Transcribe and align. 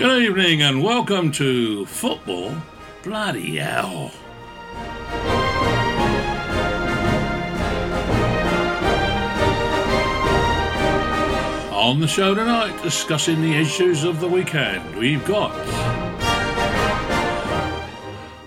Good 0.00 0.22
evening 0.22 0.62
and 0.62 0.82
welcome 0.82 1.30
to 1.32 1.84
Football 1.84 2.54
Bloody 3.02 3.56
Hell. 3.56 4.10
On 11.70 12.00
the 12.00 12.08
show 12.08 12.34
tonight, 12.34 12.82
discussing 12.82 13.42
the 13.42 13.54
issues 13.54 14.04
of 14.04 14.20
the 14.20 14.26
weekend, 14.26 14.96
we've 14.96 15.22
got 15.26 15.52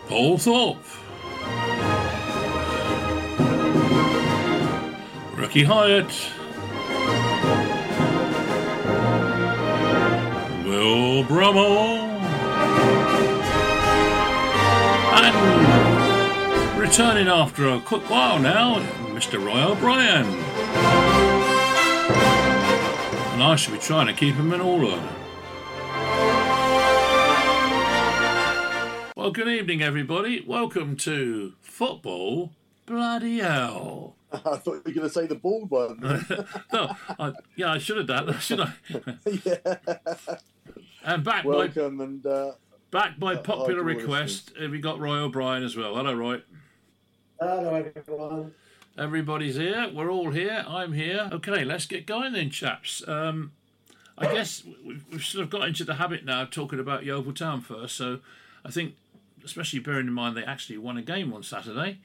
Paul 0.07 0.39
Thorpe, 0.39 0.83
Ricky 5.37 5.63
Hyatt, 5.63 6.31
Will 10.83 11.23
Brummel, 11.23 12.09
and 15.13 16.77
returning 16.77 17.29
after 17.29 17.69
a 17.69 17.79
quick 17.79 18.09
while 18.09 18.37
now, 18.37 18.81
Mr. 19.15 19.41
Roy 19.41 19.63
O'Brien. 19.63 20.25
And 23.31 23.41
I 23.41 23.55
should 23.55 23.71
be 23.71 23.79
trying 23.79 24.07
to 24.07 24.13
keep 24.13 24.35
him 24.35 24.51
in 24.51 24.59
order. 24.59 25.01
Well, 29.15 29.31
good 29.31 29.47
evening, 29.47 29.81
everybody. 29.81 30.43
Welcome 30.45 30.97
to 30.97 31.53
Football 31.61 32.51
Bloody 32.85 33.39
Hell. 33.39 34.17
I 34.33 34.57
thought 34.57 34.65
you 34.65 34.81
were 34.85 34.91
going 34.91 35.07
to 35.07 35.09
say 35.09 35.27
the 35.27 35.35
bald 35.35 35.69
one. 35.69 36.01
no, 36.73 36.93
I, 37.17 37.31
yeah, 37.55 37.71
I 37.71 37.77
should 37.77 37.95
have 37.95 38.07
done. 38.07 38.37
Should 38.39 38.59
I? 38.59 38.73
yeah. 39.45 39.77
And 41.05 41.23
back 41.23 41.43
by 41.43 41.49
Welcome 41.49 41.99
and 41.99 42.25
uh, 42.25 42.53
back 42.89 43.19
by 43.19 43.33
Uh, 43.33 43.41
popular 43.41 43.83
request, 43.83 44.53
we 44.57 44.79
got 44.79 44.99
Roy 44.99 45.17
O'Brien 45.17 45.61
as 45.61 45.75
well. 45.75 45.95
Hello, 45.95 46.13
Roy. 46.13 46.41
Hello, 47.41 47.91
everyone. 47.93 48.53
Everybody's 48.97 49.55
here. 49.55 49.91
We're 49.93 50.09
all 50.09 50.31
here. 50.31 50.63
I'm 50.65 50.93
here. 50.93 51.29
Okay, 51.33 51.65
let's 51.65 51.85
get 51.87 52.05
going 52.05 52.31
then, 52.31 52.51
chaps. 52.51 53.05
Um, 53.05 53.51
I 54.17 54.31
guess 54.31 54.63
we've, 54.85 55.03
we've 55.11 55.25
sort 55.25 55.43
of 55.43 55.49
got 55.49 55.67
into 55.67 55.83
the 55.83 55.95
habit 55.95 56.23
now 56.23 56.43
of 56.43 56.51
talking 56.51 56.79
about 56.79 57.03
Yeovil 57.03 57.33
Town 57.33 57.59
first. 57.59 57.97
So 57.97 58.19
I 58.63 58.71
think, 58.71 58.95
especially 59.43 59.79
bearing 59.79 60.07
in 60.07 60.13
mind 60.13 60.37
they 60.37 60.43
actually 60.45 60.77
won 60.77 60.95
a 60.95 61.01
game 61.01 61.33
on 61.33 61.43
Saturday, 61.43 61.97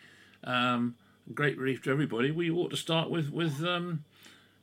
um, 0.42 0.96
great 1.32 1.56
relief 1.56 1.82
to 1.82 1.92
everybody. 1.92 2.32
We 2.32 2.50
ought 2.50 2.70
to 2.70 2.76
start 2.76 3.10
with 3.10 3.30
with 3.30 3.62
um, 3.62 4.02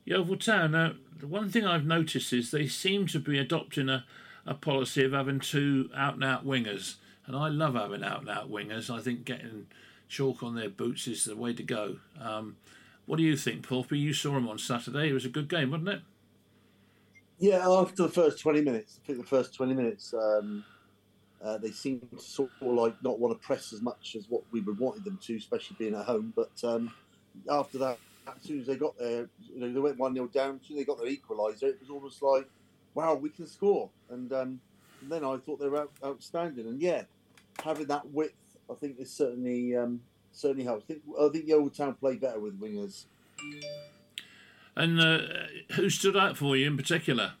Yeovil 0.04 0.36
Town. 0.36 0.72
Now, 0.72 0.92
the 1.18 1.26
one 1.26 1.48
thing 1.48 1.64
I've 1.64 1.86
noticed 1.86 2.34
is 2.34 2.50
they 2.50 2.66
seem 2.66 3.06
to 3.06 3.18
be 3.18 3.38
adopting 3.38 3.88
a, 3.88 4.04
a 4.46 4.54
policy 4.54 5.04
of 5.04 5.12
having 5.12 5.40
two 5.40 5.90
out 5.94 6.14
and 6.14 6.24
out 6.24 6.46
wingers, 6.46 6.96
and 7.26 7.36
I 7.36 7.48
love 7.48 7.74
having 7.74 8.04
out 8.04 8.20
and 8.20 8.30
out 8.30 8.50
wingers. 8.50 8.90
I 8.90 9.00
think 9.00 9.24
getting 9.24 9.66
chalk 10.08 10.42
on 10.42 10.54
their 10.54 10.68
boots 10.68 11.06
is 11.08 11.24
the 11.24 11.36
way 11.36 11.52
to 11.52 11.62
go. 11.62 11.96
Um, 12.20 12.56
what 13.06 13.16
do 13.16 13.22
you 13.22 13.36
think, 13.36 13.66
Porpy? 13.66 13.98
You 13.98 14.12
saw 14.12 14.32
them 14.32 14.48
on 14.48 14.58
Saturday. 14.58 15.10
It 15.10 15.12
was 15.12 15.24
a 15.24 15.30
good 15.30 15.48
game, 15.48 15.70
wasn't 15.70 15.88
it? 15.88 16.00
yeah, 17.38 17.68
after 17.68 18.04
the 18.04 18.08
first 18.08 18.40
twenty 18.40 18.62
minutes, 18.62 18.98
I 19.02 19.06
think 19.06 19.18
the 19.18 19.26
first 19.26 19.54
twenty 19.54 19.74
minutes, 19.74 20.14
um, 20.14 20.64
uh, 21.44 21.58
they 21.58 21.70
seemed 21.70 22.08
to 22.10 22.18
sort 22.18 22.50
of 22.60 22.68
like 22.68 22.94
not 23.02 23.18
want 23.18 23.38
to 23.38 23.46
press 23.46 23.72
as 23.72 23.82
much 23.82 24.16
as 24.16 24.26
what 24.28 24.42
we 24.52 24.60
would 24.60 24.78
wanted 24.78 25.04
them 25.04 25.18
to, 25.22 25.36
especially 25.36 25.76
being 25.78 25.94
at 25.94 26.06
home. 26.06 26.32
But 26.34 26.52
um, 26.64 26.92
after 27.50 27.78
that, 27.78 27.98
as 28.26 28.42
soon 28.42 28.60
as 28.60 28.66
they 28.66 28.76
got 28.76 28.98
there, 28.98 29.28
you 29.52 29.60
know, 29.60 29.72
they 29.72 29.80
went 29.80 29.98
one 29.98 30.14
0 30.14 30.28
down. 30.28 30.58
As 30.60 30.66
soon 30.66 30.78
as 30.78 30.82
they 30.82 30.86
got 30.86 30.98
their 30.98 31.08
equaliser, 31.08 31.64
it 31.64 31.80
was 31.80 31.90
almost 31.90 32.22
like, 32.22 32.48
wow, 32.96 33.14
we 33.14 33.28
can 33.28 33.46
score. 33.46 33.90
And, 34.10 34.32
um, 34.32 34.60
and 35.02 35.12
then 35.12 35.22
I 35.22 35.36
thought 35.36 35.60
they 35.60 35.68
were 35.68 35.82
out, 35.82 35.92
outstanding. 36.02 36.66
And 36.66 36.80
yeah, 36.80 37.02
having 37.62 37.86
that 37.86 38.08
width, 38.10 38.34
I 38.68 38.74
think 38.74 38.98
is 38.98 39.12
certainly 39.12 39.76
um, 39.76 40.00
certainly 40.32 40.64
helps. 40.64 40.84
I 40.84 40.94
think 40.94 41.02
I 41.20 41.28
think 41.28 41.46
the 41.46 41.52
old 41.52 41.74
town 41.74 41.94
play 41.94 42.16
better 42.16 42.40
with 42.40 42.58
wingers. 42.58 43.04
And 44.74 45.00
uh, 45.00 45.18
who 45.74 45.88
stood 45.90 46.16
out 46.16 46.36
for 46.36 46.56
you 46.56 46.66
in 46.66 46.76
particular? 46.76 47.34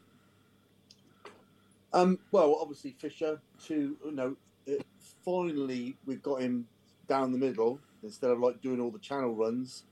Um, 1.92 2.18
well, 2.30 2.58
obviously 2.60 2.94
Fisher. 2.98 3.40
To 3.64 3.96
you 4.04 4.12
know, 4.12 4.36
it, 4.66 4.86
finally 5.24 5.96
we've 6.04 6.22
got 6.22 6.42
him 6.42 6.68
down 7.08 7.32
the 7.32 7.38
middle 7.38 7.80
instead 8.02 8.30
of 8.30 8.38
like 8.38 8.60
doing 8.60 8.80
all 8.80 8.90
the 8.90 8.98
channel 8.98 9.34
runs. 9.34 9.84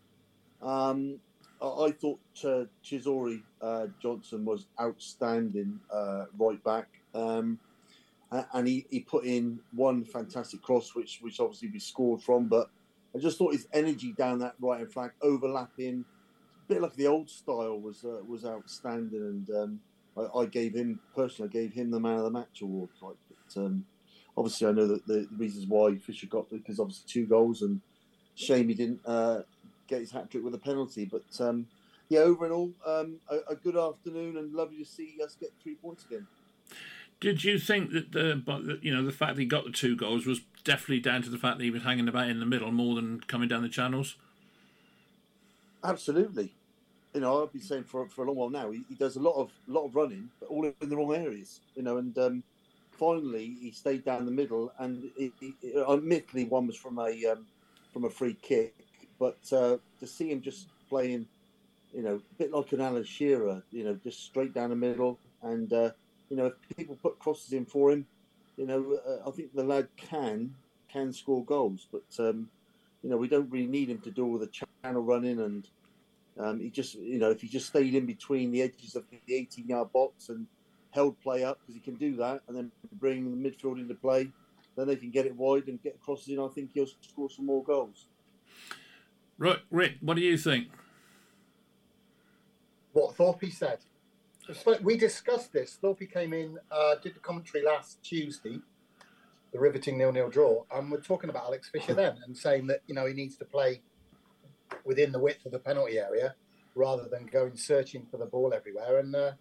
Um, 0.63 1.19
I, 1.65 1.91
thought 1.93 2.21
uh, 2.45 2.65
Chiori 2.85 3.43
uh, 3.61 3.87
Johnson 4.01 4.45
was 4.45 4.67
outstanding 4.81 5.81
uh, 5.93 6.27
right 6.39 6.63
back, 6.65 6.89
um, 7.15 7.59
and 8.31 8.67
he, 8.67 8.87
he 8.91 9.01
put 9.01 9.25
in 9.25 9.61
one 9.75 10.05
fantastic 10.05 10.63
cross, 10.63 10.95
which 10.95 11.19
which 11.21 11.41
obviously 11.41 11.71
we 11.73 11.79
scored 11.79 12.23
from. 12.23 12.49
But 12.49 12.71
I 13.15 13.19
just 13.19 13.39
thought 13.39 13.53
his 13.53 13.69
energy 13.73 14.13
down 14.13 14.41
that 14.41 14.55
right 14.61 14.79
hand 14.79 14.93
flank, 14.93 15.13
overlapping, 15.23 16.05
a 16.65 16.73
bit 16.73 16.83
like 16.83 16.95
the 16.95 17.07
old 17.07 17.31
style, 17.31 17.81
was 17.81 18.05
uh, 18.05 18.21
was 18.27 18.45
outstanding, 18.45 19.21
and. 19.21 19.51
Um, 19.51 19.81
I, 20.17 20.41
I 20.41 20.47
gave 20.47 20.75
him 20.75 21.01
personally. 21.15 21.49
I 21.49 21.53
gave 21.53 21.73
him 21.73 21.91
the 21.91 22.01
man 22.01 22.19
of 22.19 22.25
the 22.25 22.31
match 22.31 22.61
award. 22.63 22.91
Like, 23.03 23.17
but, 23.29 23.61
um, 23.61 23.85
obviously, 24.37 24.69
I 24.69 24.73
know 24.73 24.87
that 24.87 25.07
the 25.07 25.27
reasons 25.37 25.67
why 25.67 25.97
Fisher 25.97 26.27
got 26.27 26.51
because 26.51 26.79
obviously 26.79 27.05
two 27.09 27.27
goals 27.27 27.63
and 27.63 27.81
shame 28.35 28.69
he 28.69 28.75
didn't 28.75 29.01
uh, 29.07 29.41
get 29.95 30.01
his 30.01 30.11
hat 30.11 30.31
trick 30.31 30.45
with 30.45 30.55
a 30.55 30.59
penalty. 30.59 31.05
But 31.05 31.25
um, 31.41 31.67
yeah, 32.09 32.21
over 32.21 32.45
and 32.45 32.53
all, 32.53 32.73
um, 32.87 33.17
a, 33.29 33.53
a 33.53 33.57
good 33.57 33.77
afternoon 33.77 34.37
and 34.37 34.53
lovely 34.53 34.79
to 34.79 34.85
see 34.85 35.17
us 35.25 35.37
get 35.39 35.53
three 35.63 35.75
points 35.77 36.05
again. 36.05 36.27
Did 37.21 37.45
you 37.45 37.59
think 37.59 37.93
that 37.93 38.13
the 38.13 38.79
you 38.83 38.95
know 38.95 39.05
the 39.05 39.13
fact 39.13 39.37
that 39.37 39.41
he 39.41 39.47
got 39.47 39.65
the 39.65 39.71
two 39.71 39.97
goals 39.97 40.27
was 40.27 40.41
definitely 40.65 41.01
down 41.01 41.23
to 41.23 41.31
the 41.31 41.39
fact 41.39 41.59
that 41.59 41.65
he 41.65 41.71
was 41.71 41.83
hanging 41.83 42.09
about 42.09 42.29
in 42.29 42.41
the 42.41 42.47
middle 42.47 42.71
more 42.71 42.95
than 42.95 43.21
coming 43.21 43.49
down 43.49 43.63
the 43.63 43.69
channels? 43.69 44.17
Absolutely. 45.83 46.53
You 47.15 47.21
know, 47.21 47.43
I've 47.43 47.53
been 47.53 47.63
saying 47.63 47.85
for, 47.85 48.09
for 48.09 48.25
a 48.25 48.27
long 48.27 48.37
while 48.37 48.51
now. 48.51 48.71
He, 48.73 48.83
he 48.89 48.95
does 48.97 49.17
a 49.17 49.21
lot 49.21 49.37
of 49.37 49.53
lot 49.69 49.87
of 49.87 49.95
running, 49.95 50.29
but 50.41 50.49
all 50.49 50.65
in 50.65 50.89
the 50.89 50.97
wrong 50.97 51.15
areas. 51.15 51.61
You 51.77 51.83
know, 51.83 51.99
and 51.99 52.17
um, 52.19 52.43
finally 52.91 53.57
he 53.61 53.71
stayed 53.71 54.05
down 54.05 54.25
the 54.25 54.33
middle. 54.33 54.73
And 54.79 55.11
admittedly, 55.89 56.45
one 56.45 56.67
was 56.67 56.77
from 56.77 56.99
a 56.99 57.11
um, 57.27 57.47
from 57.93 58.05
a 58.05 58.11
free 58.11 58.37
kick, 58.43 58.75
but 59.19 59.39
uh, 59.53 59.77
to 60.01 60.07
see 60.07 60.31
him 60.31 60.41
just 60.41 60.69
playing, 60.89 61.27
you 61.93 62.03
know, 62.03 62.17
a 62.17 62.35
bit 62.39 62.53
like 62.53 62.73
an 62.73 62.81
Alan 62.81 63.05
Shearer, 63.05 63.63
you 63.71 63.85
know, 63.85 63.95
just 64.03 64.25
straight 64.25 64.55
down 64.55 64.71
the 64.71 64.77
middle. 64.77 65.19
And 65.43 65.73
uh, 65.73 65.91
you 66.29 66.37
know, 66.37 66.47
if 66.47 66.77
people 66.77 66.97
put 67.03 67.19
crosses 67.19 67.53
in 67.53 67.67
for 67.67 67.93
him, 67.93 68.07
you 68.57 68.67
know, 68.67 68.99
uh, 69.07 69.29
I 69.29 69.31
think 69.33 69.55
the 69.55 69.65
lad 69.65 69.89
can 69.97 70.55
can 70.93 71.13
score 71.13 71.45
goals. 71.45 71.87
But 71.91 72.05
um, 72.19 72.49
you 73.03 73.11
know, 73.11 73.17
we 73.17 73.29
don't 73.29 73.51
really 73.51 73.67
need 73.67 73.91
him 73.91 73.99
to 74.01 74.11
do 74.11 74.25
all 74.25 74.39
the 74.39 74.51
channel 74.83 75.03
running 75.03 75.41
and. 75.41 75.69
Um, 76.37 76.59
he 76.59 76.69
just, 76.69 76.97
you 76.97 77.21
know, 77.21 77.31
if 77.31 77.41
he 77.43 77.47
just 77.47 77.69
stayed 77.69 77.95
in 77.95 78.07
between 78.07 78.51
the 78.51 78.61
edges 78.61 78.97
of 78.97 79.05
the 79.09 79.21
18 79.33 79.69
yard 79.69 79.93
box 79.93 80.31
and 80.31 80.49
held 80.91 81.21
play 81.21 81.45
up, 81.45 81.61
because 81.61 81.75
he 81.75 81.81
can 81.81 81.95
do 81.95 82.17
that, 82.17 82.43
and 82.49 82.57
then 82.57 82.73
bring 82.95 83.31
the 83.31 83.51
midfield 83.51 83.79
into 83.79 83.95
play, 83.95 84.29
then 84.77 84.87
they 84.87 84.97
can 84.97 85.11
get 85.11 85.27
it 85.27 85.37
wide 85.37 85.67
and 85.69 85.83
get 85.83 86.01
crosses 86.01 86.29
in. 86.29 86.41
I 86.41 86.49
think 86.49 86.71
he'll 86.73 86.87
score 86.87 87.31
some 87.31 87.47
more 87.47 87.63
goals. 87.63 88.07
Right, 89.39 89.59
Rick, 89.71 89.97
what 90.01 90.15
do 90.15 90.23
you 90.23 90.37
think? 90.37 90.69
What 92.93 93.17
Thorpe 93.17 93.45
said. 93.51 93.79
We 94.83 94.97
discussed 94.97 95.53
this. 95.53 95.79
Thorpe 95.81 96.09
came 96.13 96.33
in, 96.33 96.59
uh, 96.71 96.97
did 97.03 97.15
the 97.15 97.21
commentary 97.21 97.65
last 97.65 98.03
Tuesday, 98.03 98.61
the 99.53 99.59
riveting 99.59 99.99
nil-nil 99.99 100.29
draw, 100.29 100.65
and 100.73 100.91
we're 100.91 101.01
talking 101.01 101.31
about 101.31 101.45
Alex 101.45 101.69
Fisher 101.71 101.95
then, 101.95 102.19
and 102.25 102.37
saying 102.37 102.67
that 102.69 102.83
you 102.87 102.95
know 102.95 103.07
he 103.07 103.15
needs 103.15 103.37
to 103.39 103.45
play 103.45 103.81
within 104.85 105.13
the 105.13 105.19
width 105.19 105.45
of 105.47 105.53
the 105.53 105.59
penalty 105.59 105.99
area 105.99 106.35
rather 106.75 107.09
than 107.09 107.27
going 107.27 107.57
searching 107.57 108.07
for 108.11 108.17
the 108.17 108.27
ball 108.27 108.53
everywhere. 108.55 108.99
And 108.99 109.15
uh, 109.15 109.33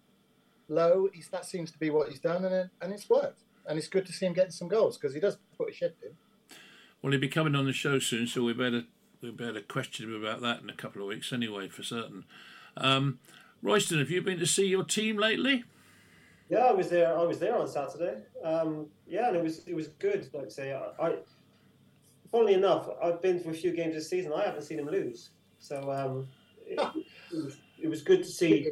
low, 0.68 1.08
he's, 1.12 1.28
that 1.28 1.44
seems 1.44 1.70
to 1.72 1.78
be 1.78 1.90
what 1.90 2.08
he's 2.08 2.20
done, 2.20 2.44
and, 2.44 2.54
it, 2.54 2.70
and 2.80 2.92
it's 2.92 3.08
worked. 3.10 3.42
And 3.66 3.78
it's 3.78 3.88
good 3.88 4.06
to 4.06 4.12
see 4.12 4.26
him 4.26 4.34
getting 4.34 4.52
some 4.52 4.68
goals 4.68 4.96
because 4.96 5.14
he 5.14 5.20
does 5.20 5.38
put 5.56 5.70
a 5.70 5.72
shift 5.72 6.02
in. 6.02 6.10
Well, 7.02 7.12
he'll 7.12 7.20
be 7.20 7.28
coming 7.28 7.54
on 7.54 7.66
the 7.66 7.72
show 7.72 7.98
soon, 7.98 8.26
so 8.26 8.42
we 8.44 8.52
better 8.52 8.84
we 9.24 9.30
better 9.30 9.60
question 9.60 10.06
him 10.06 10.14
about 10.14 10.42
that 10.42 10.60
in 10.60 10.68
a 10.68 10.74
couple 10.74 11.02
of 11.02 11.08
weeks 11.08 11.32
anyway, 11.32 11.68
for 11.68 11.82
certain. 11.82 12.24
Um, 12.76 13.18
Royston, 13.62 13.98
have 13.98 14.10
you 14.10 14.20
been 14.20 14.38
to 14.38 14.46
see 14.46 14.66
your 14.66 14.84
team 14.84 15.16
lately? 15.16 15.64
Yeah, 16.50 16.58
I 16.58 16.72
was 16.72 16.90
there. 16.90 17.16
I 17.16 17.22
was 17.22 17.38
there 17.38 17.56
on 17.56 17.66
Saturday. 17.66 18.18
Um, 18.42 18.86
yeah, 19.06 19.28
and 19.28 19.36
it 19.36 19.42
was 19.42 19.66
it 19.66 19.74
was 19.74 19.88
good. 19.88 20.28
Like 20.34 20.46
I 20.46 20.48
say, 20.50 20.72
I, 20.74 21.06
I 21.06 21.16
funnily 22.30 22.54
enough, 22.54 22.88
I've 23.02 23.22
been 23.22 23.42
to 23.42 23.50
a 23.50 23.54
few 23.54 23.72
games 23.72 23.94
this 23.94 24.10
season. 24.10 24.32
I 24.32 24.44
haven't 24.44 24.62
seen 24.62 24.78
him 24.78 24.88
lose, 24.88 25.30
so 25.58 25.90
um, 25.90 26.28
it, 26.66 26.78
it, 27.32 27.44
was, 27.44 27.56
it 27.80 27.88
was 27.88 28.02
good 28.02 28.22
to 28.22 28.28
see. 28.28 28.70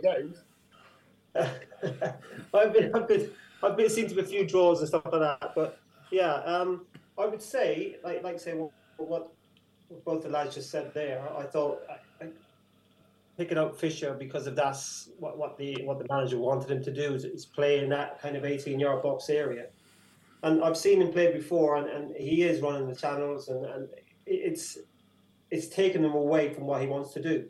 I've 1.34 2.72
been, 2.74 2.94
I've 2.94 3.08
been, 3.08 3.30
I've 3.62 3.76
been 3.76 3.88
seen 3.88 4.08
to 4.08 4.20
a 4.20 4.24
few 4.24 4.46
draws 4.46 4.80
and 4.80 4.88
stuff 4.88 5.02
like 5.10 5.20
that. 5.40 5.52
But 5.54 5.80
yeah, 6.10 6.34
um, 6.44 6.84
I 7.16 7.24
would 7.24 7.40
say, 7.40 7.96
like, 8.04 8.22
like 8.22 8.38
say 8.38 8.52
what, 8.52 8.70
what 8.98 9.32
both 10.04 10.22
the 10.22 10.28
lads 10.28 10.54
just 10.54 10.70
said 10.70 10.92
there. 10.94 11.22
I 11.36 11.44
thought 11.44 11.80
I, 11.88 12.26
picking 13.36 13.58
out 13.58 13.78
Fisher 13.78 14.14
because 14.14 14.46
of 14.46 14.54
that's 14.54 15.08
what, 15.18 15.38
what 15.38 15.56
the 15.56 15.76
what 15.84 15.98
the 15.98 16.06
manager 16.10 16.38
wanted 16.38 16.70
him 16.70 16.82
to 16.84 16.92
do 16.92 17.14
is, 17.14 17.24
is 17.24 17.46
play 17.46 17.78
in 17.78 17.88
that 17.90 18.20
kind 18.20 18.36
of 18.36 18.44
18 18.44 18.78
yard 18.78 19.02
box 19.02 19.30
area. 19.30 19.66
And 20.42 20.62
I've 20.62 20.76
seen 20.76 21.00
him 21.00 21.12
play 21.12 21.32
before, 21.32 21.76
and, 21.76 21.88
and 21.88 22.16
he 22.16 22.42
is 22.42 22.60
running 22.60 22.88
the 22.88 22.96
channels, 22.96 23.48
and, 23.48 23.64
and 23.64 23.88
it's 24.26 24.78
it's 25.50 25.68
taken 25.68 26.04
him 26.04 26.14
away 26.14 26.52
from 26.52 26.66
what 26.66 26.80
he 26.80 26.86
wants 26.86 27.12
to 27.14 27.22
do, 27.22 27.48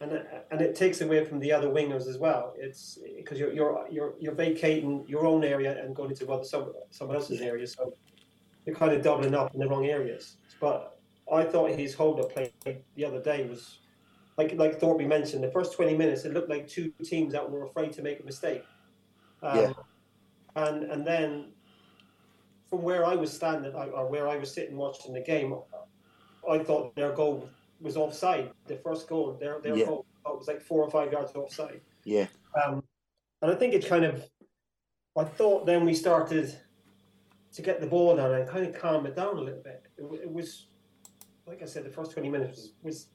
and 0.00 0.24
and 0.50 0.60
it 0.60 0.74
takes 0.74 1.00
away 1.02 1.24
from 1.24 1.38
the 1.40 1.52
other 1.52 1.68
wingers 1.68 2.06
as 2.06 2.18
well. 2.18 2.54
It's 2.56 2.98
because 3.16 3.38
you're 3.38 3.52
you're 3.52 3.86
you're 3.90 4.14
you're 4.18 4.34
vacating 4.34 5.04
your 5.06 5.26
own 5.26 5.44
area 5.44 5.82
and 5.82 5.94
going 5.94 6.10
into 6.10 6.26
some 6.44 6.72
someone 6.90 7.16
else's 7.16 7.40
area, 7.40 7.66
so 7.66 7.92
you're 8.64 8.76
kind 8.76 8.92
of 8.92 9.02
doubling 9.02 9.34
up 9.34 9.54
in 9.54 9.60
the 9.60 9.68
wrong 9.68 9.86
areas. 9.86 10.36
But 10.58 10.95
I 11.32 11.44
thought 11.44 11.70
his 11.70 11.94
hold 11.94 12.20
up 12.20 12.32
play 12.32 12.52
the 12.94 13.04
other 13.04 13.20
day 13.20 13.46
was 13.48 13.78
like 14.38 14.54
like 14.54 14.78
Thorpe 14.78 15.00
mentioned, 15.06 15.42
the 15.42 15.50
first 15.50 15.72
20 15.74 15.96
minutes, 15.96 16.24
it 16.24 16.32
looked 16.32 16.50
like 16.50 16.68
two 16.68 16.92
teams 17.04 17.32
that 17.32 17.50
were 17.50 17.64
afraid 17.64 17.92
to 17.94 18.02
make 18.02 18.20
a 18.20 18.24
mistake. 18.24 18.64
Um, 19.42 19.58
Yeah. 19.58 19.72
And 20.54 20.84
and 20.84 21.06
then 21.06 21.52
from 22.70 22.82
where 22.82 23.04
I 23.04 23.14
was 23.14 23.32
standing, 23.32 23.74
or 23.74 24.06
where 24.08 24.28
I 24.28 24.36
was 24.36 24.52
sitting 24.52 24.76
watching 24.76 25.12
the 25.12 25.20
game, 25.20 25.54
I 26.50 26.58
thought 26.58 26.94
their 26.96 27.12
goal 27.12 27.48
was 27.80 27.96
offside. 27.96 28.50
The 28.66 28.76
first 28.76 29.08
goal, 29.08 29.36
their 29.40 29.60
their 29.60 29.76
Yeah. 29.76 29.86
goal, 29.86 30.06
was 30.24 30.48
like 30.48 30.60
four 30.60 30.82
or 30.82 30.90
five 30.90 31.12
yards 31.12 31.32
offside. 31.34 31.80
Yeah. 32.04 32.26
Um, 32.64 32.82
and 33.42 33.50
I 33.50 33.54
think 33.54 33.74
it 33.74 33.86
kind 33.86 34.04
of, 34.04 34.24
I 35.16 35.24
thought 35.24 35.66
then 35.66 35.84
we 35.84 35.94
started 35.94 36.58
to 37.52 37.62
get 37.62 37.80
the 37.80 37.86
ball 37.86 38.16
down 38.16 38.32
and 38.34 38.48
kind 38.48 38.66
of 38.66 38.74
calm 38.80 39.06
it 39.06 39.14
down 39.14 39.36
a 39.36 39.40
little 39.40 39.62
bit. 39.62 39.82
It, 39.98 40.04
it 40.22 40.30
was, 40.30 40.66
like 41.46 41.62
I 41.62 41.66
said, 41.66 41.84
the 41.84 41.90
first 41.90 42.12
20 42.12 42.28
minutes 42.28 42.56
was, 42.56 42.72
was 42.82 43.06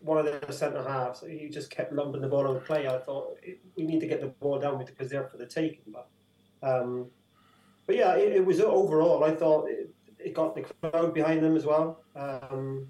one 0.00 0.18
of 0.18 0.24
their 0.24 0.40
centre 0.50 0.82
halves. 0.82 1.22
He 1.26 1.48
just 1.48 1.70
kept 1.70 1.92
lumping 1.92 2.22
the 2.22 2.28
ball 2.28 2.46
on 2.46 2.54
the 2.54 2.60
play. 2.60 2.88
I 2.88 2.98
thought 2.98 3.38
we 3.76 3.84
need 3.84 4.00
to 4.00 4.06
get 4.06 4.20
the 4.20 4.28
ball 4.28 4.58
down 4.58 4.84
because 4.84 5.10
they're 5.10 5.28
for 5.28 5.36
the 5.36 5.46
taking. 5.46 5.92
But, 5.92 6.08
um, 6.62 7.06
but 7.86 7.96
yeah, 7.96 8.14
it, 8.14 8.36
it 8.36 8.44
was 8.44 8.60
overall. 8.60 9.24
I 9.24 9.34
thought 9.34 9.68
it, 9.68 9.94
it 10.18 10.34
got 10.34 10.54
the 10.54 10.62
crowd 10.62 11.14
behind 11.14 11.42
them 11.42 11.56
as 11.56 11.64
well, 11.64 12.02
um, 12.16 12.86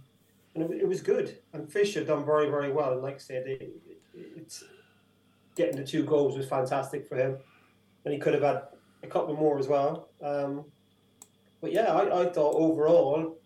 and 0.55 0.65
it, 0.65 0.83
it 0.83 0.89
was 0.89 1.01
good. 1.01 1.39
And 1.53 1.71
Fisher 1.71 2.05
done 2.05 2.25
very 2.25 2.49
very 2.51 2.73
well. 2.73 2.93
And 2.93 3.03
like 3.03 3.17
I 3.17 3.19
said, 3.19 3.47
it, 3.47 3.63
it, 3.89 4.01
it's 4.37 4.65
getting 5.55 5.77
the 5.77 5.87
two 5.87 6.05
goals 6.05 6.37
was 6.37 6.47
fantastic 6.47 7.07
for 7.07 7.17
him, 7.17 7.37
and 8.05 8.15
he 8.15 8.21
could 8.21 8.35
have 8.35 8.43
had 8.43 8.63
a 9.03 9.07
couple 9.07 9.35
more 9.37 9.59
as 9.59 9.69
well. 9.69 10.09
Um, 10.23 10.65
but 11.61 11.73
yeah, 11.73 11.93
I, 11.93 12.23
I 12.23 12.31
thought 12.31 12.55
overall, 12.55 13.40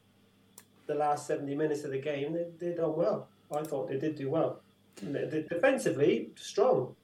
the 0.86 0.94
last 0.94 1.26
70 1.26 1.54
minutes 1.54 1.84
of 1.84 1.90
the 1.90 1.98
game, 2.00 2.32
they, 2.32 2.46
they 2.58 2.74
done 2.74 2.96
well. 2.96 3.28
I 3.54 3.62
thought 3.62 3.88
they 3.88 3.98
did 3.98 4.16
do 4.16 4.30
well. 4.30 4.60
They- 5.02 5.24
they- 5.26 5.42
defensively, 5.42 6.30
strong. 6.36 6.94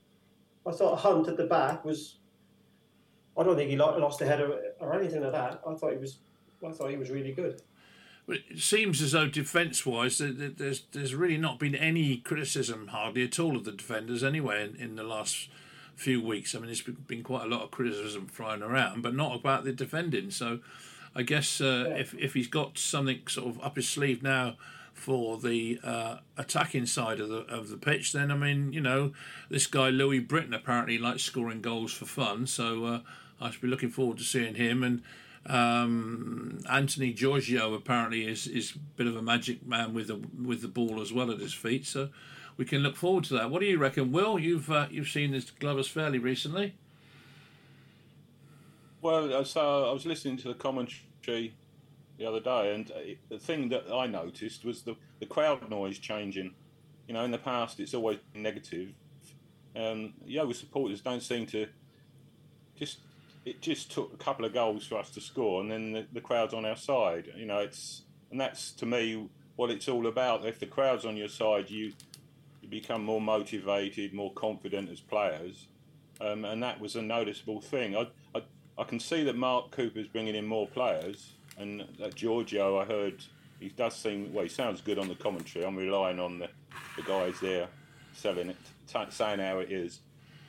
I 0.66 0.72
thought 0.72 0.96
Hunt 0.98 1.28
at 1.28 1.36
the 1.36 1.46
back 1.46 1.84
was. 1.84 2.16
I 3.38 3.42
don't 3.42 3.56
think 3.56 3.70
he 3.70 3.76
lost 3.76 4.20
a 4.20 4.26
head 4.26 4.40
or, 4.80 4.92
anything 4.94 5.22
like 5.22 5.32
that. 5.32 5.62
I 5.66 5.74
thought 5.74 5.92
he 5.92 5.98
was. 5.98 6.18
I 6.66 6.70
thought 6.72 6.90
he 6.90 6.96
was 6.96 7.10
really 7.10 7.32
good. 7.32 7.62
But 8.26 8.38
it 8.50 8.58
seems 8.58 9.00
as 9.00 9.12
though 9.12 9.26
defence-wise, 9.26 10.18
there- 10.18 10.32
there- 10.32 10.48
there's 10.50 10.82
there's 10.92 11.14
really 11.14 11.38
not 11.38 11.58
been 11.58 11.74
any 11.74 12.18
criticism 12.18 12.88
hardly 12.88 13.24
at 13.24 13.38
all 13.38 13.56
of 13.56 13.64
the 13.64 13.72
defenders 13.72 14.22
anyway 14.22 14.62
in, 14.68 14.76
in 14.76 14.96
the 14.96 15.02
last 15.02 15.48
few 15.96 16.20
weeks. 16.22 16.54
I 16.54 16.58
mean, 16.58 16.66
there's 16.66 16.82
been 16.82 17.22
quite 17.22 17.44
a 17.44 17.48
lot 17.48 17.62
of 17.62 17.70
criticism 17.70 18.26
flying 18.26 18.62
around, 18.62 19.02
but 19.02 19.14
not 19.14 19.34
about 19.38 19.64
the 19.64 19.72
defending. 19.72 20.30
So, 20.30 20.60
I 21.14 21.22
guess 21.22 21.60
uh, 21.60 21.86
Yeah. 21.88 21.96
if 21.96 22.14
if 22.14 22.34
he's 22.34 22.48
got 22.48 22.78
something 22.78 23.20
sort 23.28 23.48
of 23.48 23.60
up 23.62 23.76
his 23.76 23.88
sleeve 23.88 24.22
now 24.22 24.56
for 24.92 25.38
the 25.38 25.80
uh, 25.82 26.18
attacking 26.36 26.86
side 26.86 27.20
of 27.20 27.28
the 27.28 27.38
of 27.48 27.68
the 27.68 27.76
pitch, 27.76 28.12
then 28.12 28.30
I 28.30 28.34
mean, 28.36 28.72
you 28.72 28.80
know, 28.80 29.12
this 29.48 29.66
guy 29.66 29.88
Louis 29.90 30.20
Britton 30.20 30.54
apparently 30.54 30.98
likes 30.98 31.22
scoring 31.22 31.60
goals 31.62 31.92
for 31.92 32.04
fun. 32.06 32.46
So 32.46 32.84
uh, 32.84 33.00
I 33.40 33.50
should 33.50 33.62
be 33.62 33.68
looking 33.68 33.90
forward 33.90 34.18
to 34.18 34.24
seeing 34.24 34.54
him 34.56 34.82
and. 34.82 35.02
Um, 35.46 36.58
Anthony 36.70 37.14
Georgiou 37.14 37.74
apparently 37.74 38.26
is, 38.26 38.46
is 38.46 38.74
a 38.74 38.78
bit 38.98 39.06
of 39.06 39.16
a 39.16 39.22
magic 39.22 39.66
man 39.66 39.94
with 39.94 40.08
the 40.08 40.20
with 40.46 40.60
the 40.60 40.68
ball 40.68 41.00
as 41.00 41.14
well 41.14 41.30
at 41.30 41.40
his 41.40 41.54
feet, 41.54 41.86
so 41.86 42.10
we 42.58 42.66
can 42.66 42.82
look 42.82 42.94
forward 42.94 43.24
to 43.24 43.34
that. 43.34 43.50
What 43.50 43.60
do 43.60 43.66
you 43.66 43.78
reckon, 43.78 44.12
Will? 44.12 44.38
You've 44.38 44.70
uh, 44.70 44.88
you've 44.90 45.08
seen 45.08 45.30
this 45.32 45.50
Glovers 45.50 45.88
fairly 45.88 46.18
recently. 46.18 46.74
Well, 49.02 49.32
uh, 49.32 49.44
so 49.44 49.88
I 49.88 49.93
was 49.93 50.05
listening 50.05 50.37
to 50.38 50.49
the 50.49 50.55
commentary 50.55 51.55
the 52.19 52.26
other 52.26 52.41
day, 52.41 52.75
and 52.75 52.91
uh, 52.91 52.99
the 53.31 53.38
thing 53.38 53.70
that 53.70 53.85
I 53.91 54.06
noticed 54.06 54.64
was 54.64 54.82
the, 54.82 54.94
the 55.20 55.26
crowd 55.26 55.70
noise 55.70 55.99
changing. 55.99 56.55
You 57.08 57.14
know, 57.14 57.25
in 57.25 57.31
the 57.31 57.38
past 57.38 57.81
it's 57.81 57.94
always 57.94 58.19
been 58.32 58.43
negative. 58.43 58.91
Um, 59.75 60.12
Yeovil 60.26 60.55
supporters 60.55 61.00
don't 61.00 61.23
seem 61.23 61.47
to 61.47 61.67
just. 62.76 62.99
It 63.47 63.62
just 63.62 63.91
took 63.91 64.12
a 64.12 64.19
couple 64.19 64.44
of 64.44 64.52
goals 64.52 64.87
for 64.87 64.99
us 64.99 65.08
to 65.11 65.20
score, 65.20 65.62
and 65.62 65.70
then 65.70 65.93
the, 65.93 66.06
the 66.12 66.20
crowd's 66.20 66.52
on 66.52 66.67
our 66.67 66.76
side. 66.76 67.32
You 67.35 67.47
know, 67.47 67.61
it's 67.61 68.02
and 68.31 68.38
that's 68.38 68.70
to 68.73 68.87
me 68.87 69.31
what 69.56 69.70
it's 69.70 69.88
all 69.88 70.06
about. 70.06 70.44
If 70.44 70.61
the 70.61 70.67
crowd's 70.67 71.06
on 71.06 71.17
your 71.17 71.29
side, 71.29 71.70
you 71.70 71.94
you 72.61 72.69
become 72.69 73.02
more 73.02 73.20
motivated, 73.20 74.12
more 74.12 74.32
confident 74.35 74.91
as 74.91 75.00
players, 75.00 75.69
um, 76.20 76.44
and 76.44 76.62
that 76.62 76.81
was 76.81 76.97
a 76.97 77.02
noticeable 77.02 77.62
thing. 77.62 77.97
I, 77.97 78.08
I 78.80 78.82
I 78.82 78.84
can 78.84 78.98
see 78.98 79.22
that 79.24 79.36
Mark 79.36 79.70
Cooper's 79.70 80.08
bringing 80.08 80.34
in 80.34 80.46
more 80.46 80.66
players, 80.66 81.34
and 81.58 81.84
that 81.98 82.14
Georgiou, 82.14 82.82
I 82.82 82.86
heard 82.86 83.22
he 83.60 83.68
does 83.68 83.94
seem 83.94 84.32
well. 84.32 84.44
He 84.44 84.48
sounds 84.48 84.80
good 84.80 84.98
on 84.98 85.06
the 85.06 85.14
commentary. 85.14 85.66
I'm 85.66 85.76
relying 85.76 86.18
on 86.18 86.38
the, 86.38 86.48
the 86.96 87.02
guys 87.02 87.34
there 87.40 87.68
selling 88.14 88.48
it, 88.48 88.56
t- 88.86 88.98
saying 89.10 89.38
how 89.38 89.58
it 89.58 89.70
is. 89.70 90.00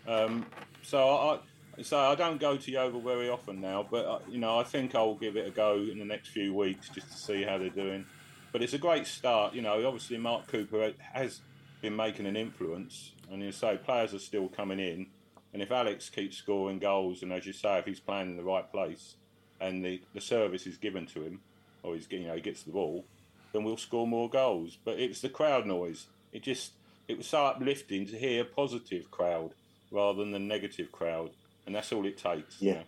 Um, 0.08 0.46
so 0.82 1.10
I, 1.10 1.40
so 1.84 2.00
I 2.00 2.16
don't 2.16 2.40
go 2.40 2.56
to 2.56 2.72
Yeovil 2.72 3.02
very 3.02 3.30
often 3.30 3.60
now, 3.60 3.86
but 3.90 4.06
uh, 4.06 4.20
you 4.30 4.40
know 4.40 4.58
I 4.58 4.64
think 4.64 4.96
I'll 4.96 5.16
give 5.16 5.36
it 5.36 5.46
a 5.46 5.52
go 5.52 5.76
in 5.76 6.00
the 6.00 6.06
next 6.06 6.30
few 6.30 6.54
weeks 6.54 6.88
just 6.88 7.12
to 7.12 7.18
see 7.18 7.44
how 7.44 7.58
they're 7.58 7.70
doing. 7.70 8.06
But 8.54 8.62
it's 8.62 8.74
a 8.74 8.78
great 8.78 9.08
start. 9.08 9.54
You 9.54 9.62
know, 9.62 9.86
obviously 9.86 10.18
Mark 10.18 10.48
Cooper 10.48 10.94
has 11.14 11.42
been 11.82 11.96
making 11.96 12.26
an 12.26 12.38
influence, 12.38 13.12
and 13.30 13.42
you 13.42 13.52
say 13.52 13.78
players 13.78 14.14
are 14.14 14.20
still 14.20 14.48
coming 14.48 14.80
in. 14.80 15.08
And 15.54 15.62
if 15.62 15.72
Alex 15.72 16.10
keeps 16.10 16.38
scoring 16.38 16.80
goals, 16.80 17.24
and 17.24 17.34
as 17.34 17.46
you 17.46 17.54
say, 17.54 17.78
if 17.80 17.86
he's 17.86 18.00
playing 18.00 18.30
in 18.32 18.38
the 18.38 18.44
right 18.44 18.70
place, 18.72 19.16
and 19.60 19.84
the, 19.84 20.02
the 20.14 20.22
service 20.22 20.66
is 20.66 20.78
given 20.78 21.06
to 21.08 21.22
him, 21.24 21.42
or 21.84 21.94
he's 21.96 22.08
you 22.10 22.22
know 22.28 22.36
he 22.36 22.42
gets 22.42 22.64
the 22.64 22.72
ball, 22.72 23.06
then 23.54 23.64
we'll 23.64 23.78
score 23.78 24.08
more 24.08 24.30
goals. 24.30 24.78
But 24.84 25.00
it's 25.00 25.22
the 25.22 25.30
crowd 25.30 25.66
noise. 25.66 26.08
It 26.32 26.44
just 26.44 26.72
it 27.08 27.18
was 27.18 27.28
so 27.28 27.46
uplifting 27.46 28.06
to 28.08 28.18
hear 28.18 28.44
a 28.44 28.46
positive 28.46 29.12
crowd 29.12 29.52
rather 29.92 30.20
than 30.20 30.32
the 30.32 30.40
negative 30.40 30.92
crowd, 30.92 31.32
and 31.66 31.76
that's 31.76 31.92
all 31.92 32.06
it 32.06 32.18
takes. 32.18 32.62
you 32.62 32.70
Yeah. 32.70 32.74
know. 32.76 32.84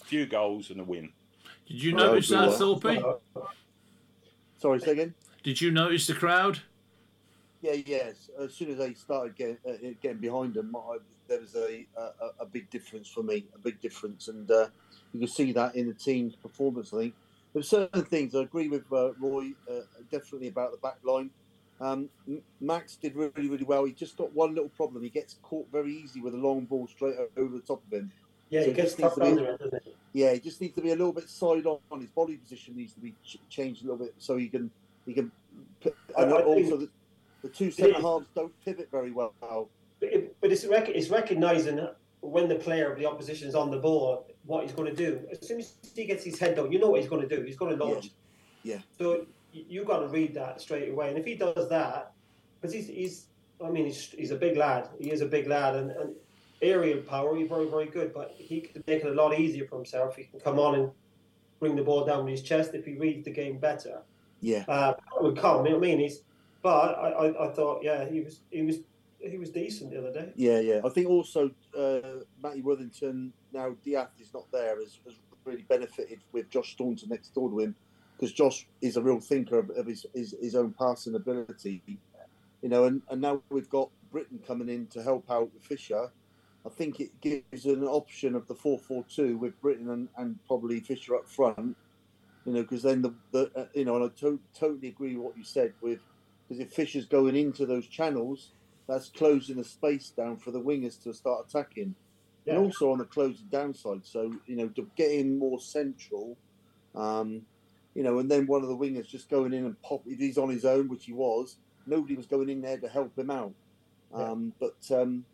a 0.00 0.04
few 0.04 0.24
goals 0.26 0.70
and 0.70 0.80
a 0.80 0.84
win. 0.84 1.12
Did 1.68 1.82
you 1.82 1.92
notice 1.92 2.28
good 2.30 2.38
that, 2.38 2.60
one. 2.60 2.80
Thorpe? 2.80 3.22
Sorry, 4.58 4.80
say 4.80 4.92
again. 4.92 5.14
Did 5.42 5.60
you 5.60 5.70
notice 5.70 6.06
the 6.06 6.14
crowd? 6.14 6.60
Yeah, 7.60 7.72
yes. 7.84 8.30
As 8.38 8.54
soon 8.54 8.70
as 8.70 8.78
they 8.78 8.94
started 8.94 9.34
getting, 9.36 9.58
uh, 9.68 9.72
getting 10.00 10.18
behind 10.18 10.54
them, 10.54 10.74
I, 10.76 10.96
there 11.28 11.40
was 11.40 11.54
a, 11.54 11.86
a 11.96 12.10
a 12.40 12.46
big 12.46 12.68
difference 12.70 13.08
for 13.08 13.22
me, 13.22 13.44
a 13.54 13.58
big 13.58 13.80
difference, 13.80 14.28
and 14.28 14.50
uh, 14.50 14.68
you 15.12 15.20
can 15.20 15.28
see 15.28 15.52
that 15.52 15.74
in 15.76 15.86
the 15.88 15.94
team's 15.94 16.34
performance. 16.36 16.92
I 16.92 16.98
think 16.98 17.14
there 17.52 17.62
there's 17.62 17.68
certain 17.68 18.04
things 18.04 18.34
I 18.34 18.42
agree 18.42 18.68
with 18.68 18.84
uh, 18.92 19.12
Roy 19.14 19.52
uh, 19.70 19.80
definitely 20.10 20.48
about 20.48 20.72
the 20.72 20.78
back 20.78 20.98
line. 21.04 21.30
Um, 21.80 22.08
Max 22.60 22.96
did 22.96 23.14
really, 23.14 23.48
really 23.48 23.64
well. 23.64 23.84
He 23.84 23.92
just 23.92 24.16
got 24.16 24.32
one 24.32 24.54
little 24.54 24.70
problem. 24.70 25.02
He 25.02 25.10
gets 25.10 25.36
caught 25.42 25.66
very 25.70 25.92
easy 25.92 26.20
with 26.20 26.32
a 26.34 26.38
long 26.38 26.64
ball 26.64 26.86
straight 26.86 27.16
over 27.36 27.54
the 27.54 27.60
top 27.60 27.82
of 27.86 27.92
him. 27.92 28.10
Yeah, 28.48 28.62
So 28.62 28.66
he 28.68 28.72
gets 28.72 28.88
just 28.94 28.98
needs 29.00 29.08
tough 29.08 29.14
to 29.16 29.20
be- 29.20 29.26
under 29.40 29.44
it, 29.52 29.58
doesn't 29.60 29.82
he? 29.84 29.94
Yeah, 30.14 30.32
he 30.32 30.40
just 30.40 30.60
needs 30.60 30.74
to 30.76 30.80
be 30.80 30.88
a 30.92 30.96
little 30.96 31.12
bit 31.12 31.28
side 31.28 31.66
on. 31.66 32.00
His 32.00 32.08
body 32.10 32.36
position 32.36 32.76
needs 32.76 32.94
to 32.94 33.00
be 33.00 33.12
ch- 33.24 33.36
changed 33.50 33.82
a 33.82 33.84
little 33.90 33.98
bit 34.06 34.14
so 34.18 34.36
he 34.38 34.48
can 34.48 34.70
he 35.04 35.12
can. 35.12 35.30
p- 35.82 35.90
I- 36.16 36.22
And 36.22 36.32
also, 36.32 36.76
the, 36.78 36.88
the 37.42 37.48
two 37.50 37.70
centre 37.70 38.00
halves 38.00 38.26
don't 38.34 38.52
pivot 38.64 38.88
very 38.90 39.10
well. 39.10 39.34
But, 40.00 40.12
it, 40.12 40.36
but 40.40 40.52
it's 40.52 40.64
rec- 40.66 40.88
it's 40.88 41.08
recognizing 41.08 41.86
when 42.20 42.48
the 42.48 42.56
player 42.56 42.90
of 42.92 42.98
the 42.98 43.06
opposition 43.06 43.48
is 43.48 43.54
on 43.54 43.70
the 43.70 43.78
ball 43.78 44.26
what 44.44 44.62
he's 44.62 44.72
going 44.72 44.94
to 44.94 44.94
do. 44.94 45.20
As 45.30 45.46
soon 45.46 45.60
as 45.60 45.74
he 45.94 46.04
gets 46.04 46.24
his 46.24 46.38
head 46.38 46.56
down, 46.56 46.72
you 46.72 46.78
know 46.78 46.90
what 46.90 47.00
he's 47.00 47.08
going 47.08 47.26
to 47.26 47.36
do. 47.36 47.42
He's 47.42 47.56
going 47.56 47.76
to 47.76 47.84
launch. 47.84 48.10
Yeah. 48.62 48.78
So 48.98 49.26
you, 49.52 49.64
you 49.68 49.84
got 49.84 50.00
to 50.00 50.08
read 50.08 50.34
that 50.34 50.60
straight 50.60 50.90
away. 50.90 51.08
And 51.08 51.18
if 51.18 51.24
he 51.24 51.34
does 51.34 51.68
that, 51.68 52.12
because 52.60 52.74
he's 52.74 52.88
he's 52.88 53.26
I 53.64 53.70
mean 53.70 53.86
he's, 53.86 54.10
he's 54.10 54.30
a 54.30 54.36
big 54.36 54.56
lad. 54.56 54.88
He 54.98 55.10
is 55.10 55.20
a 55.20 55.26
big 55.26 55.46
lad, 55.46 55.76
and, 55.76 55.90
and 55.92 56.14
aerial 56.62 57.00
power 57.02 57.36
he's 57.36 57.48
very 57.48 57.68
very 57.68 57.86
good. 57.86 58.12
But 58.12 58.34
he 58.36 58.60
could 58.60 58.86
make 58.86 59.04
it 59.04 59.06
a 59.06 59.14
lot 59.14 59.38
easier 59.38 59.66
for 59.66 59.76
himself. 59.76 60.16
He 60.16 60.24
can 60.24 60.40
come 60.40 60.58
on 60.58 60.74
and 60.74 60.90
bring 61.60 61.74
the 61.76 61.82
ball 61.82 62.04
down 62.04 62.24
with 62.24 62.32
his 62.32 62.42
chest 62.42 62.74
if 62.74 62.84
he 62.84 62.94
reads 62.94 63.24
the 63.24 63.30
game 63.30 63.58
better. 63.58 64.02
Yeah, 64.40 64.64
Uh, 64.68 64.94
it 65.16 65.22
would 65.22 65.38
come. 65.38 65.64
You 65.64 65.72
know 65.72 65.78
what 65.78 65.86
I 65.86 65.90
mean? 65.90 66.00
He's, 66.00 66.20
but 66.62 66.98
I, 66.98 67.08
I, 67.08 67.48
I 67.48 67.52
thought, 67.54 67.82
yeah, 67.82 68.04
he 68.04 68.20
was 68.20 68.40
he 68.50 68.62
was 68.62 68.76
he 69.30 69.38
was 69.38 69.50
decent 69.50 69.90
the 69.90 69.98
other 69.98 70.12
day. 70.12 70.32
yeah, 70.36 70.60
yeah. 70.60 70.80
I 70.84 70.88
think 70.88 71.08
also 71.08 71.50
uh, 71.76 72.00
Matty 72.42 72.62
Worthington 72.62 73.32
now 73.52 73.74
Diath 73.84 74.10
is 74.20 74.32
not 74.34 74.50
there 74.52 74.78
has, 74.80 74.98
has 75.04 75.14
really 75.44 75.62
benefited 75.62 76.20
with 76.32 76.50
Josh 76.50 76.72
Staunton 76.72 77.08
next 77.08 77.34
door 77.34 77.48
to 77.50 77.60
him 77.60 77.74
because 78.16 78.32
Josh 78.32 78.66
is 78.80 78.96
a 78.96 79.02
real 79.02 79.20
thinker 79.20 79.58
of, 79.58 79.70
of 79.70 79.86
his, 79.86 80.06
his 80.14 80.34
his 80.40 80.54
own 80.54 80.74
passing 80.78 81.14
ability. 81.14 81.82
You 82.62 82.70
know, 82.70 82.84
and, 82.84 83.02
and 83.10 83.20
now 83.20 83.42
we've 83.50 83.68
got 83.68 83.90
Britton 84.10 84.40
coming 84.46 84.68
in 84.68 84.86
to 84.88 85.02
help 85.02 85.30
out 85.30 85.52
with 85.52 85.62
Fisher. 85.62 86.10
I 86.64 86.68
think 86.68 87.00
it 87.00 87.20
gives 87.20 87.66
an 87.66 87.84
option 87.84 88.34
of 88.34 88.48
the 88.48 88.54
four 88.54 88.78
four 88.78 89.04
two 89.08 89.36
with 89.38 89.60
Britton 89.60 89.90
and, 89.90 90.08
and 90.16 90.38
probably 90.46 90.80
Fisher 90.80 91.14
up 91.14 91.28
front. 91.28 91.76
You 92.44 92.52
know, 92.52 92.62
because 92.62 92.82
then 92.82 93.02
the, 93.02 93.14
the 93.32 93.50
uh, 93.56 93.66
you 93.74 93.84
know, 93.84 93.96
and 93.96 94.04
I 94.04 94.20
to- 94.20 94.40
totally 94.58 94.88
agree 94.88 95.16
with 95.16 95.24
what 95.24 95.36
you 95.36 95.44
said 95.44 95.74
with 95.80 96.00
because 96.48 96.60
if 96.60 96.72
Fisher's 96.72 97.06
going 97.06 97.36
into 97.36 97.66
those 97.66 97.86
channels, 97.86 98.52
that's 98.88 99.08
closing 99.08 99.56
the 99.56 99.64
space 99.64 100.10
down 100.10 100.36
for 100.36 100.50
the 100.50 100.60
wingers 100.60 101.02
to 101.02 101.12
start 101.12 101.46
attacking, 101.48 101.94
Yeah. 102.44 102.54
and 102.54 102.64
also 102.64 102.92
on 102.92 102.98
the 102.98 103.04
closing 103.04 103.46
downside. 103.50 104.04
So 104.04 104.34
you 104.46 104.56
know, 104.56 104.68
to 104.68 104.88
get 104.96 105.10
in 105.10 105.38
more 105.38 105.60
central, 105.60 106.36
um, 106.94 107.42
you 107.94 108.02
know, 108.02 108.18
and 108.18 108.30
then 108.30 108.46
one 108.46 108.62
of 108.62 108.68
the 108.68 108.76
wingers 108.76 109.06
just 109.08 109.28
going 109.28 109.52
in 109.52 109.64
and 109.64 109.80
pop. 109.82 110.02
If 110.06 110.18
he's 110.18 110.38
on 110.38 110.50
his 110.50 110.64
own, 110.64 110.88
which 110.88 111.06
he 111.06 111.12
was, 111.12 111.56
nobody 111.86 112.14
was 112.14 112.26
going 112.26 112.48
in 112.48 112.60
there 112.60 112.78
to 112.78 112.88
help 112.88 113.18
him 113.18 113.30
out. 113.30 113.52
Yeah. 114.12 114.30
Um, 114.30 114.52
but 114.60 114.76
um, 114.90 115.24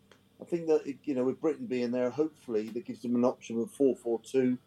I 0.41 0.45
think 0.45 0.67
that 0.67 0.81
you 1.03 1.13
know, 1.15 1.23
with 1.25 1.39
Britton 1.39 1.67
being 1.67 1.91
there, 1.91 2.09
hopefully 2.09 2.69
that 2.69 2.85
gives 2.85 3.01
them 3.01 3.15
an 3.15 3.23
option 3.25 3.59
of 3.61 3.69
four 3.71 3.95
four 3.95 4.19
two, 4.23 4.57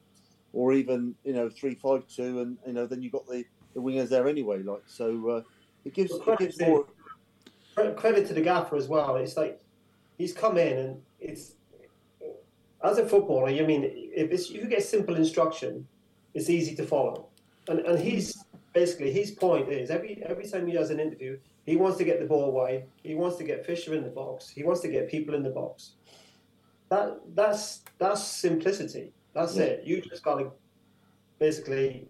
or 0.53 0.73
even 0.73 1.15
you 1.25 1.33
know 1.33 1.51
three 1.51 1.75
five 1.75 2.07
two, 2.07 2.41
and 2.41 2.57
you 2.67 2.73
know 2.73 2.87
then 2.87 3.03
you've 3.03 3.13
got 3.13 3.27
the, 3.27 3.45
the 3.75 3.81
wingers 3.81 4.09
there 4.09 4.29
anyway. 4.29 4.63
Like 4.63 4.85
so, 4.87 5.29
uh, 5.29 5.43
it 5.85 5.93
gives 5.95 6.13
Well, 6.13 6.35
it 6.35 6.39
gives 6.39 6.61
more. 6.61 6.87
Cre- 7.77 7.91
Credit 7.93 8.27
to 8.29 8.35
the 8.35 8.41
gaffer 8.41 8.77
as 8.77 8.89
well. 8.89 9.17
It's 9.17 9.37
like 9.37 9.61
he's 10.19 10.33
come 10.33 10.57
in 10.59 10.79
and 10.79 11.03
it's 11.21 11.53
as 12.83 12.99
a 12.99 13.07
footballer. 13.07 13.51
You 13.51 13.65
mean 13.67 13.85
if 13.85 14.31
it's, 14.33 14.51
you 14.51 14.65
get 14.67 14.83
simple 14.83 15.15
instruction, 15.17 15.87
it's 16.35 16.51
easy 16.51 16.75
to 16.77 16.85
follow. 16.85 17.29
And 17.69 17.81
and 17.81 17.99
he's 17.99 18.45
basically 18.73 19.11
his 19.13 19.31
point 19.31 19.69
is 19.71 19.91
every 19.91 20.23
every 20.25 20.47
time 20.49 20.67
he 20.67 20.73
does 20.73 20.91
an 20.91 21.01
interview, 21.01 21.39
he 21.65 21.77
wants 21.77 21.99
to 21.99 22.05
get 22.05 22.21
the 22.21 22.27
ball 22.27 22.53
wide. 22.53 22.85
He 23.03 23.15
wants 23.15 23.37
to 23.39 23.45
get 23.45 23.65
Fisher 23.67 23.95
in 23.95 24.03
the 24.05 24.11
box. 24.11 24.49
He 24.49 24.63
wants 24.63 24.81
to 24.83 24.89
get 24.89 25.11
people 25.11 25.35
in 25.35 25.43
the 25.43 25.51
box. 25.51 25.93
That 26.89 27.19
that's 27.35 27.83
that's 27.99 28.23
simplicity. 28.25 29.13
That's 29.35 29.57
Yeah. 29.57 29.65
it. 29.65 29.85
You 29.85 30.01
just 30.01 30.23
got 30.23 30.37
to 30.39 30.51
basically 31.39 32.09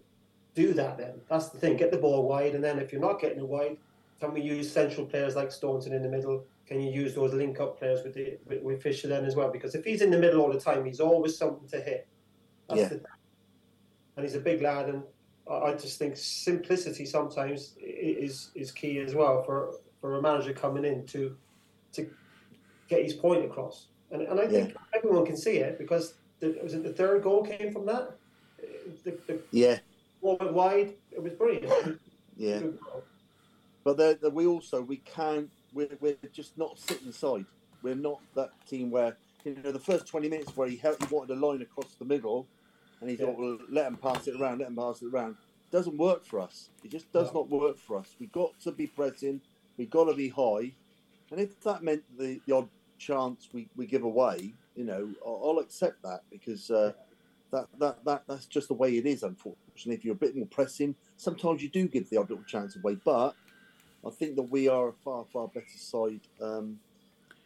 do 0.55 0.73
that. 0.75 0.99
Then 0.99 1.15
that's 1.31 1.49
the 1.49 1.59
thing. 1.59 1.77
Get 1.77 1.91
the 1.91 1.99
ball 1.99 2.29
wide, 2.29 2.55
and 2.55 2.63
then 2.63 2.79
if 2.79 2.93
you're 2.93 3.01
not 3.01 3.21
getting 3.21 3.39
it 3.39 3.49
wide, 3.49 3.79
can 4.21 4.33
we 4.33 4.41
use 4.41 4.71
central 4.71 5.07
players 5.07 5.37
like 5.37 5.53
Staunton 5.53 5.93
in 5.93 6.03
the 6.03 6.09
middle? 6.09 6.45
Can 6.67 6.81
you 6.81 6.91
use 6.91 7.15
those 7.15 7.33
link 7.35 7.61
up 7.61 7.79
players 7.79 8.03
with 8.03 8.15
the 8.15 8.39
with, 8.47 8.63
with 8.63 8.83
Fisher 8.83 9.09
then 9.09 9.25
as 9.25 9.37
well? 9.37 9.51
Because 9.51 9.75
if 9.75 9.85
he's 9.85 10.03
in 10.03 10.11
the 10.11 10.19
middle 10.19 10.41
all 10.41 10.53
the 10.53 10.61
time, 10.61 10.85
he's 10.85 11.01
always 11.01 11.37
something 11.37 11.69
to 11.69 11.81
hit. 11.81 12.09
That's 12.69 12.81
Yeah. 12.81 12.89
the, 12.89 13.01
and 14.17 14.25
he's 14.25 14.35
a 14.35 14.41
big 14.41 14.63
lad, 14.63 14.89
and 14.89 15.03
I 15.49 15.55
I 15.55 15.75
just 15.75 15.99
think 15.99 16.17
simplicity 16.17 17.05
sometimes 17.07 17.77
is 17.81 18.51
is 18.55 18.73
key 18.73 18.99
as 18.99 19.15
well 19.15 19.43
for 19.45 19.75
for 20.01 20.17
a 20.17 20.23
manager 20.23 20.53
coming 20.53 20.85
in 20.85 21.07
to 21.07 21.37
to 21.93 22.11
get 22.89 23.03
his 23.05 23.13
point 23.15 23.45
across. 23.45 23.89
And 24.11 24.23
and 24.23 24.41
I 24.41 24.47
think 24.49 24.75
everyone 24.95 25.27
can 25.27 25.37
see 25.37 25.59
it 25.59 25.79
because 25.79 26.15
the, 26.41 26.59
was 26.63 26.75
it 26.75 26.83
the 26.83 26.93
third 26.93 27.23
goal 27.23 27.45
came 27.45 27.73
from 27.73 27.87
that? 27.87 28.17
The, 29.05 29.19
the 29.27 29.41
Yeah, 29.51 29.79
ball 30.23 30.37
went 30.41 30.53
wide. 30.55 30.95
It 31.13 31.23
was 31.23 31.33
brilliant. 31.35 32.01
yeah. 32.37 32.61
But 33.87 33.99
there, 33.99 34.15
there, 34.15 34.31
we 34.31 34.49
also 34.49 34.83
we 34.83 34.97
can't. 34.97 35.49
We're, 35.73 35.97
we're 36.01 36.17
just 36.33 36.59
not 36.59 36.77
sitting 36.77 37.13
side. 37.13 37.47
We're 37.85 37.95
not 37.95 38.19
that 38.35 38.51
team 38.69 38.91
where 38.91 39.17
you 39.45 39.55
know 39.63 39.71
the 39.71 39.79
first 39.79 40.09
twenty 40.09 40.29
minutes 40.29 40.57
where 40.57 40.67
he 40.67 40.77
held, 40.77 40.97
he 40.99 41.15
wanted 41.15 41.39
a 41.39 41.47
line 41.47 41.63
across 41.63 41.95
the 41.95 42.05
middle, 42.05 42.49
and 43.01 43.09
he 43.09 43.15
Yeah. 43.15 43.27
thought, 43.27 43.39
well, 43.39 43.59
let 43.71 43.87
him 43.87 43.97
pass 43.97 44.27
it 44.27 44.35
around, 44.41 44.59
let 44.59 44.69
him 44.71 44.75
pass 44.75 45.03
it 45.03 45.15
around. 45.15 45.37
Doesn't 45.71 45.97
work 45.99 46.25
for 46.25 46.41
us. 46.41 46.71
It 46.83 46.91
just 46.91 47.13
does 47.13 47.33
No. 47.33 47.43
not 47.43 47.49
work 47.49 47.79
for 47.79 47.97
us. 47.97 48.17
We 48.19 48.27
got 48.27 48.59
to 48.65 48.73
be 48.73 48.89
pressing. 48.89 49.41
We 49.77 49.87
got 49.87 50.07
to 50.07 50.15
be 50.15 50.31
high, 50.31 50.75
and 51.31 51.41
if 51.41 51.61
that 51.61 51.85
meant 51.85 52.03
the, 52.19 52.41
the 52.45 52.55
odd 52.57 52.69
chance 52.99 53.51
we, 53.53 53.69
we 53.77 53.87
give 53.87 54.03
away, 54.03 54.57
you 54.75 54.83
know, 54.83 55.15
I'll, 55.25 55.43
I'll 55.45 55.59
accept 55.61 56.03
that 56.03 56.23
because 56.29 56.73
uh, 56.73 56.93
that, 57.53 57.69
that 57.79 58.05
that 58.05 58.25
that's 58.27 58.47
just 58.47 58.67
the 58.67 58.75
way 58.75 58.99
it 58.99 59.07
is. 59.07 59.23
Unfortunately, 59.23 59.95
if 59.95 60.05
you're 60.05 60.15
a 60.15 60.19
bit 60.19 60.35
more 60.35 60.47
pressing, 60.47 60.97
sometimes 61.17 61.63
you 61.63 61.69
do 61.69 61.87
give 61.87 62.11
the 62.11 62.17
odd 62.17 62.31
little 62.31 62.45
chance 62.47 62.75
away, 62.75 62.97
but. 63.05 63.37
I 64.07 64.11
think 64.11 64.37
that 64.37 64.43
we 64.43 64.69
are 64.69 64.89
a 64.89 64.93
far 64.93 65.25
far 65.33 65.49
better 65.49 65.67
side. 65.77 66.21
Um, 66.41 66.79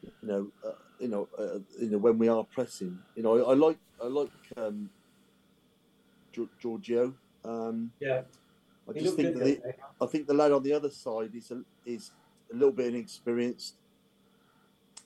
you 0.02 0.11
know, 0.23 0.50
uh, 0.64 0.73
you 0.99 1.09
know, 1.09 1.29
uh, 1.38 1.59
you 1.79 1.90
know 1.90 1.99
when 1.99 2.19
we 2.19 2.29
are 2.29 2.45
pressing. 2.45 2.99
You 3.14 3.23
know, 3.23 3.38
I, 3.38 3.52
I 3.52 3.55
like 3.55 3.79
I 4.02 4.07
like 4.07 4.31
um, 4.57 4.90
Gior- 6.35 6.49
Georgiou. 6.62 7.14
Um, 7.45 7.93
Yeah. 8.00 8.23
I 8.88 8.93
He 8.93 9.00
just 9.00 9.17
think 9.17 9.35
that 9.35 9.45
the. 9.45 9.75
I 10.00 10.07
think 10.07 10.26
the 10.26 10.35
lad 10.35 10.52
on 10.52 10.62
the 10.62 10.73
other 10.73 10.90
side 10.90 11.35
is 11.35 11.50
a, 11.50 11.62
is 11.85 12.11
a 12.52 12.55
little 12.55 12.73
bit 12.73 12.95
inexperienced, 12.95 13.76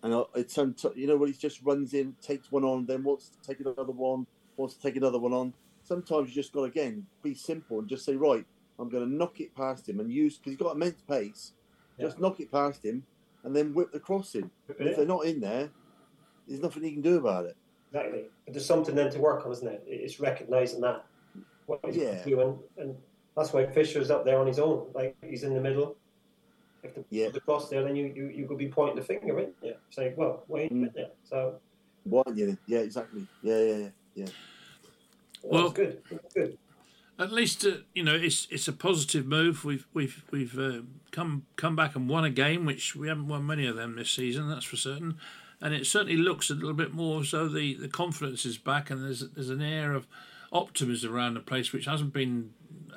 and 0.02 0.14
I- 0.14 0.24
it's 0.36 0.56
you 0.56 1.06
know 1.06 1.16
when 1.16 1.32
he 1.32 1.36
just 1.38 1.62
runs 1.62 1.94
in, 1.94 2.16
takes 2.20 2.50
one 2.50 2.64
on, 2.64 2.86
then 2.86 3.02
wants 3.04 3.30
to 3.30 3.40
take 3.46 3.60
another 3.60 3.92
one, 3.92 4.26
wants 4.56 4.74
to 4.74 4.82
take 4.82 4.96
another 4.96 5.18
one 5.18 5.32
on. 5.32 5.54
Sometimes 5.82 6.28
you 6.28 6.34
just 6.34 6.52
got 6.52 6.60
to 6.60 6.66
again 6.66 7.06
be 7.22 7.34
simple 7.34 7.80
and 7.80 7.88
just 7.88 8.04
say 8.06 8.16
right, 8.16 8.46
I'm 8.78 8.88
going 8.88 9.04
to 9.08 9.12
knock 9.14 9.40
it 9.40 9.54
past 9.54 9.88
him 9.88 10.00
and 10.00 10.10
use 10.10 10.36
because 10.38 10.52
he's 10.52 10.58
got 10.58 10.74
immense 10.74 11.00
pace. 11.08 11.52
Just 12.00 12.18
knock 12.18 12.40
it 12.40 12.50
past 12.50 12.84
him 12.84 13.04
and 13.44 13.54
then 13.54 13.72
whip 13.72 13.92
the 13.92 14.00
cross 14.00 14.34
in. 14.34 14.50
And 14.78 14.88
if 14.88 14.96
they're 14.96 15.06
not 15.06 15.26
in 15.26 15.40
there, 15.40 15.70
there's 16.48 16.60
nothing 16.60 16.82
he 16.82 16.92
can 16.92 17.02
do 17.02 17.18
about 17.18 17.46
it. 17.46 17.56
Exactly. 17.92 18.24
But 18.44 18.54
there's 18.54 18.66
something 18.66 18.94
then 18.94 19.10
to 19.12 19.18
work 19.20 19.46
on, 19.46 19.52
isn't 19.52 19.68
it? 19.68 19.84
It's 19.86 20.18
recognising 20.18 20.80
that. 20.80 21.04
What 21.66 21.80
he's 21.84 21.96
Yeah. 21.96 22.22
doing. 22.24 22.58
And 22.76 22.96
that's 23.36 23.52
why 23.52 23.64
Fisher's 23.66 24.10
up 24.10 24.24
there 24.24 24.38
on 24.40 24.46
his 24.48 24.58
own. 24.58 24.88
Like 24.92 25.16
he's 25.22 25.44
in 25.44 25.54
the 25.54 25.60
middle. 25.60 25.96
If 26.82 26.94
the, 26.96 27.04
Yeah. 27.10 27.28
the 27.30 27.40
cross 27.40 27.68
there, 27.70 27.82
then 27.84 27.94
you, 27.96 28.12
you, 28.14 28.26
you 28.28 28.46
could 28.48 28.58
be 28.58 28.68
pointing 28.68 28.96
the 28.96 29.02
finger, 29.02 29.34
right? 29.34 29.54
Yeah. 29.62 29.72
Saying, 29.90 30.14
well, 30.16 30.44
wait 30.48 30.70
a 30.70 30.74
Mm. 30.74 30.78
minute. 30.78 30.92
Yeah. 30.96 31.06
So 31.22 31.60
Why? 32.02 32.22
Yeah, 32.34 32.54
yeah, 32.66 32.80
exactly. 32.80 33.26
Yeah, 33.42 33.58
yeah, 33.60 33.76
yeah. 33.76 33.88
yeah. 34.16 34.26
well, 35.44 35.62
Well- 35.62 35.70
good. 35.70 36.02
It's 36.10 36.34
good. 36.34 36.58
At 37.18 37.32
least 37.32 37.64
uh, 37.64 37.78
you 37.94 38.02
know 38.02 38.14
it's 38.14 38.48
it's 38.50 38.66
a 38.66 38.72
positive 38.72 39.26
move. 39.26 39.64
We've 39.64 39.86
we've 39.94 40.24
we've 40.30 40.58
uh, 40.58 40.80
come 41.12 41.46
come 41.56 41.76
back 41.76 41.94
and 41.94 42.08
won 42.08 42.24
a 42.24 42.30
game, 42.30 42.64
which 42.64 42.96
we 42.96 43.08
haven't 43.08 43.28
won 43.28 43.46
many 43.46 43.66
of 43.66 43.76
them 43.76 43.96
this 43.96 44.10
season. 44.10 44.48
That's 44.48 44.64
for 44.64 44.76
certain. 44.76 45.18
And 45.60 45.72
it 45.72 45.86
certainly 45.86 46.16
looks 46.16 46.50
a 46.50 46.54
little 46.54 46.74
bit 46.74 46.92
more 46.92 47.24
so 47.24 47.48
the, 47.48 47.74
the 47.74 47.88
confidence 47.88 48.44
is 48.44 48.58
back, 48.58 48.90
and 48.90 49.02
there's 49.02 49.20
there's 49.30 49.50
an 49.50 49.62
air 49.62 49.92
of 49.92 50.06
optimism 50.52 51.14
around 51.14 51.34
the 51.34 51.40
place, 51.40 51.72
which 51.72 51.86
hasn't 51.86 52.12
been 52.12 52.52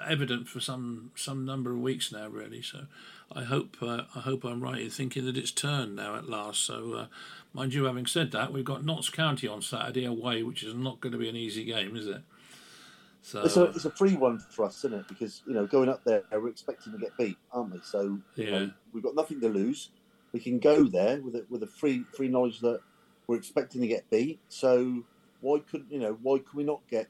evident 0.06 0.48
for 0.48 0.60
some 0.60 1.12
some 1.16 1.46
number 1.46 1.72
of 1.72 1.80
weeks 1.80 2.12
now, 2.12 2.28
really. 2.28 2.62
So 2.64 2.88
I 3.32 3.44
hope 3.44 3.78
uh, 3.82 4.04
I 4.16 4.20
hope 4.22 4.44
I'm 4.44 4.62
right 4.62 4.82
in 4.82 4.90
thinking 4.90 5.26
that 5.26 5.38
it's 5.38 5.52
turned 5.52 5.96
now 5.96 6.16
at 6.16 6.28
last. 6.28 6.62
So 6.62 6.94
uh, 6.94 7.06
mind 7.54 7.76
you, 7.76 7.86
having 7.86 8.08
said 8.08 8.32
that, 8.32 8.52
we've 8.52 8.66
got 8.66 8.84
Notts 8.84 9.10
County 9.10 9.48
on 9.48 9.62
Saturday 9.62 10.06
away, 10.06 10.42
which 10.42 10.64
is 10.64 10.74
not 10.74 11.02
going 11.02 11.14
to 11.14 11.20
be 11.20 11.30
an 11.30 11.36
easy 11.36 11.64
game, 11.64 11.96
is 11.96 12.08
it? 12.08 12.22
So 13.27 13.41
It's 13.41 13.57
a 13.57 13.63
it's 13.65 13.84
a 13.84 13.91
free 13.91 14.15
one 14.15 14.39
for 14.39 14.63
us, 14.63 14.77
isn't 14.86 14.93
it? 14.93 15.07
Because 15.10 15.41
you 15.46 15.53
know, 15.53 15.67
going 15.67 15.89
up 15.89 16.01
there, 16.05 16.24
we're 16.31 16.48
expecting 16.48 16.93
to 16.93 16.98
get 16.98 17.12
beat, 17.17 17.38
aren't 17.51 17.74
we? 17.74 17.79
So 17.84 18.01
you 18.36 18.46
Yeah. 18.46 18.51
know, 18.51 18.72
we've 18.93 19.03
got 19.03 19.15
nothing 19.15 19.41
to 19.41 19.50
lose. 19.50 19.91
We 20.31 20.39
can 20.39 20.60
go 20.60 20.86
there 20.86 21.22
with 21.22 21.36
a, 21.36 21.46
with 21.50 21.62
a 21.63 21.67
free 21.67 22.05
free 22.15 22.29
knowledge 22.29 22.62
that 22.62 22.79
we're 23.27 23.36
expecting 23.36 23.81
to 23.81 23.88
get 23.88 24.10
beat. 24.10 24.39
So 24.48 25.03
why 25.41 25.60
couldn't 25.60 25.91
you 25.91 26.00
know? 26.00 26.17
Why 26.22 26.38
can 26.38 26.55
we 26.55 26.63
not 26.63 26.79
get? 26.89 27.10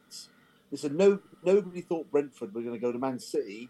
Listen, 0.72 0.98
no 0.98 1.20
nobody 1.44 1.82
thought 1.82 2.10
Brentford 2.10 2.52
were 2.52 2.62
going 2.62 2.74
to 2.74 2.80
go 2.80 2.92
to 2.92 2.98
Man 2.98 3.20
City 3.20 3.70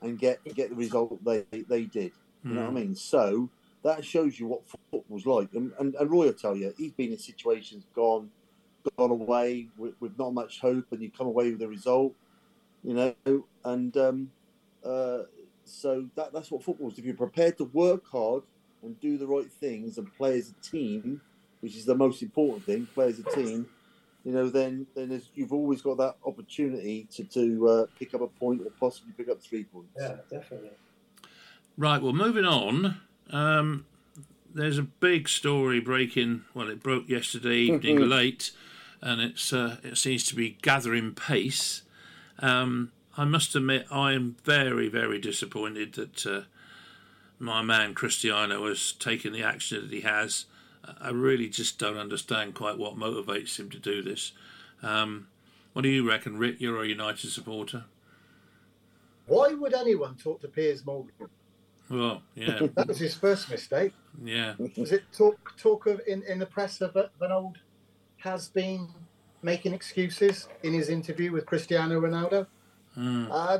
and 0.00 0.16
get 0.16 0.38
get 0.54 0.70
the 0.70 0.76
result 0.76 1.24
they 1.24 1.44
they 1.68 1.86
did. 1.86 2.12
You 2.44 2.54
know 2.54 2.62
what 2.62 2.70
I 2.70 2.72
mm. 2.72 2.74
mean? 2.74 2.94
So 2.94 3.50
that 3.82 4.04
shows 4.04 4.38
you 4.38 4.46
what 4.46 4.62
football's 4.92 5.26
like. 5.26 5.48
And, 5.54 5.72
and, 5.80 5.94
and 5.96 6.10
Roy 6.10 6.26
will 6.26 6.34
tell 6.34 6.56
you, 6.56 6.72
he's 6.76 6.92
been 6.92 7.12
in 7.12 7.18
situations, 7.18 7.84
gone, 7.94 8.30
gone 8.96 9.10
away 9.10 9.68
with, 9.76 9.94
with 10.00 10.18
not 10.18 10.32
much 10.34 10.60
hope, 10.60 10.86
and 10.92 11.02
you 11.02 11.10
come 11.10 11.26
away 11.26 11.50
with 11.50 11.62
a 11.62 11.68
result, 11.68 12.14
you 12.82 12.94
know. 12.94 13.44
And 13.64 13.96
um, 13.96 14.30
uh, 14.84 15.22
so 15.64 16.06
that, 16.16 16.32
that's 16.32 16.50
what 16.50 16.62
football 16.62 16.90
is. 16.90 16.98
If 16.98 17.04
you're 17.04 17.14
prepared 17.14 17.58
to 17.58 17.64
work 17.64 18.06
hard 18.06 18.42
and 18.82 18.98
do 19.00 19.18
the 19.18 19.26
right 19.26 19.50
things 19.50 19.98
and 19.98 20.14
play 20.16 20.38
as 20.38 20.50
a 20.50 20.66
team, 20.66 21.20
which 21.60 21.76
is 21.76 21.84
the 21.84 21.94
most 21.94 22.22
important 22.22 22.64
thing, 22.64 22.86
play 22.94 23.08
as 23.08 23.18
a 23.18 23.24
team, 23.24 23.66
you 24.24 24.32
know, 24.32 24.48
then 24.50 24.86
then 24.94 25.20
you've 25.34 25.52
always 25.52 25.80
got 25.80 25.96
that 25.98 26.16
opportunity 26.26 27.06
to, 27.12 27.24
to 27.24 27.68
uh, 27.68 27.86
pick 27.98 28.14
up 28.14 28.20
a 28.20 28.26
point 28.26 28.60
or 28.62 28.70
possibly 28.78 29.12
pick 29.16 29.28
up 29.28 29.40
three 29.42 29.64
points. 29.64 29.90
Yeah, 29.98 30.16
definitely. 30.30 30.70
Right, 31.78 32.02
well, 32.02 32.12
moving 32.12 32.44
on. 32.44 33.00
Um, 33.30 33.86
there's 34.54 34.78
a 34.78 34.82
big 34.82 35.28
story 35.28 35.80
breaking. 35.80 36.44
Well, 36.52 36.68
it 36.68 36.82
broke 36.82 37.08
yesterday 37.08 37.56
evening 37.56 38.08
late, 38.08 38.50
and 39.02 39.20
it's 39.20 39.52
uh, 39.52 39.76
it 39.82 39.96
seems 39.98 40.24
to 40.26 40.34
be 40.34 40.58
gathering 40.62 41.14
pace. 41.14 41.82
Um, 42.38 42.92
I 43.16 43.24
must 43.24 43.54
admit, 43.54 43.86
I 43.90 44.12
am 44.12 44.36
very, 44.44 44.88
very 44.88 45.18
disappointed 45.18 45.94
that 45.94 46.26
uh, 46.26 46.40
my 47.38 47.60
man 47.62 47.92
Cristiano 47.94 48.66
has 48.66 48.92
taken 48.92 49.32
the 49.32 49.42
action 49.42 49.82
that 49.82 49.92
he 49.92 50.00
has. 50.02 50.46
I 51.00 51.10
really 51.10 51.48
just 51.48 51.78
don't 51.78 51.98
understand 51.98 52.54
quite 52.54 52.78
what 52.78 52.96
motivates 52.96 53.58
him 53.58 53.68
to 53.70 53.78
do 53.78 54.00
this. 54.02 54.32
Um, 54.82 55.28
what 55.72 55.82
do 55.82 55.88
you 55.88 56.08
reckon, 56.08 56.38
Rick? 56.38 56.56
You're 56.60 56.82
a 56.82 56.86
United 56.86 57.30
supporter. 57.30 57.84
Why 59.26 59.52
would 59.52 59.74
anyone 59.74 60.16
talk 60.16 60.40
to 60.40 60.48
Piers 60.48 60.84
Morgan? 60.84 61.12
Well, 61.88 62.22
yeah, 62.34 62.66
That 62.74 62.88
was 62.88 62.98
his 62.98 63.14
first 63.14 63.50
mistake. 63.50 63.92
yeah. 64.24 64.54
Was 64.76 64.92
it 64.92 65.04
talk 65.12 65.56
talk 65.58 65.86
of 65.86 66.00
in, 66.06 66.22
in 66.22 66.38
the 66.38 66.46
press 66.46 66.80
of, 66.80 66.96
of 66.96 67.10
an 67.20 67.32
old 67.32 67.58
has 68.20 68.48
been 68.48 68.88
making 69.42 69.72
excuses 69.72 70.48
in 70.62 70.72
his 70.72 70.88
interview 70.88 71.32
with 71.32 71.46
Cristiano 71.46 72.00
Ronaldo? 72.00 72.46
Mm. 72.96 73.28
Uh, 73.30 73.58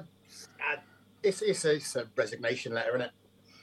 it's, 1.23 1.43
it's, 1.43 1.65
a, 1.65 1.75
it's 1.77 1.97
a 1.97 2.07
resignation 2.17 2.75
letter, 2.75 2.91
isn't 2.91 3.03
it? 3.03 3.11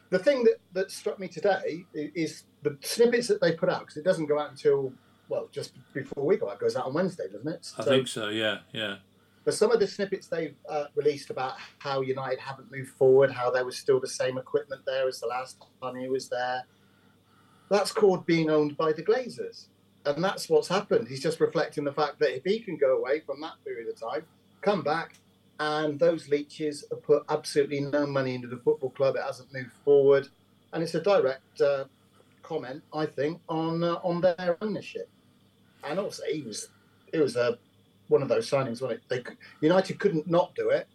The 0.10 0.20
thing 0.20 0.44
that, 0.46 0.58
that 0.74 0.92
struck 0.92 1.20
me 1.20 1.27
today 1.27 1.84
is 1.94 2.44
the 2.63 2.77
snippets 2.82 3.27
that 3.27 3.42
they 3.42 3.51
put 3.54 3.70
out 3.70 3.82
because 3.82 3.98
it 3.98 4.06
doesn't 4.06 4.27
go 4.27 4.39
out 4.39 4.50
until 4.50 4.94
well 5.30 5.50
just 5.51 5.74
before 5.94 6.25
we 6.25 6.38
go 6.38 6.50
out. 6.50 6.56
It 6.56 6.62
goes 6.62 6.75
out 6.77 6.86
on 6.86 6.94
Wednesday, 6.94 7.25
doesn't 7.32 7.48
it? 7.48 7.72
I 7.77 7.84
think 7.84 8.08
so. 8.08 8.30
Yeah, 8.30 8.60
yeah. 8.72 8.98
But 9.44 9.54
some 9.54 9.72
of 9.72 9.80
the 9.80 9.88
snippets 9.88 10.27
they've 10.27 10.56
uh, 10.70 10.86
released 10.96 11.30
about 11.30 11.56
how 11.80 12.01
United 12.01 12.39
haven't 12.39 12.72
moved 12.72 12.92
forward, 12.92 13.32
how 13.32 13.50
there 13.51 13.66
was 13.66 13.77
still 13.77 14.00
the 14.00 14.08
same 14.08 14.38
equipment 14.38 14.82
there 14.86 15.08
as 15.08 15.20
the 15.20 15.27
last 15.27 15.58
time 15.82 15.96
he 15.96 16.08
was 16.08 16.30
there, 16.30 16.63
that's 17.70 17.92
called 17.92 18.25
being 18.25 18.50
owned 18.50 18.77
by 18.77 18.94
the 18.94 19.04
Glazers. 19.04 19.68
And 20.08 20.24
that's 20.24 20.50
what's 20.50 20.68
happened. 20.68 21.08
He's 21.08 21.22
just 21.22 21.40
reflecting 21.40 21.84
the 21.84 21.92
fact 21.92 22.20
that 22.20 22.36
if 22.36 22.44
he 22.46 22.60
can 22.60 22.78
go 22.78 22.98
away 22.98 23.22
from 23.22 23.42
that 23.42 23.54
period 23.66 23.90
of 23.90 24.00
time, 24.00 24.26
come 24.62 24.82
back, 24.82 25.16
and 25.60 26.00
those 26.00 26.30
leeches 26.30 26.86
have 26.92 27.04
put 27.04 27.24
absolutely 27.30 27.82
no 27.82 28.06
money 28.06 28.36
into 28.36 28.48
the 28.48 28.58
football 28.58 28.92
club, 28.92 29.16
it 29.16 29.24
hasn't 29.24 29.52
moved 29.54 29.72
forward. 29.84 30.28
And 30.72 30.84
it's 30.84 30.96
a 30.96 31.02
direct 31.02 31.62
uh, 31.62 31.86
comment, 32.44 32.84
I 32.94 33.06
think, 33.06 33.42
on 33.50 33.84
uh, 33.84 33.96
on 34.04 34.22
their 34.22 34.58
ownership. 34.62 35.10
And 35.84 36.00
also, 36.00 36.24
he 36.32 36.42
was 36.42 36.70
it 37.12 37.20
was 37.20 37.36
a 37.36 37.58
one 38.08 38.22
of 38.22 38.30
those 38.30 38.50
signings, 38.50 38.82
wasn't 38.82 38.92
it? 38.92 39.02
They, 39.10 39.24
United 39.62 40.00
couldn't 40.00 40.28
not 40.28 40.56
do 40.56 40.70
it, 40.70 40.88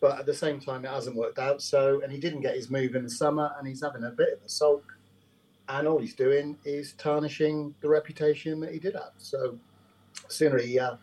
but 0.00 0.18
at 0.18 0.26
the 0.26 0.34
same 0.34 0.58
time, 0.58 0.84
it 0.84 0.90
hasn't 0.90 1.16
worked 1.16 1.38
out. 1.38 1.62
So, 1.62 2.00
and 2.02 2.10
he 2.10 2.18
didn't 2.18 2.40
get 2.40 2.56
his 2.56 2.70
move 2.70 2.94
in 2.94 3.04
the 3.04 3.10
summer, 3.10 3.52
and 3.58 3.68
he's 3.68 3.82
having 3.82 4.04
a 4.04 4.10
bit 4.10 4.32
of 4.32 4.44
a 4.44 4.48
sulk. 4.48 4.84
And 5.72 5.88
all 5.88 5.98
he's 5.98 6.14
doing 6.14 6.58
is 6.64 6.92
tarnishing 6.92 7.74
the 7.80 7.88
reputation 7.88 8.60
that 8.60 8.72
he 8.72 8.78
did 8.78 8.94
have. 8.94 9.12
So, 9.16 9.58
sooner 10.28 10.58
he 10.58 10.78
uh, 10.78 10.96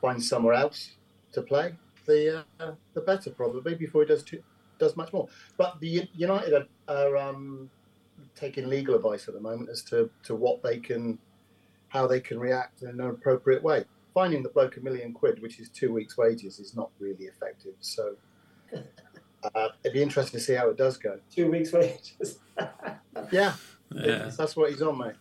finds 0.00 0.28
somewhere 0.28 0.54
else 0.54 0.92
to 1.32 1.42
play, 1.42 1.74
the 2.06 2.44
uh, 2.58 2.72
the 2.94 3.00
better 3.00 3.30
probably 3.30 3.74
before 3.74 4.02
he 4.02 4.08
does 4.08 4.24
too, 4.24 4.42
does 4.78 4.96
much 4.96 5.12
more. 5.12 5.28
But 5.56 5.78
the 5.80 6.08
United 6.14 6.52
are, 6.52 6.66
are 6.88 7.16
um, 7.16 7.70
taking 8.34 8.68
legal 8.68 8.96
advice 8.96 9.28
at 9.28 9.34
the 9.34 9.40
moment 9.40 9.70
as 9.70 9.82
to, 9.84 10.10
to 10.24 10.34
what 10.34 10.62
they 10.62 10.78
can, 10.78 11.18
how 11.88 12.08
they 12.08 12.20
can 12.20 12.38
react 12.38 12.82
in 12.82 12.88
an 12.88 13.00
appropriate 13.00 13.62
way 13.62 13.84
finding 14.12 14.42
the 14.42 14.48
bloke 14.48 14.76
a 14.76 14.80
million 14.80 15.12
quid, 15.12 15.40
which 15.40 15.60
is 15.60 15.68
two 15.68 15.92
weeks' 15.92 16.16
wages, 16.16 16.58
is 16.58 16.74
not 16.74 16.90
really 16.98 17.24
effective. 17.24 17.74
So 17.80 18.16
uh, 18.74 19.68
it'd 19.84 19.94
be 19.94 20.02
interesting 20.02 20.38
to 20.38 20.44
see 20.44 20.54
how 20.54 20.68
it 20.68 20.76
does 20.76 20.96
go. 20.96 21.18
Two 21.34 21.50
weeks 21.50 21.72
wages. 21.72 22.38
Yeah, 23.32 23.54
Yeah. 23.94 24.30
that's 24.36 24.56
what 24.56 24.70
he's 24.70 24.82
on, 24.82 24.98
mate. 24.98 25.14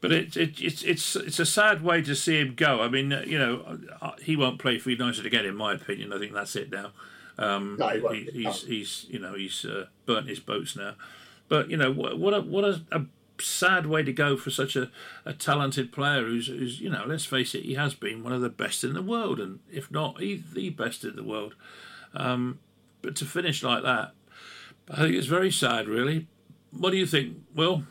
But 0.00 0.12
it, 0.12 0.36
it, 0.36 0.60
it's 0.60 0.82
it's 0.82 1.16
it's 1.16 1.38
a 1.38 1.46
sad 1.46 1.82
way 1.82 2.02
to 2.02 2.14
see 2.14 2.38
him 2.38 2.54
go. 2.54 2.82
I 2.82 2.88
mean, 2.88 3.10
you 3.26 3.38
know, 3.38 3.78
he 4.22 4.36
won't 4.36 4.58
play 4.58 4.78
for 4.78 4.90
United 4.90 5.24
again, 5.24 5.46
in 5.46 5.56
my 5.56 5.72
opinion. 5.74 6.12
I 6.12 6.18
think 6.18 6.32
that's 6.34 6.54
it 6.54 6.70
now. 6.70 6.92
Um, 7.38 7.76
No, 7.78 7.88
he 7.88 8.00
won't. 8.00 8.16
he- 8.16 8.42
he's 8.44 8.62
he's 8.62 9.06
you 9.08 9.18
know 9.18 9.34
he's 9.34 9.64
uh, 9.64 9.86
burnt 10.04 10.28
his 10.28 10.38
boats 10.40 10.76
now. 10.76 10.94
But 11.48 11.70
you 11.70 11.76
know 11.78 11.90
what 11.92 12.18
what 12.18 12.34
a 12.34 12.40
what 12.42 12.64
a, 12.64 12.82
a 12.92 13.06
sad 13.40 13.86
way 13.86 14.02
to 14.02 14.12
go 14.12 14.36
for 14.36 14.50
such 14.50 14.76
a, 14.76 14.90
a 15.24 15.32
talented 15.32 15.92
player 15.92 16.22
who's 16.24 16.46
who's 16.48 16.80
you 16.80 16.90
know 16.90 17.04
let's 17.06 17.24
face 17.24 17.54
it 17.54 17.64
he 17.64 17.74
has 17.74 17.94
been 17.94 18.22
one 18.22 18.32
of 18.32 18.40
the 18.42 18.48
best 18.50 18.84
in 18.84 18.92
the 18.94 19.02
world 19.02 19.38
and 19.40 19.60
if 19.72 19.90
not 19.90 20.20
he, 20.20 20.42
the 20.52 20.70
best 20.70 21.04
in 21.04 21.16
the 21.16 21.24
world. 21.24 21.54
Um, 22.14 22.58
but 23.02 23.16
to 23.16 23.24
finish 23.24 23.62
like 23.62 23.82
that, 23.82 24.12
I 24.90 24.96
think 24.96 25.14
it's 25.14 25.26
very 25.26 25.50
sad, 25.50 25.88
really. 25.88 26.26
What 26.72 26.90
do 26.90 26.96
you 26.96 27.06
think, 27.06 27.36
Will? 27.54 27.84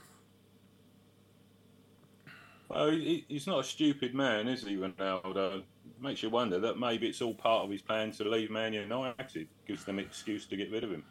Well, 2.69 2.91
he, 2.91 3.25
he's 3.27 3.47
not 3.47 3.59
a 3.59 3.63
stupid 3.63 4.13
man, 4.13 4.47
is 4.47 4.63
he, 4.63 4.75
Ronaldo? 4.75 5.63
Makes 6.01 6.23
you 6.23 6.29
wonder 6.29 6.59
that 6.59 6.77
maybe 6.77 7.07
it's 7.07 7.21
all 7.21 7.33
part 7.33 7.63
of 7.63 7.71
his 7.71 7.81
plan 7.81 8.11
to 8.13 8.29
leave 8.29 8.51
Man 8.51 8.73
United. 8.73 9.47
Gives 9.67 9.85
them 9.85 9.97
excuse 9.97 10.45
to 10.47 10.57
get 10.57 10.71
rid 10.71 10.83
of 10.83 10.91
him. 10.91 11.03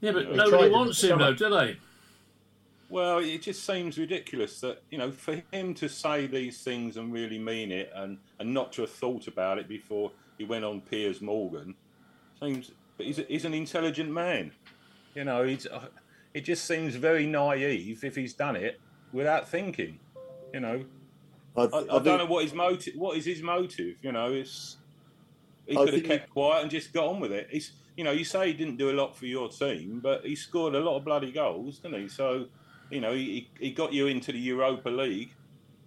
Yeah, 0.00 0.12
but 0.12 0.28
They 0.28 0.36
nobody 0.36 0.68
wants 0.68 1.02
him 1.02 1.18
though, 1.18 1.32
do 1.32 1.48
they? 1.48 1.76
Well, 2.90 3.18
it 3.18 3.40
just 3.40 3.64
seems 3.64 3.96
ridiculous 3.96 4.60
that 4.60 4.82
you 4.90 4.98
know 4.98 5.10
for 5.10 5.42
him 5.50 5.72
to 5.74 5.88
say 5.88 6.26
these 6.26 6.62
things 6.62 6.98
and 6.98 7.10
really 7.10 7.38
mean 7.38 7.72
it, 7.72 7.90
and, 7.94 8.18
and 8.38 8.52
not 8.52 8.72
to 8.74 8.82
have 8.82 8.90
thought 8.90 9.28
about 9.28 9.58
it 9.58 9.66
before 9.66 10.12
he 10.36 10.44
went 10.44 10.64
on 10.64 10.82
Piers 10.82 11.22
Morgan, 11.22 11.74
seems. 12.38 12.70
But 12.98 13.06
he's, 13.06 13.16
he's 13.28 13.44
an 13.46 13.54
intelligent 13.54 14.10
man, 14.10 14.52
you 15.14 15.24
know. 15.24 15.44
He's, 15.44 15.66
uh, 15.66 15.86
it 16.34 16.42
just 16.42 16.64
seems 16.64 16.94
very 16.96 17.26
naive 17.26 18.04
if 18.04 18.14
he's 18.16 18.34
done 18.34 18.56
it 18.56 18.80
without 19.12 19.48
thinking, 19.48 19.98
you 20.52 20.60
know. 20.60 20.84
I, 21.56 21.62
I, 21.62 21.66
I 21.66 21.96
I 21.96 21.98
don't 22.02 22.18
know 22.18 22.26
what 22.26 22.44
his 22.44 22.54
motive. 22.54 22.94
What 22.96 23.16
is 23.16 23.26
his 23.26 23.42
motive? 23.42 23.96
You 24.02 24.12
know, 24.12 24.32
it's 24.32 24.78
he 25.66 25.76
could 25.76 25.88
have 25.88 25.94
think 25.94 26.04
he- 26.06 26.18
kept 26.18 26.30
quiet 26.30 26.62
and 26.62 26.70
just 26.70 26.92
got 26.92 27.06
on 27.06 27.20
with 27.20 27.32
it. 27.32 27.48
He's, 27.50 27.72
you 27.96 28.04
know, 28.04 28.10
you 28.12 28.24
say 28.24 28.48
he 28.48 28.52
didn't 28.54 28.76
do 28.76 28.90
a 28.90 28.96
lot 28.96 29.16
for 29.16 29.26
your 29.26 29.48
team, 29.48 30.00
but 30.02 30.24
he 30.24 30.34
scored 30.34 30.74
a 30.74 30.80
lot 30.80 30.96
of 30.96 31.04
bloody 31.04 31.30
goals, 31.30 31.78
didn't 31.78 32.00
he? 32.00 32.08
So, 32.08 32.46
you 32.90 33.00
know, 33.00 33.12
he, 33.12 33.50
he 33.60 33.70
got 33.70 33.92
you 33.92 34.06
into 34.06 34.32
the 34.32 34.38
Europa 34.38 34.88
League 34.88 35.34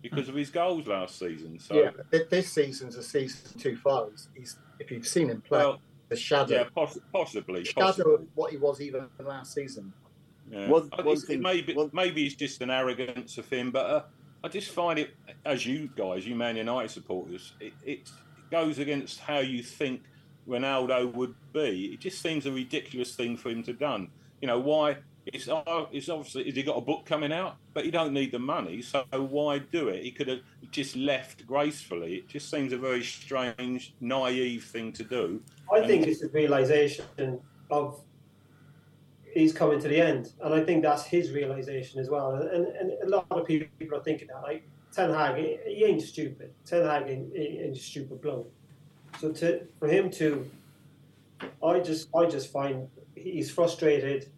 because 0.04 0.30
of 0.30 0.36
his 0.36 0.52
goals 0.52 0.86
last 0.88 1.18
season. 1.18 1.60
So, 1.60 1.74
Yeah, 1.76 2.20
this 2.30 2.52
season's 2.52 2.96
a 2.96 3.02
season 3.04 3.60
too 3.60 3.76
far. 3.78 4.08
He's, 4.12 4.30
he's 4.36 4.60
if 4.80 4.92
you've 4.92 5.08
seen 5.08 5.30
him 5.30 5.42
play, 5.42 5.60
well, 5.60 5.80
the 6.10 6.16
shadow, 6.16 6.58
yeah, 6.58 6.64
poss- 6.76 7.00
possibly, 7.12 7.64
shadow 7.66 7.88
possibly. 7.88 8.14
of 8.14 8.28
what 8.36 8.52
he 8.52 8.58
was 8.58 8.82
even 8.82 9.08
last 9.20 9.56
season. 9.56 9.92
Yeah. 10.52 10.70
One- 10.70 10.90
one 10.90 11.08
it's- 11.08 11.24
thing- 11.26 11.42
maybe 11.42 11.74
one- 11.74 11.90
maybe 11.94 12.26
it's 12.26 12.36
just 12.36 12.62
an 12.62 12.70
arrogance 12.70 13.38
of 13.38 13.50
him, 13.50 13.72
but 13.72 13.86
uh, 13.86 14.04
I 14.44 14.48
just 14.48 14.72
find 14.72 15.00
it, 15.00 15.12
as 15.44 15.66
you 15.66 15.90
guys, 15.96 16.28
you 16.28 16.36
Man 16.36 16.56
United 16.56 16.90
supporters, 16.92 17.54
it, 17.60 17.74
it 17.84 18.10
goes 18.52 18.78
against 18.80 19.20
how 19.20 19.40
you 19.40 19.64
think 19.64 20.04
Ronaldo 20.48 21.12
would 21.14 21.34
be. 21.52 21.86
It 21.94 22.00
just 22.00 22.22
seems 22.22 22.46
a 22.46 22.52
ridiculous 22.52 23.16
thing 23.16 23.38
for 23.38 23.50
him 23.50 23.64
to 23.64 23.74
done. 23.74 24.10
You 24.42 24.48
know 24.48 24.60
why? 24.60 24.98
It's 25.26 25.48
uh, 25.48 25.86
it's 25.92 26.08
obviously 26.10 26.44
has 26.46 26.56
he 26.56 26.62
got 26.62 26.78
a 26.78 26.82
book 26.82 27.04
coming 27.08 27.34
out, 27.34 27.56
but 27.74 27.84
he 27.84 27.90
don't 27.90 28.14
need 28.14 28.32
the 28.32 28.38
money, 28.38 28.84
so 28.84 29.04
why 29.12 29.58
do 29.58 29.88
it? 29.90 30.04
He 30.04 30.12
could 30.12 30.28
have 30.28 30.42
just 30.70 30.96
left 30.96 31.48
gracefully. 31.48 32.18
It 32.18 32.28
just 32.28 32.52
seems 32.52 32.72
a 32.74 32.78
very 32.78 33.02
strange, 33.04 33.96
naive 34.02 34.66
thing 34.66 34.94
to 34.94 35.04
do. 35.04 35.42
I 35.74 35.88
think 35.88 36.06
it's 36.06 36.22
the 36.22 36.30
realization 36.30 37.06
of 37.72 38.02
he's 39.36 39.54
coming 39.54 39.80
to 39.80 39.88
the 39.88 40.02
end, 40.02 40.34
and 40.41 40.54
I 40.54 40.63
think 40.63 40.82
that's 40.82 41.06
his 41.06 41.32
realization 41.32 42.00
as 42.00 42.10
well. 42.10 42.34
And, 42.34 42.67
and 42.67 42.91
a 43.04 43.10
lot 43.10 43.28
of 43.30 43.45
people 43.45 43.67
are 43.93 44.04
thinking 44.04 44.30
that, 44.30 44.41
like 44.41 44.67
Ten 44.91 45.13
Hag, 45.13 45.36
he, 45.36 45.84
ain't 45.84 46.02
stupid. 46.02 46.54
Ten 46.65 46.84
Hag 46.84 47.08
ain't, 47.08 47.36
ain't 47.36 47.76
a 47.76 47.80
stupid 47.80 48.21
bloke. 48.21 48.52
So 49.19 49.32
to 49.34 49.67
for 49.80 49.88
him 49.88 50.10
to, 50.12 50.50
I 51.63 51.80
just 51.80 52.08
I 52.15 52.26
just 52.26 52.52
find 52.52 52.88
he's 53.15 53.52
frustrated. 53.52 54.32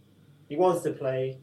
He 0.50 0.56
wants 0.56 0.84
to 0.84 0.92
play, 0.92 1.40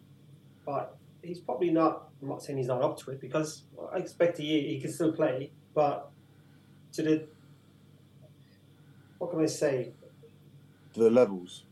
but 0.67 0.97
he's 1.23 1.41
probably 1.41 1.71
not. 1.71 2.09
I'm 2.21 2.29
not 2.29 2.43
saying 2.43 2.59
he's 2.59 2.69
not 2.69 2.83
up 2.83 2.99
to 3.01 3.13
it 3.13 3.21
because 3.21 3.63
I 3.93 3.99
expect 3.99 4.39
he 4.39 4.69
he 4.69 4.81
can 4.81 4.93
still 4.93 5.13
play, 5.13 5.53
but 5.75 6.11
to 6.93 7.03
the 7.03 7.27
what 9.19 9.31
can 9.31 9.41
I 9.41 9.47
say? 9.47 9.93
to 10.95 11.01
the 11.01 11.11
levels. 11.11 11.65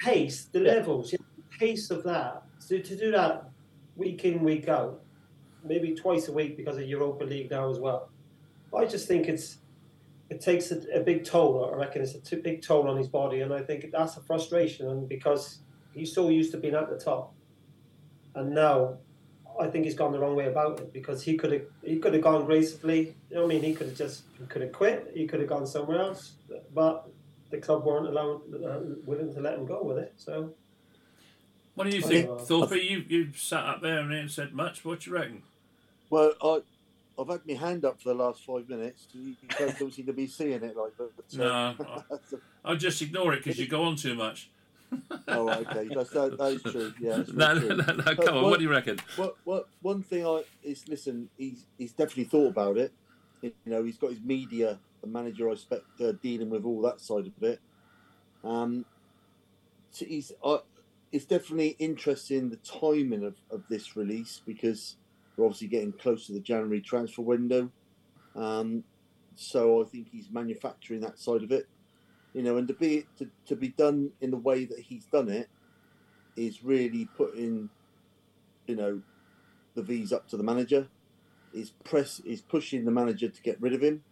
Pace, 0.00 0.46
the 0.46 0.60
Yeah. 0.60 0.74
levels, 0.74 1.12
yeah, 1.12 1.18
the 1.36 1.58
pace 1.58 1.90
of 1.90 2.02
that. 2.04 2.42
So 2.58 2.78
to 2.78 2.96
do 2.96 3.10
that 3.12 3.50
week 3.96 4.24
in, 4.24 4.42
week 4.42 4.68
out, 4.68 5.02
maybe 5.64 5.94
twice 5.94 6.28
a 6.28 6.32
week 6.32 6.56
because 6.56 6.76
of 6.78 6.84
Europa 6.84 7.24
League 7.24 7.50
now 7.50 7.70
as 7.70 7.78
well. 7.78 8.10
I 8.76 8.84
just 8.86 9.06
think 9.08 9.28
it's 9.28 9.58
it 10.30 10.40
takes 10.40 10.70
a, 10.70 10.78
a 10.94 11.00
big 11.00 11.24
toll. 11.24 11.70
I 11.72 11.76
reckon 11.76 12.02
it's 12.02 12.14
a 12.14 12.20
t- 12.20 12.36
big 12.36 12.62
toll 12.62 12.88
on 12.88 12.96
his 12.96 13.08
body, 13.08 13.40
and 13.40 13.52
I 13.52 13.62
think 13.62 13.90
that's 13.90 14.16
a 14.16 14.20
frustration. 14.20 14.88
And 14.88 15.08
because 15.08 15.58
he's 15.92 16.14
so 16.14 16.28
used 16.28 16.52
to 16.52 16.58
being 16.58 16.76
at 16.76 16.88
the 16.88 16.96
top, 16.96 17.34
and 18.36 18.54
now 18.54 18.98
I 19.60 19.66
think 19.66 19.86
he's 19.86 19.96
gone 19.96 20.12
the 20.12 20.20
wrong 20.20 20.36
way 20.36 20.46
about 20.46 20.78
it 20.78 20.92
because 20.92 21.20
he 21.24 21.36
could 21.36 21.52
have 21.52 21.62
he 21.82 21.98
could 21.98 22.14
have 22.14 22.22
gone 22.22 22.44
gracefully. 22.46 23.16
You 23.28 23.36
know 23.36 23.42
what 23.42 23.50
I 23.50 23.54
mean? 23.54 23.64
He 23.64 23.74
could 23.74 23.88
have 23.88 23.96
just 23.96 24.22
he 24.38 24.46
could 24.46 24.62
have 24.62 24.72
quit. 24.72 25.10
He 25.14 25.26
could 25.26 25.40
have 25.40 25.48
gone 25.48 25.66
somewhere 25.66 25.98
else, 26.00 26.34
but 26.72 27.08
the 27.50 27.58
club 27.58 27.84
weren't 27.84 28.06
allowed 28.06 28.42
uh, 28.54 28.80
willing 29.04 29.32
to 29.34 29.40
let 29.40 29.54
him 29.58 29.66
go 29.66 29.82
with 29.82 29.98
it. 29.98 30.12
So 30.16 30.52
What 31.74 31.88
do 31.90 31.96
you 31.96 32.02
think, 32.02 32.26
think- 32.28 32.40
Thorpe? 32.40 32.72
You 32.72 33.04
you 33.08 33.28
sat 33.34 33.64
up 33.64 33.82
there 33.82 33.98
and 34.00 34.12
ain't 34.12 34.30
said 34.30 34.52
much. 34.52 34.84
What 34.84 35.00
do 35.00 35.10
you 35.10 35.16
reckon? 35.16 35.42
Well, 36.10 36.32
I, 36.42 36.60
I've 37.20 37.28
had 37.28 37.40
my 37.46 37.54
hand 37.54 37.84
up 37.84 38.00
for 38.00 38.08
the 38.10 38.14
last 38.14 38.44
five 38.44 38.68
minutes. 38.68 39.06
You 39.12 39.34
don't 39.58 39.92
seem 39.92 40.06
to 40.06 40.12
be 40.12 40.26
seeing 40.26 40.62
it 40.62 40.76
like 40.76 40.96
that. 40.96 41.10
But, 41.16 41.40
uh, 41.40 41.74
No, 41.78 42.02
I'll 42.64 42.76
just 42.76 43.00
ignore 43.02 43.32
it 43.34 43.44
because 43.44 43.58
you 43.58 43.68
go 43.68 43.82
on 43.84 43.96
too 43.96 44.14
much. 44.14 44.50
oh, 45.28 45.48
okay. 45.48 45.88
That's, 45.94 46.10
that, 46.10 46.36
that 46.36 46.52
is 46.52 46.62
true. 46.62 46.92
Yeah. 47.00 47.18
That's 47.18 47.32
No, 47.32 47.54
very 47.60 47.68
no, 47.76 47.84
no, 47.84 47.94
no, 47.94 48.16
come 48.16 48.28
on. 48.28 48.34
what- 48.42 48.44
What 48.50 48.58
do 48.58 48.64
you 48.64 48.70
reckon? 48.70 48.98
What, 49.16 49.36
what, 49.44 49.68
one 49.82 50.02
thing 50.02 50.26
I 50.26 50.42
is 50.64 50.86
listen. 50.88 51.28
He's 51.38 51.66
he's 51.78 51.92
definitely 51.92 52.24
thought 52.24 52.48
about 52.48 52.76
it. 52.76 52.92
You 53.42 53.52
know, 53.66 53.82
he's 53.84 53.96
got 53.96 54.10
his 54.10 54.20
media 54.20 54.78
and 55.02 55.12
manager. 55.12 55.48
I 55.48 55.52
expect 55.52 55.84
uh, 56.00 56.12
dealing 56.22 56.50
with 56.50 56.64
all 56.64 56.82
that 56.82 57.00
side 57.00 57.26
of 57.26 57.42
it. 57.42 57.60
Um, 58.44 58.84
so 59.90 60.04
he's 60.06 60.32
I, 60.44 60.58
it's 61.12 61.24
definitely 61.24 61.76
interesting 61.78 62.48
the 62.48 62.56
timing 62.56 63.24
of, 63.24 63.34
of 63.50 63.64
this 63.68 63.96
release 63.96 64.40
because 64.46 64.96
we're 65.36 65.44
obviously 65.44 65.68
getting 65.68 65.92
close 65.92 66.26
to 66.26 66.32
the 66.32 66.40
January 66.40 66.80
transfer 66.80 67.22
window. 67.22 67.70
Um, 68.36 68.84
so 69.34 69.82
I 69.82 69.84
think 69.86 70.08
he's 70.10 70.30
manufacturing 70.30 71.00
that 71.00 71.18
side 71.18 71.42
of 71.42 71.50
it, 71.50 71.66
you 72.34 72.42
know, 72.42 72.58
and 72.58 72.68
to 72.68 72.74
be 72.74 73.06
to, 73.18 73.28
to 73.46 73.56
be 73.56 73.68
done 73.68 74.10
in 74.20 74.30
the 74.30 74.36
way 74.36 74.64
that 74.64 74.78
he's 74.78 75.06
done 75.06 75.28
it 75.28 75.48
is 76.36 76.62
really 76.62 77.08
putting, 77.16 77.68
you 78.66 78.76
know, 78.76 79.00
the 79.74 79.82
V's 79.82 80.12
up 80.12 80.28
to 80.28 80.36
the 80.36 80.44
manager. 80.44 80.88
Is 81.52 81.70
press 81.82 82.20
is 82.20 82.40
pushing 82.40 82.84
the 82.84 82.92
manager 82.92 83.28
to 83.28 83.42
get 83.42 83.60
rid 83.60 83.72
of 83.72 83.82
him, 83.82 84.04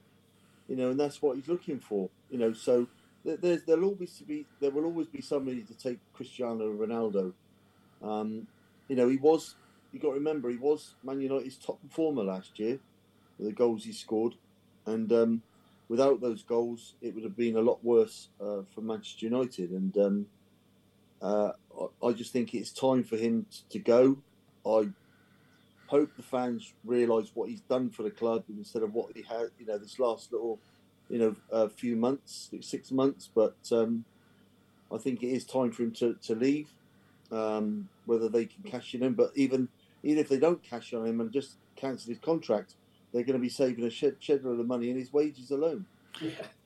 you 0.68 0.76
know, 0.76 0.90
and 0.90 1.00
that's 1.00 1.20
what 1.22 1.36
he's 1.36 1.48
looking 1.48 1.80
for, 1.80 2.08
you 2.30 2.38
know. 2.38 2.52
So 2.52 2.86
there's 3.24 3.62
there'll 3.64 3.84
always 3.84 4.20
be 4.20 4.46
there 4.60 4.70
will 4.70 4.84
always 4.84 5.08
be 5.08 5.20
somebody 5.20 5.62
to 5.62 5.74
take 5.74 5.98
Cristiano 6.12 6.72
Ronaldo. 6.72 7.32
Um, 8.02 8.46
you 8.88 8.96
know, 8.96 9.08
he 9.08 9.16
was. 9.16 9.56
You 9.90 9.98
got 9.98 10.08
to 10.08 10.14
remember, 10.14 10.50
he 10.50 10.58
was 10.58 10.94
Man 11.02 11.20
United's 11.20 11.56
top 11.56 11.80
performer 11.80 12.22
last 12.22 12.58
year, 12.58 12.78
with 13.38 13.48
the 13.48 13.54
goals 13.54 13.84
he 13.84 13.92
scored, 13.92 14.34
and 14.84 15.10
um, 15.12 15.42
without 15.88 16.20
those 16.20 16.42
goals, 16.42 16.94
it 17.00 17.14
would 17.14 17.24
have 17.24 17.36
been 17.36 17.56
a 17.56 17.62
lot 17.62 17.82
worse 17.82 18.28
uh, 18.38 18.60
for 18.74 18.82
Manchester 18.82 19.24
United. 19.24 19.70
And 19.70 19.96
um, 19.96 20.26
uh, 21.22 21.52
I, 22.02 22.06
I 22.08 22.12
just 22.12 22.32
think 22.32 22.54
it's 22.54 22.70
time 22.70 23.02
for 23.02 23.16
him 23.16 23.46
to 23.70 23.78
go. 23.78 24.18
I 24.66 24.90
hope 25.88 26.14
the 26.16 26.22
fans 26.22 26.72
realise 26.84 27.30
what 27.34 27.48
he's 27.48 27.62
done 27.62 27.90
for 27.90 28.02
the 28.02 28.10
club 28.10 28.44
instead 28.48 28.82
of 28.82 28.94
what 28.94 29.16
he 29.16 29.22
had, 29.22 29.48
you 29.58 29.66
know, 29.66 29.78
this 29.78 29.98
last 29.98 30.32
little, 30.32 30.58
you 31.08 31.18
know, 31.18 31.36
a 31.50 31.68
few 31.68 31.96
months, 31.96 32.50
six 32.60 32.92
months. 32.92 33.28
But 33.34 33.56
um, 33.72 34.04
I 34.92 34.98
think 34.98 35.22
it 35.22 35.28
is 35.28 35.44
time 35.44 35.72
for 35.72 35.82
him 35.82 35.92
to, 35.92 36.14
to 36.22 36.34
leave. 36.34 36.68
Um, 37.30 37.90
whether 38.06 38.30
they 38.30 38.46
can 38.46 38.62
cash 38.62 38.94
in 38.94 39.02
him, 39.02 39.12
but 39.12 39.32
even 39.34 39.68
even 40.02 40.18
if 40.18 40.30
they 40.30 40.38
don't 40.38 40.62
cash 40.62 40.94
on 40.94 41.04
him 41.06 41.20
and 41.20 41.30
just 41.30 41.56
cancel 41.76 42.08
his 42.08 42.18
contract, 42.18 42.74
they're 43.12 43.22
going 43.22 43.34
to 43.34 43.38
be 43.38 43.50
saving 43.50 43.84
a 43.84 43.90
shed, 43.90 44.16
shed 44.18 44.44
of 44.44 44.66
money 44.66 44.88
in 44.88 44.96
his 44.96 45.12
wages 45.12 45.50
alone. 45.50 45.84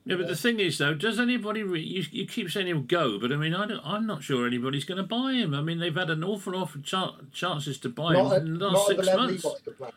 Yeah. 0.04 0.14
Yeah, 0.14 0.20
but 0.22 0.28
the 0.28 0.36
thing 0.36 0.58
is, 0.58 0.78
though, 0.78 0.94
does 0.94 1.20
anybody? 1.20 1.62
Re- 1.62 1.80
you, 1.80 2.02
you 2.10 2.26
keep 2.26 2.50
saying 2.50 2.66
he'll 2.66 2.80
go, 2.80 3.18
but 3.20 3.30
I 3.32 3.36
mean, 3.36 3.54
I 3.54 3.66
don't, 3.66 3.80
I'm 3.84 4.06
not 4.06 4.22
sure 4.22 4.46
anybody's 4.46 4.84
going 4.84 4.96
to 4.98 5.04
buy 5.04 5.32
him. 5.34 5.54
I 5.54 5.60
mean, 5.62 5.78
they've 5.78 5.94
had 5.94 6.10
an 6.10 6.24
awful 6.24 6.54
lot 6.54 6.74
of 6.74 6.82
ch- 6.82 7.32
chances 7.32 7.78
to 7.78 7.88
buy 7.88 8.14
not 8.14 8.26
him 8.26 8.32
at, 8.32 8.42
in 8.42 8.58
the 8.58 8.68
last 8.68 8.90
at 8.90 8.96
the 8.96 9.02
six 9.04 9.06
level 9.14 9.26
months. 9.26 9.42
he 9.42 9.48
wants 9.48 9.62
to 9.62 9.70
play. 9.70 9.90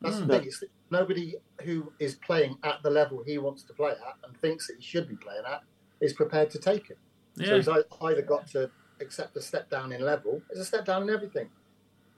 That's 0.00 0.16
Mm. 0.16 0.26
the 0.26 0.38
thing. 0.38 0.46
It's 0.48 0.64
nobody 0.90 1.34
who 1.62 1.92
is 2.00 2.16
playing 2.16 2.58
at 2.64 2.82
the 2.82 2.90
level 2.90 3.22
he 3.24 3.38
wants 3.38 3.62
to 3.62 3.72
play 3.72 3.92
at 3.92 4.16
and 4.26 4.36
thinks 4.40 4.66
that 4.66 4.76
he 4.78 4.82
should 4.82 5.08
be 5.08 5.16
playing 5.16 5.44
at 5.46 5.62
is 6.00 6.12
prepared 6.12 6.50
to 6.50 6.58
take 6.58 6.90
it. 6.90 6.98
So 7.42 7.56
he's 7.56 7.68
either 7.68 8.22
got 8.22 8.46
to 8.48 8.70
accept 9.00 9.36
a 9.36 9.40
step 9.40 9.70
down 9.70 9.92
in 9.92 10.02
level. 10.02 10.42
It's 10.50 10.60
a 10.60 10.64
step 10.64 10.84
down 10.84 11.04
in 11.04 11.10
everything. 11.10 11.48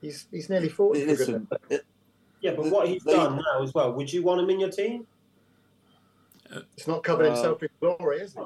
He's 0.00 0.26
he's 0.30 0.48
nearly 0.50 0.68
forty. 0.68 1.04
Listen, 1.06 1.46
it, 1.70 1.84
Yeah, 2.40 2.52
but 2.56 2.66
what 2.70 2.88
he's 2.88 3.02
done 3.04 3.36
now 3.36 3.62
as 3.62 3.72
well. 3.72 3.92
Would 3.92 4.12
you 4.12 4.22
want 4.22 4.40
him 4.40 4.50
in 4.50 4.58
your 4.60 4.70
team? 4.70 5.06
It's 6.76 6.86
not 6.86 7.02
covered 7.02 7.26
Uh, 7.26 7.34
himself 7.34 7.62
in 7.62 7.68
glory, 7.80 8.18
is 8.20 8.36
it? 8.36 8.44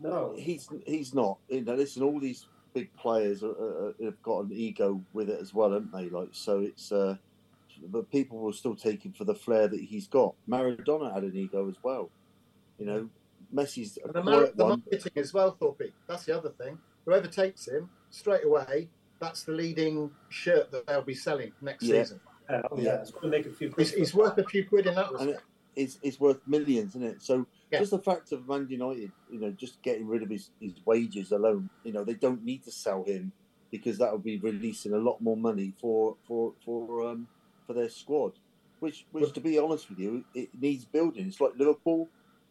No. 0.00 0.34
he's 0.36 0.68
he's 0.86 1.14
not. 1.14 1.38
You 1.48 1.62
know, 1.62 1.74
listen, 1.74 2.02
all 2.02 2.18
these 2.20 2.46
big 2.74 2.94
players 2.96 3.42
are, 3.42 3.50
are, 3.52 3.94
have 4.02 4.20
got 4.22 4.44
an 4.44 4.50
ego 4.52 5.00
with 5.12 5.30
it 5.30 5.40
as 5.40 5.54
well, 5.54 5.72
haven't 5.72 5.92
they? 5.92 6.08
Like, 6.08 6.28
so 6.32 6.60
it's. 6.60 6.92
Uh, 6.92 7.16
but 7.88 8.10
people 8.10 8.38
will 8.38 8.52
still 8.52 8.74
take 8.76 9.04
him 9.04 9.12
for 9.12 9.24
the 9.24 9.34
flair 9.34 9.66
that 9.68 9.80
he's 9.80 10.06
got. 10.06 10.34
Maradona 10.48 11.12
had 11.12 11.24
an 11.24 11.36
ego 11.36 11.68
as 11.68 11.76
well. 11.82 12.10
You 12.78 12.86
know, 12.86 13.08
Messi's 13.54 13.98
a 14.02 14.06
And 14.06 14.14
the, 14.14 14.22
mar- 14.22 14.50
the 14.54 14.66
marketing 14.66 15.12
as 15.16 15.34
well, 15.34 15.52
Thorpe. 15.52 15.92
That's 16.08 16.24
the 16.24 16.36
other 16.36 16.50
thing. 16.50 16.78
Whoever 17.04 17.26
takes 17.26 17.66
him 17.68 17.90
straight 18.10 18.44
away, 18.44 18.88
that's 19.20 19.42
the 19.42 19.52
leading 19.52 20.10
shirt 20.28 20.70
that 20.70 20.86
they'll 20.86 21.02
be 21.02 21.14
selling 21.14 21.52
next 21.60 21.82
Yeah. 21.84 22.02
season. 22.02 22.20
Yeah, 22.48 22.62
oh, 22.70 22.78
yeah. 22.78 22.94
It's 23.00 23.10
going 23.10 23.22
to 23.24 23.28
make 23.38 23.46
a 23.46 23.50
few. 23.50 23.72
He's, 23.76 23.92
he's 23.92 24.14
worth 24.14 24.38
a 24.38 24.44
few 24.44 24.66
quid 24.68 24.86
in 24.86 24.94
that 24.94 25.10
respect. 25.12 25.42
It, 25.76 25.80
it's, 25.80 25.98
it's 26.02 26.20
worth 26.20 26.40
millions, 26.46 26.90
isn't 26.96 27.04
it? 27.04 27.22
So 27.22 27.46
Yeah. 27.70 27.78
just 27.80 27.90
the 27.90 27.98
fact 27.98 28.32
of 28.32 28.46
Man 28.48 28.66
United, 28.68 29.12
you 29.28 29.40
know, 29.40 29.52
just 29.52 29.82
getting 29.82 30.06
rid 30.06 30.22
of 30.22 30.30
his, 30.30 30.50
his 30.60 30.74
wages 30.86 31.32
alone, 31.32 31.68
you 31.82 31.92
know, 31.92 32.04
they 32.04 32.14
don't 32.14 32.44
need 32.44 32.64
to 32.64 32.72
sell 32.72 33.04
him 33.04 33.32
because 33.70 33.98
that 33.98 34.12
would 34.12 34.22
be 34.22 34.38
releasing 34.38 34.92
a 34.92 34.98
lot 34.98 35.20
more 35.20 35.36
money 35.36 35.74
for 35.80 36.16
for 36.26 36.54
for 36.64 37.08
um 37.08 37.28
for 37.66 37.72
their 37.74 37.88
squad. 37.88 38.32
Which 38.80 39.06
which 39.10 39.32
to 39.32 39.40
be 39.40 39.58
honest 39.58 39.88
with 39.88 39.98
you, 39.98 40.24
it 40.34 40.50
needs 40.58 40.84
building. 40.84 41.26
It's 41.26 41.40
like 41.40 41.52
Liverpool. 41.58 42.10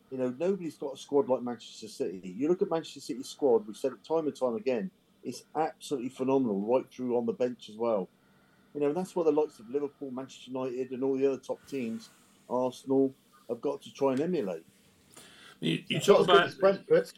You 0.09 0.17
know, 0.19 0.35
nobody's 0.37 0.77
got 0.77 0.93
a 0.93 0.97
squad 0.97 1.27
like 1.29 1.41
Manchester 1.41 1.87
City. 1.87 2.21
You 2.37 2.47
look 2.47 2.61
at 2.61 2.69
Manchester 2.69 2.99
City's 2.99 3.29
squad, 3.29 3.65
we've 3.65 3.75
said 3.75 3.93
it 3.93 4.05
time 4.07 4.27
and 4.27 4.35
time 4.39 4.55
again, 4.55 4.91
it's 5.23 5.43
absolutely 5.55 6.09
phenomenal, 6.09 6.61
right 6.61 6.85
through 6.91 7.17
on 7.17 7.25
the 7.25 7.33
bench 7.33 7.69
as 7.69 7.77
well. 7.77 8.09
You 8.73 8.81
know, 8.81 8.93
that's 8.93 9.15
what 9.15 9.25
the 9.25 9.31
likes 9.31 9.59
of 9.59 9.69
Liverpool, 9.69 10.11
Manchester 10.11 10.51
United, 10.51 10.91
and 10.91 11.03
all 11.03 11.17
the 11.17 11.27
other 11.27 11.39
top 11.45 11.65
teams, 11.67 12.11
Arsenal, 12.49 13.13
have 13.49 13.61
got 13.61 13.81
to 13.83 13.93
try 13.93 14.11
and 14.13 14.21
emulate. 14.21 14.63
you, 15.59 15.83
you 15.87 15.99
talk 15.99 16.27
not 16.27 16.47
as 16.47 16.53
good 16.55 16.75
about 16.75 16.87
Brentford. 16.87 17.11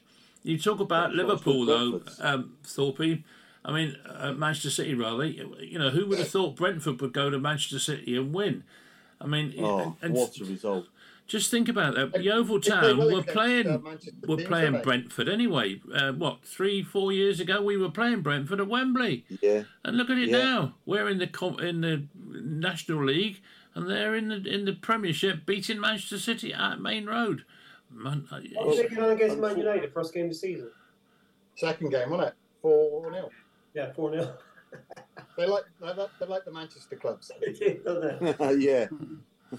you 0.44 0.58
talk 0.58 0.80
about 0.80 1.10
That's 1.10 1.18
Liverpool 1.18 1.66
though, 1.66 1.92
Brentford's. 1.92 2.20
um, 2.22 2.58
Thorpe. 2.64 3.24
I 3.68 3.72
mean, 3.72 3.98
uh, 4.08 4.32
Manchester 4.34 4.70
City 4.70 4.94
rather. 4.94 5.26
You 5.26 5.80
know, 5.80 5.90
who 5.90 6.06
would 6.08 6.20
have 6.20 6.28
thought 6.30 6.56
Brentford 6.56 7.02
would 7.02 7.14
go 7.14 7.30
to 7.30 7.40
Manchester 7.40 7.80
City 7.80 8.16
and 8.16 8.32
win? 8.34 8.64
I 9.20 9.26
mean, 9.28 9.54
Oh, 9.58 9.80
and, 9.80 9.96
and 10.02 10.14
what 10.14 10.38
a 10.40 10.46
result! 10.46 10.86
just 11.28 11.50
think 11.50 11.68
about 11.68 11.96
that. 11.96 12.22
Yeovil 12.24 12.60
They 12.60 12.70
Town 12.70 12.98
well 13.00 13.12
were 13.12 13.24
playing 13.24 13.66
uh, 13.68 13.80
were 14.28 14.38
playing 14.38 14.74
don't? 14.74 14.84
Brentford 14.84 15.28
anyway. 15.28 15.82
Uh, 15.92 16.12
what 16.12 16.46
three, 16.46 16.84
four 16.84 17.12
years 17.12 17.40
ago, 17.40 17.60
we 17.64 17.76
were 17.78 17.90
playing 17.90 18.22
Brentford 18.22 18.60
at 18.60 18.68
Wembley, 18.68 19.26
Yeah, 19.42 19.64
and 19.84 19.98
look 19.98 20.12
at 20.12 20.18
it 20.20 20.30
Yeah. 20.30 20.38
now. 20.38 20.76
We're 20.86 21.10
in 21.10 21.18
the 21.18 21.58
in 21.68 21.82
the 21.82 22.04
National 22.24 23.04
League, 23.04 23.42
and 23.76 23.90
they're 23.90 24.16
in 24.16 24.30
the 24.30 24.38
in 24.38 24.66
the 24.66 24.74
Premiership, 24.74 25.46
beating 25.46 25.80
Manchester 25.80 26.18
City 26.18 26.54
at 26.54 26.80
Maine 26.82 27.06
Road. 27.06 27.46
Man, 27.92 28.26
uh, 28.32 28.40
What 28.54 28.68
was 28.68 28.78
taking 28.78 29.00
on 29.00 29.12
against 29.12 29.38
Man 29.38 29.58
United 29.58 29.94
first 29.94 30.14
game 30.14 30.26
of 30.26 30.32
the 30.32 30.36
season? 30.36 30.72
Second 31.56 31.92
game, 31.92 32.10
wasn't 32.10 32.30
it? 32.30 32.36
Four 32.62 33.12
0 33.14 33.30
Yeah, 33.74 33.94
four 33.94 34.12
0 34.12 34.34
They 35.38 35.46
like 35.46 35.64
they 35.80 35.94
like, 35.94 36.10
they 36.20 36.26
like 36.26 36.46
the 36.46 36.52
Manchester 36.52 36.96
clubs. 36.96 37.32
Don't 37.86 38.62
yeah. 38.62 38.88
uh. 39.54 39.58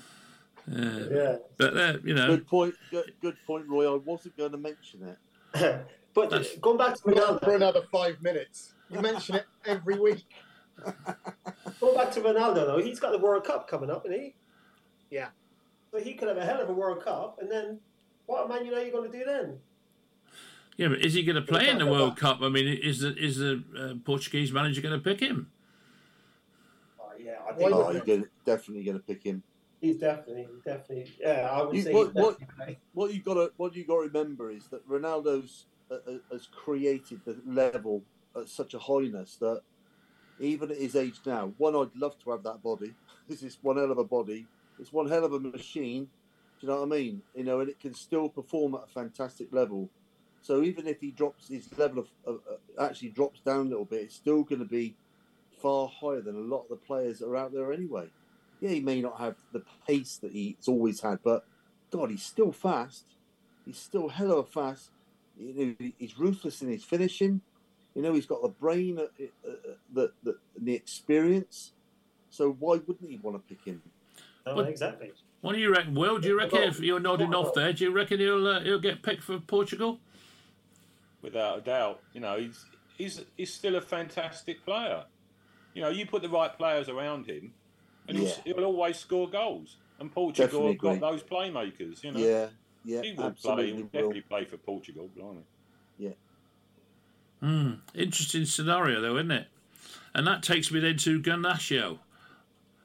Yeah. 0.69 1.37
but 1.57 1.77
uh, 1.77 1.99
you 2.05 2.15
know, 2.15 2.27
Good 2.29 2.47
point. 2.47 2.75
Good, 2.91 3.13
good 3.23 3.37
point, 3.47 3.67
Roy. 3.69 3.93
I 3.95 3.97
wasn't 3.97 4.37
going 4.37 4.53
to 4.53 4.59
mention 4.59 5.03
it. 5.05 5.87
but 6.15 6.31
That's- 6.31 6.57
going 6.61 6.79
back 6.79 6.95
to 6.97 7.03
For 7.03 7.13
Ronaldo, 7.13 7.55
another 7.55 7.83
five 7.93 8.21
minutes. 8.23 8.75
You 8.91 9.01
mention 9.01 9.37
it 9.37 9.45
every 9.65 9.99
week. 9.99 10.25
Going 11.81 11.95
back 11.95 12.11
to 12.13 12.21
Ronaldo 12.21 12.55
though, 12.67 12.79
he's 12.79 13.01
got 13.01 13.13
the 13.13 13.19
World 13.19 13.45
Cup 13.45 13.69
coming 13.69 13.91
up, 13.91 14.07
isn't 14.07 14.21
he? 14.21 14.35
Yeah. 15.11 15.29
So 15.93 15.99
he 15.99 16.15
could 16.15 16.29
have 16.29 16.37
a 16.37 16.45
hell 16.45 16.61
of 16.61 16.69
a 16.69 16.73
World 16.73 17.05
Cup, 17.05 17.39
and 17.41 17.51
then 17.51 17.79
what 18.27 18.43
am 18.43 18.49
Man 18.49 18.65
United 18.65 18.87
you 18.87 18.93
going 18.93 19.11
to 19.11 19.19
do 19.19 19.25
then? 19.25 19.59
yeah, 20.77 20.89
but 20.89 21.01
is 21.05 21.15
he 21.15 21.23
going 21.23 21.37
to 21.37 21.43
play 21.43 21.69
in 21.71 21.79
the 21.79 21.87
World 21.87 22.09
about- 22.13 22.17
Cup? 22.19 22.43
I 22.43 22.49
mean, 22.49 22.67
is 22.83 23.01
the 23.01 23.15
is 23.17 23.39
the 23.39 23.63
uh, 23.79 23.95
Portuguese 24.05 24.53
manager 24.53 24.81
going 24.83 24.99
to 24.99 25.03
pick 25.03 25.21
him? 25.21 25.51
Oh, 27.01 27.11
yeah, 27.19 27.37
I 27.49 27.53
think 27.53 27.71
would 27.75 27.87
Oh, 27.87 27.91
you're 27.93 28.05
gonna, 28.05 28.25
definitely 28.45 28.85
going 28.85 28.99
to 28.99 29.03
pick 29.05 29.23
him. 29.23 29.43
he's 29.81 29.97
definitely, 29.99 30.49
definitely. 30.65 31.13
Yeah, 31.21 31.49
I 31.51 31.63
would 31.63 31.77
You- 31.77 31.83
say 31.83 31.93
what- 31.95 32.13
what- 32.15 32.39
definitely. 32.41 32.79
What 32.93 33.15
you 33.15 33.23
got 33.23 33.35
to 33.35 33.53
what 33.57 33.75
you 33.75 33.85
got 33.85 33.95
to 34.03 34.09
remember 34.09 34.51
is 34.51 34.67
that 34.69 34.87
Ronaldo's 34.89 35.67
uh, 35.91 35.95
uh, 35.95 36.19
has 36.33 36.47
created 36.49 37.21
the 37.25 37.39
level 37.47 38.03
at 38.35 38.49
such 38.49 38.75
a 38.75 38.79
highness 38.79 39.37
that 39.37 39.63
even 40.39 40.71
at 40.71 40.79
his 40.79 40.97
age 40.97 41.21
now, 41.25 41.53
one 41.59 41.75
I'd 41.75 41.97
love 41.97 42.19
to 42.25 42.31
have 42.31 42.43
that 42.45 42.63
body. 42.63 42.95
This 43.29 43.43
is 43.43 43.59
one 43.61 43.77
hell 43.77 43.91
of 43.91 43.99
a 43.99 44.05
body. 44.05 44.47
It's 44.79 44.93
one 44.93 45.09
hell 45.09 45.25
of 45.25 45.33
a 45.33 45.41
machine. 45.41 46.05
Do 46.61 46.67
you 46.67 46.69
know 46.69 46.81
what 46.83 46.95
I 46.95 46.97
mean? 46.97 47.23
You 47.35 47.43
know, 47.43 47.59
and 47.59 47.69
it 47.69 47.81
can 47.81 47.93
still 47.93 48.29
perform 48.29 48.77
at 48.77 48.85
a 48.85 48.87
fantastic 48.87 49.49
level. 49.51 49.89
So 50.43 50.63
even 50.63 50.87
if 50.87 51.01
he 51.01 51.11
drops 51.11 51.49
his 51.49 51.67
level 51.77 51.99
of, 51.99 52.09
of 52.25 52.41
uh, 52.49 52.85
actually 52.85 53.09
drops 53.09 53.41
down 53.41 53.67
a 53.67 53.69
little 53.71 53.85
bit, 53.85 54.03
it's 54.03 54.15
still 54.15 54.45
going 54.45 54.61
to 54.61 54.65
be 54.65 54.95
far 55.61 55.89
higher 55.89 56.21
than 56.21 56.37
a 56.37 56.55
lot 56.55 56.63
of 56.63 56.69
the 56.69 56.77
players 56.77 57.19
that 57.19 57.27
are 57.27 57.37
out 57.37 57.53
there 57.53 57.73
anyway. 57.73 58.07
Yeah, 58.61 58.71
he 58.71 58.81
may 58.81 59.01
not 59.01 59.19
have 59.19 59.35
the 59.53 59.65
pace 59.89 60.19
that 60.23 60.31
he's 60.31 60.69
always 60.69 61.01
had, 61.01 61.19
but 61.25 61.45
God, 61.91 62.11
he's 62.11 62.23
still 62.23 62.53
fast. 62.53 63.05
He's 63.65 63.79
still 63.79 64.09
hell 64.09 64.33
of 64.33 64.39
a 64.39 64.45
fast. 64.45 64.91
You 65.37 65.77
know, 65.81 65.91
he's 65.99 66.17
ruthless 66.17 66.63
in 66.63 66.69
his 66.69 66.85
finishing. 66.85 67.41
You 67.97 68.03
know, 68.03 68.13
he's 68.13 68.27
got 68.27 68.43
the 68.43 68.49
brain, 68.49 68.99
uh, 68.99 69.05
uh, 69.25 69.51
the, 69.93 70.13
the 70.23 70.37
the 70.61 70.75
experience. 70.75 71.73
So 72.31 72.53
why 72.61 72.77
wouldn't 72.87 73.11
he 73.11 73.17
want 73.17 73.37
to 73.37 73.55
pick 73.55 73.65
him? 73.65 73.81
No, 74.47 74.59
exactly. 74.61 75.13
What 75.41 75.55
do 75.55 75.59
you 75.61 75.73
reckon, 75.73 75.95
Will? 75.95 76.19
Do 76.19 76.29
you 76.29 76.39
reckon 76.39 76.63
if 76.65 76.79
you're 76.81 77.01
nodding 77.01 77.35
off 77.35 77.55
there, 77.55 77.73
do 77.73 77.85
you 77.85 77.91
reckon 77.93 78.21
he'll 78.21 78.47
uh, 78.47 78.61
he'll 78.61 78.79
get 78.79 79.03
picked 79.03 79.23
for 79.23 79.39
Portugal? 79.41 79.99
without 81.23 81.59
a 81.59 81.61
doubt. 81.63 82.01
You 82.13 82.21
know, 82.21 82.37
he's 82.39 82.65
he's 82.99 83.25
he's 83.37 83.53
still 83.53 83.77
a 83.77 83.81
fantastic 83.81 84.65
player. 84.65 85.05
You 85.75 85.83
know, 85.83 85.89
you 85.89 86.07
put 86.07 86.23
the 86.23 86.29
right 86.29 86.57
players 86.57 86.89
around 86.89 87.27
him, 87.27 87.53
and 88.09 88.19
he'll, 88.19 88.33
he'll 88.45 88.65
always 88.65 88.99
score 88.99 89.29
goals. 89.29 89.77
And 89.99 90.13
Portugal 90.13 90.47
Definitely 90.47 90.73
have 90.73 90.79
got 90.81 90.89
agree. 90.97 91.01
those 91.11 91.23
playmakers. 91.23 92.05
You 92.05 92.13
know, 92.13 92.21
Yeah, 92.21 92.47
yeah, 92.85 93.03
he 93.03 93.11
will 93.11 93.17
play. 93.17 93.27
absolutely 93.27 93.67
He 93.67 93.73
will 93.73 93.81
will. 93.81 93.89
definitely 93.89 94.21
play 94.23 94.45
for 94.45 94.57
Portugal. 94.59 95.09
Blimey. 95.17 95.41
Mm, 97.43 97.79
interesting 97.95 98.45
scenario, 98.45 99.01
though, 99.01 99.17
isn't 99.17 99.31
it? 99.31 99.49
And 100.15 100.27
that 100.27 100.43
takes 100.43 100.71
me 100.71 100.81
then 100.81 100.97
to 100.99 101.21
Garnacho. 101.21 101.99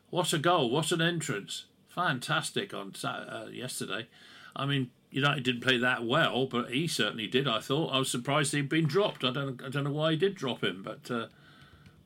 What 0.09 0.33
a 0.33 0.37
goal! 0.37 0.69
What 0.69 0.91
an 0.91 1.01
entrance! 1.01 1.65
Fantastic 1.87 2.73
on 2.73 2.93
uh, 3.03 3.47
yesterday. 3.51 4.07
I 4.55 4.65
mean, 4.65 4.91
United 5.09 5.43
didn't 5.43 5.61
play 5.61 5.77
that 5.77 6.05
well, 6.05 6.45
but 6.45 6.69
he 6.71 6.87
certainly 6.87 7.27
did. 7.27 7.47
I 7.47 7.59
thought 7.59 7.93
I 7.93 7.99
was 7.99 8.09
surprised 8.11 8.53
he'd 8.53 8.69
been 8.69 8.87
dropped. 8.87 9.23
I 9.23 9.31
don't, 9.31 9.61
I 9.63 9.69
don't 9.69 9.83
know 9.83 9.91
why 9.91 10.11
he 10.11 10.17
did 10.17 10.35
drop 10.35 10.63
him, 10.63 10.83
but 10.83 11.11
uh, 11.11 11.27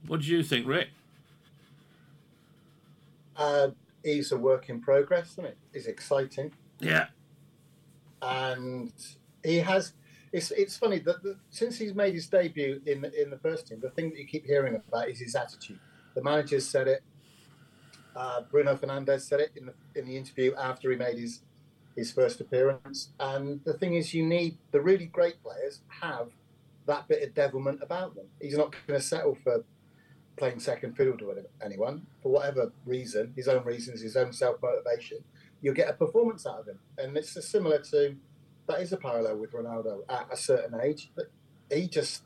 what 0.08 0.21
do 0.21 0.27
you 0.27 0.43
think, 0.43 0.67
Rick? 0.67 0.89
Uh, 3.36 3.69
he's 4.03 4.31
a 4.31 4.38
work 4.38 4.69
in 4.69 4.81
progress, 4.81 5.34
isn't 5.34 5.45
it? 5.45 5.58
He's 5.73 5.88
exciting. 5.88 6.51
Yeah. 6.79 7.08
And 8.21 8.91
he 9.43 9.58
has. 9.58 9.93
It's, 10.31 10.51
it's 10.51 10.77
funny 10.77 10.99
that 10.99 11.23
the, 11.23 11.38
since 11.49 11.77
he's 11.77 11.93
made 11.93 12.13
his 12.13 12.27
debut 12.27 12.81
in 12.85 13.01
the, 13.01 13.21
in 13.21 13.29
the 13.29 13.38
first 13.38 13.67
team, 13.67 13.79
the 13.79 13.89
thing 13.91 14.09
that 14.09 14.19
you 14.19 14.25
keep 14.25 14.45
hearing 14.45 14.75
about 14.75 15.09
is 15.09 15.19
his 15.19 15.35
attitude. 15.35 15.79
The 16.13 16.23
managers 16.23 16.67
said 16.67 16.88
it. 16.88 17.03
Uh, 18.15 18.41
Bruno 18.49 18.75
Fernandes 18.75 19.21
said 19.21 19.41
it 19.41 19.51
in 19.55 19.65
the 19.65 19.73
in 19.99 20.05
the 20.05 20.15
interview 20.15 20.53
after 20.55 20.89
he 20.89 20.95
made 20.95 21.17
his 21.17 21.41
his 21.95 22.11
first 22.11 22.39
appearance. 22.41 23.09
And 23.19 23.61
the 23.65 23.73
thing 23.73 23.95
is, 23.95 24.13
you 24.13 24.25
need 24.25 24.57
the 24.71 24.81
really 24.81 25.05
great 25.05 25.41
players 25.43 25.81
have 26.01 26.29
that 26.88 27.07
bit 27.07 27.23
of 27.23 27.33
devilment 27.33 27.79
about 27.81 28.15
them. 28.15 28.25
He's 28.41 28.57
not 28.57 28.75
going 28.88 28.99
to 28.99 29.05
settle 29.05 29.38
for 29.43 29.63
playing 30.38 30.59
second 30.59 30.95
fiddle 30.95 31.17
to 31.17 31.33
anyone 31.63 32.05
for 32.21 32.31
whatever 32.31 32.71
reason, 32.85 33.33
his 33.35 33.47
own 33.47 33.63
reasons, 33.63 34.01
his 34.01 34.15
own 34.15 34.33
self 34.33 34.61
motivation. 34.61 35.19
You'll 35.61 35.73
get 35.73 35.89
a 35.89 35.93
performance 35.93 36.45
out 36.45 36.59
of 36.59 36.67
him, 36.67 36.79
and 36.97 37.17
it's 37.17 37.43
similar 37.49 37.79
to 37.91 38.15
that 38.67 38.82
is 38.82 38.91
a 38.93 38.97
parallel 38.97 39.38
with 39.38 39.51
Ronaldo 39.51 39.99
at 40.10 40.28
a 40.32 40.38
certain 40.38 40.80
age. 40.80 41.12
But 41.15 41.25
he 41.71 41.88
just 41.88 42.23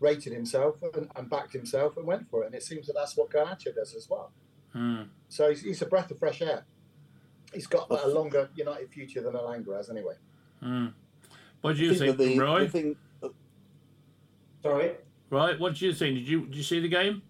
rated 0.00 0.32
himself 0.32 0.82
and, 0.82 1.08
and, 1.14 1.30
backed 1.30 1.52
himself 1.52 1.96
and 1.96 2.06
went 2.06 2.28
for 2.28 2.42
it, 2.42 2.46
and 2.46 2.54
it 2.54 2.62
seems 2.62 2.86
that 2.88 2.94
that's 2.94 3.16
what 3.16 3.30
Garnacho 3.30 3.74
does 3.74 3.94
as 3.94 4.08
well. 4.10 4.32
Mm. 4.74 5.08
So 5.28 5.50
he's, 5.50 5.62
he's, 5.62 5.82
a 5.82 5.86
breath 5.86 6.10
of 6.10 6.18
fresh 6.18 6.42
air. 6.42 6.64
He's 7.52 7.66
got 7.66 7.90
a 7.90 8.08
longer 8.08 8.48
United 8.56 8.90
future 8.90 9.20
than 9.20 9.34
Elanga 9.34 9.76
has, 9.76 9.90
anyway. 9.90 10.14
Mm. 10.62 10.92
What 11.60 11.76
do 11.76 11.84
you 11.84 11.94
think, 11.94 12.16
think 12.16 12.36
the, 12.36 12.38
Roy? 12.38 12.68
Thing, 12.68 12.96
uh, 13.22 13.28
Sorry. 14.62 14.92
Right. 15.30 15.58
What 15.58 15.74
do 15.74 15.86
you 15.86 15.94
think? 15.94 16.16
Did 16.16 16.28
you 16.28 16.46
did 16.46 16.56
you 16.56 16.62
see 16.62 16.80
the 16.80 16.88
game? 16.88 17.22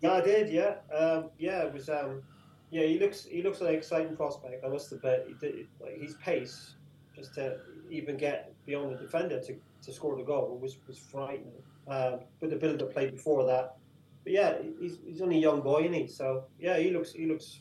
Yeah, 0.00 0.12
I 0.12 0.20
did. 0.20 0.50
Yeah, 0.50 0.76
um, 0.94 1.30
yeah. 1.38 1.64
It 1.64 1.72
was. 1.72 1.88
Um, 1.88 2.22
yeah, 2.70 2.84
he 2.84 2.98
looks. 2.98 3.24
He 3.24 3.42
looks 3.42 3.60
like 3.60 3.70
an 3.70 3.76
exciting 3.76 4.16
prospect. 4.16 4.64
I 4.64 4.68
must 4.68 4.92
admit, 4.92 5.26
he 5.28 5.34
did, 5.34 5.66
like 5.80 6.00
his 6.00 6.14
pace, 6.14 6.74
just 7.14 7.34
to 7.34 7.58
even 7.94 8.16
get 8.16 8.52
beyond 8.66 8.92
the 8.92 8.98
defender 8.98 9.40
to, 9.40 9.54
to 9.82 9.92
score 9.92 10.16
the 10.16 10.22
goal 10.22 10.58
was 10.60 10.76
was 10.86 10.98
frightening. 10.98 11.62
Um, 11.86 12.20
with 12.40 12.50
the 12.50 12.56
build 12.56 12.80
up 12.80 12.94
play 12.94 13.10
before 13.10 13.44
that, 13.44 13.76
but 14.22 14.32
yeah, 14.32 14.54
he's, 14.80 14.96
he's 15.06 15.20
only 15.20 15.36
a 15.36 15.40
young 15.40 15.60
boy, 15.60 15.80
isn't 15.80 15.92
he? 15.92 16.06
So 16.06 16.44
yeah, 16.58 16.78
he 16.78 16.90
looks 16.90 17.12
he 17.12 17.26
looks 17.26 17.60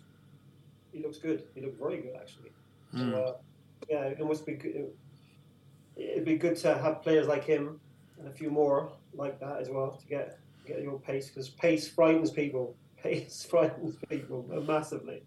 he 0.93 1.03
looks 1.03 1.17
good. 1.17 1.43
He 1.53 1.61
looks 1.61 1.77
very 1.77 1.97
good 1.97 2.15
actually. 2.15 2.51
Mm. 2.95 2.99
So 2.99 3.05
hmm. 3.05 3.13
uh, 3.15 3.31
yeah, 3.89 4.03
it 4.05 4.25
must 4.25 4.45
be 4.45 4.53
good. 4.53 4.87
It'd 5.95 6.25
be 6.25 6.37
good 6.37 6.55
to 6.57 6.77
have 6.77 7.01
players 7.03 7.27
like 7.27 7.43
him 7.43 7.79
and 8.17 8.27
a 8.27 8.31
few 8.31 8.49
more 8.49 8.91
like 9.13 9.39
that 9.41 9.59
as 9.59 9.69
well 9.69 9.91
to 9.91 10.07
get 10.07 10.39
get 10.65 10.81
your 10.81 10.97
pace 10.99 11.27
because 11.27 11.49
pace 11.49 11.87
frightens 11.87 12.31
people. 12.31 12.75
Pace 13.03 13.45
frightens 13.49 13.97
people 14.07 14.45
massively. 14.65 15.23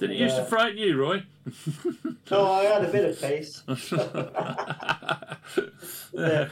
Did 0.00 0.12
it 0.12 0.16
used 0.16 0.36
to 0.36 0.44
frighten 0.46 0.78
you, 0.78 0.96
Roy? 0.96 1.22
no, 2.30 2.52
I 2.52 2.64
had 2.64 2.86
a 2.86 2.88
bit 2.90 3.04
of 3.04 3.20
pace. 3.20 3.62
yeah. 6.14 6.48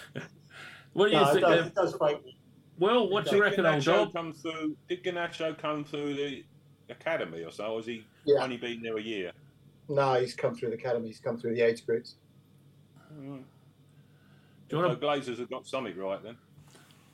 What 0.92 1.06
do 1.06 1.12
you 1.12 1.20
no, 1.20 1.32
think? 1.32 1.38
It 1.38 1.40
does, 1.40 1.66
it 1.66 1.74
does 1.74 1.94
frighten 1.94 2.24
me. 2.26 2.36
Well, 2.78 3.08
what 3.08 3.24
do 3.24 3.36
you 3.36 3.42
reckon, 3.42 3.64
old 3.64 3.82
dog? 3.82 4.12
Come 4.12 4.34
through, 4.34 4.76
did 4.86 5.02
Garnacho 5.02 5.56
come 5.56 5.82
through 5.82 6.12
the 6.14 6.44
academy 6.90 7.42
or 7.42 7.50
so? 7.50 7.64
Or 7.64 7.78
has 7.78 7.86
he 7.86 8.04
yeah. 8.26 8.42
only 8.42 8.58
been 8.58 8.82
there 8.82 8.98
a 8.98 9.02
year? 9.02 9.32
No, 9.88 10.20
he's 10.20 10.34
come 10.34 10.54
through 10.54 10.68
the 10.68 10.76
academy. 10.76 11.06
He's 11.06 11.18
come 11.18 11.38
through 11.38 11.54
the 11.54 11.62
age 11.62 11.86
groups. 11.86 12.16
Mm. 13.18 13.44
Do 14.68 14.76
you 14.76 14.82
want 14.82 15.00
to... 15.00 15.06
Glazers 15.06 15.38
have 15.38 15.48
got 15.48 15.66
something 15.66 15.96
right 15.96 16.22
then. 16.22 16.36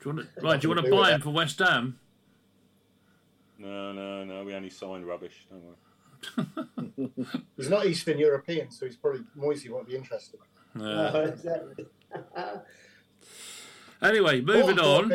Do 0.01 0.09
you 0.09 0.15
want 0.15 0.35
to, 0.35 0.41
right? 0.41 0.59
Do 0.59 0.67
you 0.67 0.75
want 0.75 0.85
to 0.85 0.91
buy 0.91 1.11
him 1.13 1.21
for 1.21 1.29
West 1.29 1.59
Ham? 1.59 1.97
No, 3.57 3.93
no, 3.93 4.25
no. 4.25 4.43
We 4.43 4.53
only 4.53 4.69
signed 4.69 5.07
rubbish. 5.07 5.47
Don't 5.49 5.63
worry. 5.63 5.75
he's 7.57 7.69
not 7.69 7.85
Eastern 7.85 8.17
European, 8.17 8.71
so 8.71 8.85
he's 8.85 8.95
probably 8.95 9.21
Moisey 9.35 9.69
won't 9.69 9.87
be 9.87 9.95
interested. 9.95 10.39
Uh, 10.79 11.31
anyway, 14.01 14.41
moving 14.41 14.79
on. 14.79 15.11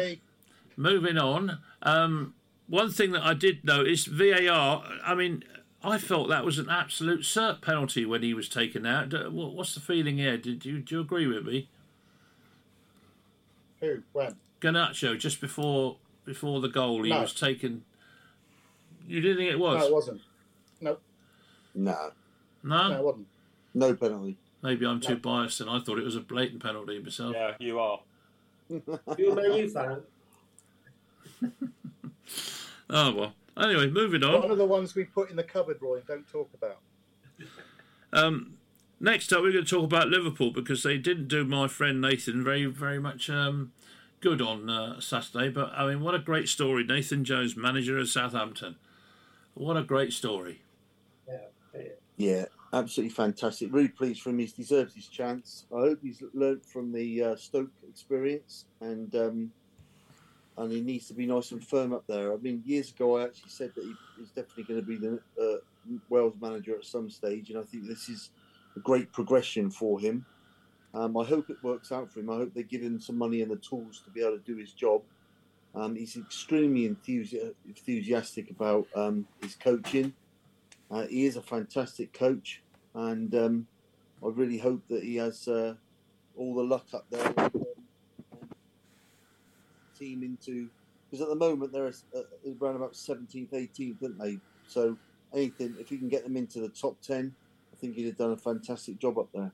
Moving 0.77 1.19
on. 1.19 1.59
Um, 1.83 2.35
one 2.67 2.91
thing 2.91 3.13
that 3.13 3.23
I 3.23 3.35
did 3.35 3.65
notice, 3.65 4.07
VAR. 4.07 4.85
I 5.05 5.15
mean, 5.15 5.45
I 5.83 5.99
felt 5.99 6.29
that 6.29 6.45
was 6.45 6.59
an 6.59 6.69
absolute 6.71 7.21
cert 7.21 7.61
penalty 7.61 8.05
when 8.05 8.23
he 8.23 8.33
was 8.35 8.49
taken 8.49 8.87
out. 8.87 9.13
What's 9.33 9.75
the 9.75 9.81
feeling 9.81 10.19
here? 10.19 10.37
Did 10.37 10.65
you 10.65 10.79
do 10.79 10.97
you 10.97 11.01
agree 11.01 11.27
with 11.27 11.45
me? 11.45 11.69
Who? 13.81 14.03
When? 14.13 14.37
Garnacho 14.61 15.19
just 15.19 15.41
before 15.41 15.97
before 16.25 16.61
the 16.61 16.69
goal, 16.69 17.03
he 17.03 17.11
no. 17.11 17.23
was 17.23 17.35
taken. 17.35 17.85
You 19.07 19.21
didn't 19.21 19.39
think 19.39 19.51
it 19.51 19.59
was? 19.59 19.81
No, 19.81 19.87
it 19.87 19.93
wasn't. 19.93 20.21
No. 21.75 22.11
No. 22.63 22.89
No. 22.89 22.89
No, 22.89 22.99
it 22.99 23.05
wasn't. 23.05 23.27
No 23.75 23.95
penalty. 23.95 24.37
Maybe 24.63 24.85
I'm 24.87 25.01
too 25.01 25.17
biased, 25.17 25.61
and 25.61 25.71
I 25.71 25.79
thought 25.79 25.99
it 25.99 26.05
was 26.05 26.17
a 26.17 26.21
blatant 26.21 26.63
penalty 26.63 26.99
myself. 26.99 27.35
Yeah, 27.35 27.55
you 27.59 27.79
are. 27.79 28.01
You're 28.69 29.33
a 29.33 29.35
Man 29.35 29.53
U 29.55 29.69
fan. 29.69 30.03
oh 32.91 33.15
well. 33.15 33.33
Anyway, 33.57 33.89
moving 33.89 34.23
on. 34.23 34.43
One 34.43 34.51
of 34.51 34.59
the 34.59 34.67
ones 34.67 34.95
we 34.95 35.05
put 35.05 35.31
in 35.31 35.37
the 35.37 35.43
cupboard, 35.43 35.79
Roy, 35.81 36.01
don't 36.07 36.29
talk 36.29 36.51
about. 36.55 36.79
Um, 38.13 38.55
next 39.01 39.33
up, 39.33 39.43
we're 39.43 39.53
going 39.53 39.65
to 39.65 39.71
talk 39.71 39.85
about 39.85 40.09
Liverpool 40.09 40.51
because 40.51 40.83
they 40.83 40.99
didn't 40.99 41.29
do 41.29 41.45
my 41.45 41.67
friend 41.67 42.01
Nathan 42.01 42.45
very, 42.45 42.67
very 42.67 42.99
much 42.99 43.29
um, 43.31 43.73
good 44.21 44.41
on 44.41 44.69
uh, 44.69 45.01
Saturday. 45.01 45.49
But 45.49 45.73
I 45.75 45.87
mean, 45.87 46.01
what 46.01 46.15
a 46.15 46.19
great 46.19 46.49
story! 46.49 46.85
Nathan 46.85 47.25
Jones, 47.25 47.57
manager 47.57 47.99
of 47.99 48.09
Southampton. 48.09 48.77
What 49.55 49.77
a 49.77 49.83
great 49.83 50.13
story. 50.13 50.61
Yeah. 52.17 52.45
Absolutely 52.73 53.13
fantastic. 53.15 53.73
Really 53.73 53.89
pleased 53.89 54.23
for 54.23 54.31
him. 54.31 54.39
He 54.39 54.47
deserves 54.47 54.95
his 54.95 55.09
chance. 55.09 55.67
I 55.75 55.81
hope 55.81 55.99
he's 56.03 56.23
learnt 56.33 56.65
from 56.65 56.93
the 56.93 57.25
uh, 57.25 57.37
Stoke 57.37 57.71
experience 57.89 58.67
and 58.81 59.13
um, 59.17 59.53
and 60.57 60.71
he 60.71 60.81
needs 60.81 61.09
to 61.09 61.15
be 61.15 61.27
nice 61.27 61.51
and 61.53 61.67
firm 61.67 61.93
up 61.93 62.05
there. 62.07 62.33
I 62.33 62.37
mean, 62.37 62.63
years 62.65 62.91
ago 62.91 63.19
I 63.19 63.25
actually 63.25 63.49
said 63.49 63.73
that 63.75 63.83
he 63.85 63.95
definitely 64.37 64.65
going 64.65 64.81
to 64.81 64.87
be 64.87 64.97
the 64.97 65.21
uh, 65.41 65.57
Wales 66.09 66.35
manager 66.41 66.77
at 66.77 66.85
some 66.85 67.09
stage, 67.09 67.51
and 67.51 67.59
I 67.59 67.63
think 67.63 67.87
this 67.87 68.09
is 68.09 68.31
a 68.77 68.81
great 68.81 69.13
progression 69.13 69.71
for 69.71 69.99
him. 69.99 70.25
Um, 70.93 71.17
I 71.17 71.25
hope 71.25 71.51
it 71.51 71.63
works 71.63 71.93
out 71.93 72.13
for 72.13 72.21
him. 72.21 72.31
I 72.31 72.37
hope 72.37 72.53
they 72.55 72.63
give 72.63 72.83
him 72.83 73.01
some 73.01 73.17
money 73.17 73.43
and 73.43 73.51
the 73.51 73.57
tools 73.57 74.03
to 74.05 74.11
be 74.11 74.21
able 74.21 74.39
to 74.39 74.45
do 74.45 74.57
his 74.57 74.73
job. 74.73 75.03
Um, 75.75 75.95
he's 75.95 76.17
extremely 76.17 76.89
enthusi- 76.89 77.55
enthusiastic 77.67 78.51
about 78.51 78.87
um, 78.95 79.27
his 79.41 79.55
coaching. 79.55 80.13
Uh, 80.91 81.07
he 81.07 81.25
is 81.25 81.37
a 81.37 81.43
fantastic 81.43 82.13
coach, 82.13 82.63
and 82.95 83.35
um, 83.35 83.67
I 84.25 84.29
really 84.29 84.59
hope 84.59 84.87
that 84.89 85.05
he 85.05 85.17
has 85.17 85.47
uh, 85.47 85.75
all 86.37 86.55
the 86.55 86.63
luck 86.63 86.87
up 86.93 87.07
there. 87.11 87.33
Team 89.99 90.23
into 90.23 90.69
because 91.11 91.23
at 91.23 91.29
the 91.29 91.37
moment 91.37 91.73
they're 91.73 91.89
uh, 91.89 92.23
around 92.61 92.77
about 92.77 92.95
17th, 92.95 93.51
18th, 93.53 94.03
aren't 94.03 94.19
they? 94.19 94.39
So 94.67 94.97
anything 95.35 95.77
if 95.79 95.93
you 95.93 95.99
can 95.99 96.09
get 96.09 96.25
them 96.25 96.37
into 96.37 96.61
the 96.61 96.69
top 96.69 97.01
10, 97.03 97.35
I 97.73 97.77
think 97.77 97.97
he'd 97.97 98.07
have 98.07 98.17
done 98.17 98.33
a 98.33 98.37
fantastic 98.37 98.99
job 98.99 99.19
up 99.19 99.29
there. 99.33 99.53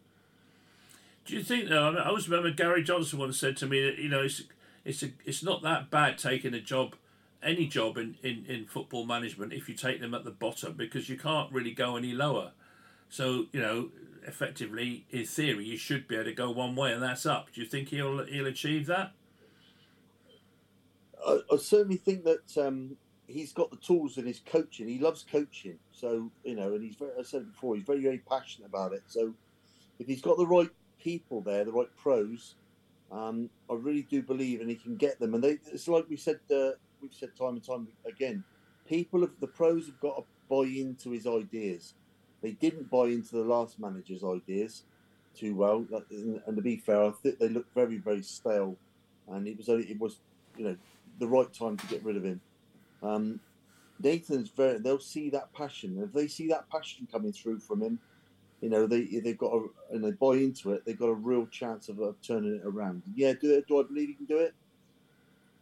Do 1.25 1.35
you 1.35 1.42
think 1.42 1.68
though? 1.68 1.94
I 1.96 2.07
always 2.07 2.29
remember 2.29 2.51
Gary 2.51 2.85
Johnson 2.85 3.18
once 3.18 3.38
said 3.38 3.57
to 3.59 3.66
me 3.66 3.83
that 3.83 3.99
you 3.99 4.09
know 4.09 4.22
it's 4.22 4.42
it's 4.85 5.03
a, 5.03 5.09
it's 5.25 5.42
not 5.42 5.62
that 5.62 5.90
bad 5.90 6.18
taking 6.18 6.55
a 6.55 6.61
job, 6.61 6.94
any 7.47 7.67
job 7.67 7.97
in, 7.97 8.17
in, 8.23 8.45
in 8.47 8.67
football 8.67 9.07
management 9.07 9.53
if 9.53 9.69
you 9.69 9.75
take 9.75 10.01
them 10.01 10.15
at 10.15 10.25
the 10.25 10.31
bottom 10.31 10.75
because 10.75 11.09
you 11.09 11.17
can't 11.17 11.53
really 11.53 11.73
go 11.73 11.97
any 11.97 12.13
lower. 12.13 12.53
So 13.09 13.47
you 13.53 13.61
know, 13.61 13.91
effectively, 14.27 15.07
in 15.11 15.25
theory, 15.25 15.65
you 15.65 15.77
should 15.77 16.09
be 16.09 16.17
able 16.17 16.25
to 16.25 16.35
go 16.35 16.51
one 16.51 16.75
way 16.75 16.93
and 16.93 17.03
that's 17.03 17.25
up. 17.25 17.53
Do 17.55 17.61
you 17.61 17.67
think 17.67 17.89
he'll 17.89 18.25
he'll 18.27 18.47
achieve 18.47 18.87
that? 18.87 19.13
I, 21.25 21.41
I 21.53 21.57
certainly 21.57 21.97
think 21.97 22.25
that 22.25 22.59
um, 22.59 22.97
he's 23.27 23.53
got 23.53 23.71
the 23.71 23.77
tools 23.77 24.19
in 24.19 24.27
his 24.27 24.41
coaching. 24.41 24.89
He 24.89 24.99
loves 24.99 25.25
coaching, 25.31 25.79
so 25.93 26.31
you 26.45 26.57
know, 26.57 26.75
and 26.75 26.83
he's 26.83 26.97
very. 26.97 27.13
I 27.19 27.23
said 27.23 27.51
before, 27.53 27.77
he's 27.77 27.85
very 27.85 28.03
very 28.03 28.19
passionate 28.19 28.67
about 28.67 28.93
it. 28.93 29.03
So 29.07 29.35
if 29.99 30.07
he's 30.07 30.21
got 30.21 30.37
the 30.37 30.47
right 30.47 30.71
people 31.01 31.41
there, 31.41 31.65
the 31.65 31.73
right 31.73 31.89
pros, 31.97 32.57
um, 33.13 33.49
I 33.71 33.75
really 33.75 34.03
do 34.03 34.23
believe, 34.23 34.61
and 34.61 34.69
he 34.69 34.77
can 34.77 34.97
get 34.97 35.19
them. 35.19 35.35
And 35.35 35.43
they, 35.43 35.59
it's 35.73 35.89
like 35.89 36.07
we 36.09 36.17
said, 36.17 36.41
uh, 36.55 36.71
we've 37.01 37.15
said 37.15 37.37
time 37.37 37.55
and 37.55 37.65
time 37.65 37.89
again. 38.07 38.45
People 38.89 39.25
of 39.25 39.31
the 39.41 39.47
pros 39.47 39.87
have 39.87 40.01
got 40.01 40.17
to 40.17 40.25
buy 40.49 40.69
into 40.69 41.11
his 41.11 41.27
ideas. 41.27 41.95
They 42.43 42.53
didn't 42.53 42.91
buy 42.91 43.07
into 43.07 43.35
the 43.37 43.43
last 43.45 43.81
manager's 43.81 44.23
ideas 44.23 44.85
too 45.35 45.55
well, 45.55 45.85
and, 46.11 46.57
to 46.57 46.63
be 46.63 46.77
fair, 46.77 47.03
I 47.03 47.11
think 47.11 47.39
they 47.39 47.49
look 47.49 47.67
very, 47.75 47.99
very 47.99 48.23
stale 48.23 48.77
and 49.29 49.47
it 49.47 49.57
was 49.57 49.69
only, 49.69 49.85
it 49.85 49.99
was 49.99 50.19
you 50.57 50.65
know 50.65 50.77
the 51.19 51.27
right 51.27 51.53
time 51.53 51.77
to 51.77 51.87
get 51.87 52.05
rid 52.05 52.17
of 52.17 52.25
him. 52.25 52.41
Um, 53.03 53.41
Nathan's 54.03 54.51
very. 54.51 54.79
They'll 54.79 55.01
see 55.01 55.31
that 55.31 55.53
passion. 55.53 56.01
If 56.03 56.13
they 56.13 56.29
see 56.29 56.49
that 56.49 56.69
passion 56.71 57.09
coming 57.11 57.33
through 57.33 57.61
from 57.61 57.83
him, 57.83 57.99
you 58.61 58.69
know 58.69 58.87
they 58.87 59.05
they've 59.05 59.39
got 59.39 59.53
a, 59.53 59.67
and 59.93 60.05
they 60.05 60.13
buy 60.13 60.35
into 60.35 60.73
it. 60.73 60.85
They've 60.85 60.99
got 60.99 61.09
a 61.09 61.15
real 61.15 61.47
chance 61.47 61.89
of, 61.89 61.99
of 62.01 62.21
turning 62.23 62.57
it 62.57 62.63
around. 62.65 63.03
Yeah, 63.15 63.33
do, 63.35 63.63
do 63.67 63.81
I 63.81 63.85
believe 63.85 64.09
he 64.09 64.15
can 64.15 64.27
do 64.27 64.39
it? 64.39 64.55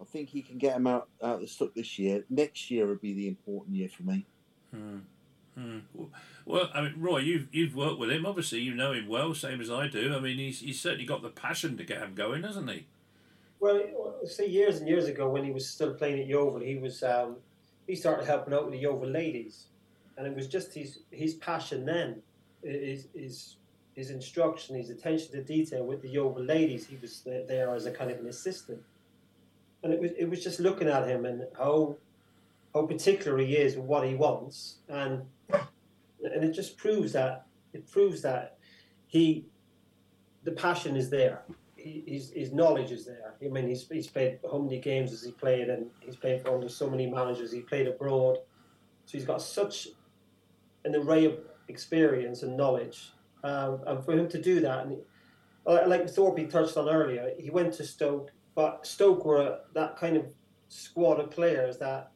I 0.04 0.06
think 0.06 0.28
he 0.28 0.42
can 0.42 0.58
get 0.58 0.76
him 0.76 0.86
out 0.86 1.08
out 1.22 1.36
of 1.36 1.40
the 1.40 1.46
stuck 1.46 1.72
this 1.74 1.98
year. 1.98 2.24
Next 2.28 2.70
year 2.70 2.86
would 2.86 3.00
be 3.00 3.14
the 3.14 3.26
important 3.26 3.74
year 3.74 3.88
for 3.88 4.02
me. 4.02 4.26
Hmm. 4.70 4.98
Hmm. 5.54 5.78
Well, 6.44 6.68
I 6.74 6.82
mean, 6.82 6.94
Roy, 6.98 7.18
you've 7.18 7.48
you've 7.52 7.74
worked 7.74 7.98
with 7.98 8.10
him. 8.10 8.26
Obviously, 8.26 8.60
you 8.60 8.74
know 8.74 8.92
him 8.92 9.08
well, 9.08 9.32
same 9.34 9.62
as 9.62 9.70
I 9.70 9.88
do. 9.88 10.14
I 10.14 10.20
mean, 10.20 10.36
he's 10.36 10.60
he's 10.60 10.78
certainly 10.78 11.06
got 11.06 11.22
the 11.22 11.30
passion 11.30 11.78
to 11.78 11.84
get 11.84 12.02
him 12.02 12.14
going, 12.14 12.42
hasn't 12.42 12.70
he? 12.70 12.86
Well, 13.60 13.80
see, 14.26 14.46
years 14.46 14.80
and 14.80 14.88
years 14.88 15.06
ago 15.06 15.26
when 15.26 15.42
he 15.42 15.52
was 15.52 15.66
still 15.66 15.94
playing 15.94 16.20
at 16.20 16.26
Yeovil, 16.26 16.60
he 16.60 16.76
was 16.76 17.02
um, 17.02 17.36
he 17.86 17.94
started 17.94 18.26
helping 18.26 18.52
out 18.52 18.64
with 18.64 18.74
the 18.74 18.80
Yeovil 18.80 19.08
ladies, 19.08 19.68
and 20.18 20.26
it 20.26 20.36
was 20.36 20.48
just 20.48 20.74
his 20.74 20.98
his 21.12 21.34
passion 21.34 21.86
then, 21.86 22.20
his 22.62 23.06
his 23.14 23.56
his 23.94 24.10
instruction, 24.10 24.76
his 24.76 24.90
attention 24.90 25.32
to 25.32 25.42
detail 25.42 25.86
with 25.86 26.02
the 26.02 26.08
Yeovil 26.08 26.44
ladies. 26.44 26.86
He 26.86 26.98
was 27.00 27.22
there 27.24 27.74
as 27.74 27.86
a 27.86 27.90
kind 27.90 28.10
of 28.10 28.18
an 28.18 28.26
assistant, 28.26 28.82
and 29.84 29.92
it 29.92 30.00
was 30.00 30.10
it 30.18 30.28
was 30.28 30.42
just 30.42 30.58
looking 30.58 30.88
at 30.88 31.06
him 31.06 31.26
and 31.26 31.44
how 31.56 31.96
how 32.74 32.82
particular 32.86 33.38
he 33.38 33.56
is 33.56 33.76
with 33.76 33.84
what 33.84 34.06
he 34.06 34.14
wants, 34.14 34.78
and 34.88 35.22
and 35.50 36.42
it 36.42 36.52
just 36.52 36.76
proves 36.76 37.12
that 37.12 37.46
it 37.72 37.88
proves 37.90 38.22
that 38.22 38.56
he 39.06 39.46
the 40.42 40.52
passion 40.52 40.96
is 40.96 41.08
there. 41.10 41.42
His, 41.76 42.30
his 42.30 42.50
knowledge 42.50 42.92
is 42.92 43.04
there. 43.04 43.34
I 43.44 43.48
mean, 43.48 43.68
he's, 43.68 43.86
he's 43.88 44.06
played 44.06 44.38
how 44.50 44.56
many 44.56 44.80
games 44.80 45.10
has 45.10 45.22
he 45.22 45.32
played, 45.32 45.68
and 45.68 45.90
he's 46.00 46.16
played 46.16 46.40
for 46.40 46.54
under 46.54 46.68
so 46.68 46.88
many 46.88 47.06
managers. 47.06 47.52
He 47.52 47.60
played 47.60 47.86
abroad, 47.86 48.38
so 49.04 49.18
he's 49.18 49.26
got 49.26 49.42
such 49.42 49.88
an 50.86 50.96
array 50.96 51.26
of 51.26 51.38
experience 51.68 52.42
and 52.42 52.56
knowledge. 52.56 53.12
Um, 53.42 53.80
and 53.86 54.02
for 54.02 54.12
him 54.12 54.28
to 54.30 54.40
do 54.40 54.60
that, 54.60 54.86
and 54.86 54.96
like 55.66 56.08
Thorpe 56.08 56.48
touched 56.48 56.78
on 56.78 56.88
earlier, 56.88 57.32
he 57.38 57.50
went 57.50 57.74
to 57.74 57.84
Stoke, 57.84 58.30
but 58.54 58.86
Stoke 58.86 59.24
were 59.24 59.60
that 59.74 59.96
kind 59.96 60.16
of 60.16 60.26
squad 60.68 61.20
of 61.20 61.30
players 61.30 61.78
that 61.78 62.10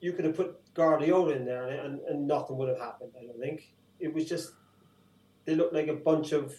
you 0.00 0.12
could 0.12 0.24
have 0.24 0.36
put 0.36 0.60
Guardiola 0.74 1.32
in 1.32 1.44
there 1.44 1.68
and, 1.68 1.80
and, 1.80 2.00
and 2.08 2.26
nothing 2.26 2.56
would 2.58 2.68
have 2.68 2.78
happened. 2.78 3.12
I 3.18 3.26
don't 3.26 3.40
think 3.40 3.72
it 3.98 4.12
was 4.12 4.28
just 4.28 4.52
they 5.44 5.54
looked 5.54 5.74
like 5.74 5.88
a 5.88 5.94
bunch 5.94 6.32
of 6.32 6.54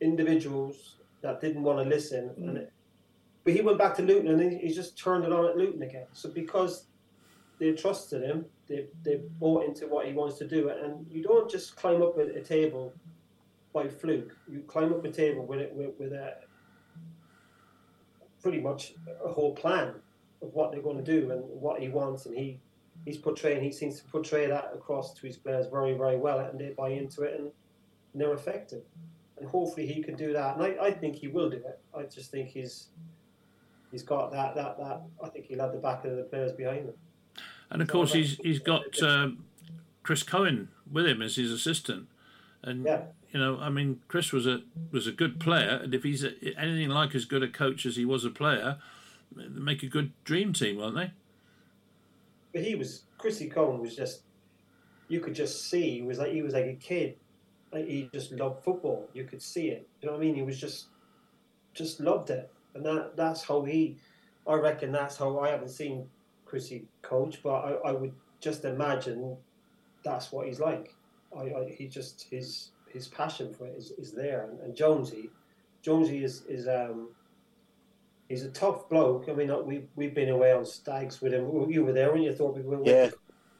individuals 0.00 0.96
that 1.20 1.40
didn't 1.40 1.62
want 1.62 1.78
to 1.78 1.84
listen. 1.84 2.30
Mm. 2.38 2.48
And 2.48 2.56
it, 2.58 2.72
but 3.44 3.52
he 3.52 3.60
went 3.60 3.78
back 3.78 3.94
to 3.96 4.02
Luton 4.02 4.28
and 4.28 4.40
he, 4.40 4.68
he, 4.68 4.74
just 4.74 4.98
turned 4.98 5.24
it 5.24 5.32
on 5.32 5.44
at 5.44 5.56
Luton 5.56 5.82
again. 5.82 6.06
So 6.12 6.30
because 6.30 6.86
they 7.58 7.72
trusted 7.72 8.22
him, 8.22 8.46
they 8.66 8.86
they 9.02 9.20
bought 9.38 9.66
into 9.66 9.86
what 9.86 10.06
he 10.06 10.14
wants 10.14 10.38
to 10.38 10.48
do. 10.48 10.70
And 10.70 11.06
you 11.10 11.22
don't 11.22 11.50
just 11.50 11.76
climb 11.76 12.02
up 12.02 12.16
a, 12.18 12.38
a 12.38 12.42
table 12.42 12.92
by 13.72 13.88
fluke. 13.88 14.34
You 14.50 14.60
climb 14.66 14.92
up 14.92 15.04
a 15.04 15.10
table 15.10 15.44
with 15.44 15.60
it 15.60 15.74
with, 15.74 15.90
with 15.98 16.12
a 16.12 16.36
pretty 18.44 18.60
much 18.60 18.92
a 19.24 19.32
whole 19.32 19.54
plan 19.54 19.94
of 20.42 20.52
what 20.52 20.70
they're 20.70 20.82
going 20.82 21.02
to 21.02 21.02
do 21.02 21.30
and 21.32 21.42
what 21.48 21.80
he 21.80 21.88
wants, 21.88 22.26
and 22.26 22.36
he 22.36 22.60
he's 23.06 23.16
portraying. 23.16 23.64
He 23.64 23.72
seems 23.72 23.98
to 24.00 24.04
portray 24.04 24.46
that 24.46 24.70
across 24.74 25.14
to 25.14 25.26
his 25.26 25.38
players 25.38 25.66
very 25.66 25.94
very 25.94 26.18
well, 26.18 26.38
and 26.38 26.60
they 26.60 26.68
buy 26.76 26.90
into 26.90 27.22
it, 27.22 27.32
and, 27.38 27.50
and 28.12 28.16
they're 28.20 28.34
effective. 28.34 28.82
And 29.38 29.48
hopefully 29.48 29.86
he 29.86 30.02
can 30.02 30.14
do 30.14 30.32
that. 30.34 30.56
And 30.56 30.62
I, 30.62 30.88
I 30.88 30.90
think 30.92 31.16
he 31.16 31.26
will 31.26 31.50
do 31.50 31.56
it. 31.56 31.80
I 31.96 32.02
just 32.02 32.30
think 32.30 32.50
he's 32.50 32.88
he's 33.90 34.02
got 34.02 34.30
that 34.32 34.54
that 34.54 34.76
that. 34.78 35.00
I 35.24 35.28
think 35.30 35.46
he'll 35.46 35.60
have 35.60 35.72
the 35.72 35.78
back 35.78 36.04
of 36.04 36.14
the 36.14 36.24
players 36.24 36.52
behind 36.52 36.84
him. 36.90 36.94
And 37.70 37.80
of 37.80 37.88
course, 37.88 38.12
he's 38.12 38.36
he's 38.36 38.60
got 38.60 39.02
um, 39.02 39.46
Chris 40.02 40.22
Cohen 40.22 40.68
with 40.92 41.06
him 41.06 41.22
as 41.22 41.36
his 41.36 41.50
assistant, 41.50 42.08
and 42.62 42.84
yeah. 42.84 43.04
You 43.34 43.40
know, 43.40 43.58
I 43.58 43.68
mean, 43.68 44.00
Chris 44.06 44.32
was 44.32 44.46
a 44.46 44.62
was 44.92 45.08
a 45.08 45.12
good 45.12 45.40
player, 45.40 45.80
and 45.82 45.92
if 45.92 46.04
he's 46.04 46.22
a, 46.22 46.32
anything 46.56 46.88
like 46.88 47.16
as 47.16 47.24
good 47.24 47.42
a 47.42 47.48
coach 47.48 47.84
as 47.84 47.96
he 47.96 48.04
was 48.04 48.24
a 48.24 48.30
player, 48.30 48.78
make 49.34 49.82
a 49.82 49.88
good 49.88 50.12
dream 50.22 50.52
team, 50.52 50.78
won't 50.78 50.94
they? 50.94 51.10
But 52.52 52.62
he 52.62 52.76
was 52.76 53.02
Chrissy 53.18 53.48
Cohen 53.48 53.80
was 53.80 53.96
just 53.96 54.22
you 55.08 55.18
could 55.18 55.34
just 55.34 55.68
see 55.68 55.90
he 55.90 56.02
was 56.02 56.18
like 56.18 56.30
he 56.30 56.42
was 56.42 56.54
like 56.54 56.66
a 56.66 56.74
kid. 56.74 57.16
Like 57.72 57.88
he 57.88 58.08
just 58.14 58.30
loved 58.30 58.62
football. 58.62 59.08
You 59.14 59.24
could 59.24 59.42
see 59.42 59.66
it. 59.66 59.88
You 60.00 60.06
know 60.06 60.12
what 60.12 60.22
I 60.22 60.24
mean? 60.26 60.36
He 60.36 60.42
was 60.42 60.60
just 60.60 60.86
just 61.74 61.98
loved 61.98 62.30
it. 62.30 62.48
And 62.76 62.86
that 62.86 63.16
that's 63.16 63.42
how 63.42 63.62
he 63.62 63.96
I 64.46 64.54
reckon 64.54 64.92
that's 64.92 65.16
how 65.16 65.40
I 65.40 65.48
haven't 65.48 65.70
seen 65.70 66.06
Chrissy 66.46 66.84
coach, 67.02 67.42
but 67.42 67.54
I, 67.54 67.88
I 67.88 67.92
would 67.92 68.12
just 68.38 68.64
imagine 68.64 69.36
that's 70.04 70.30
what 70.30 70.46
he's 70.46 70.60
like. 70.60 70.94
I, 71.36 71.40
I, 71.40 71.74
he 71.76 71.88
just 71.88 72.28
his 72.30 72.70
his 72.94 73.08
passion 73.08 73.52
for 73.52 73.66
it 73.66 73.74
is, 73.76 73.90
is 73.98 74.12
there. 74.12 74.48
And, 74.48 74.60
and 74.60 74.74
Jonesy, 74.74 75.30
Jonesy 75.82 76.24
is 76.24 76.44
is 76.48 76.66
um, 76.68 77.10
he's 78.28 78.44
a 78.44 78.50
tough 78.50 78.88
bloke. 78.88 79.28
I 79.28 79.32
mean, 79.32 79.52
we 79.66 79.82
we've 79.96 80.14
been 80.14 80.30
away 80.30 80.52
on 80.52 80.64
stags 80.64 81.20
with 81.20 81.34
him. 81.34 81.70
You 81.70 81.84
were 81.84 81.92
there 81.92 82.12
when 82.12 82.22
you 82.22 82.32
thought 82.32 82.56
we 82.56 82.62
were 82.62 82.82
yeah. 82.84 83.10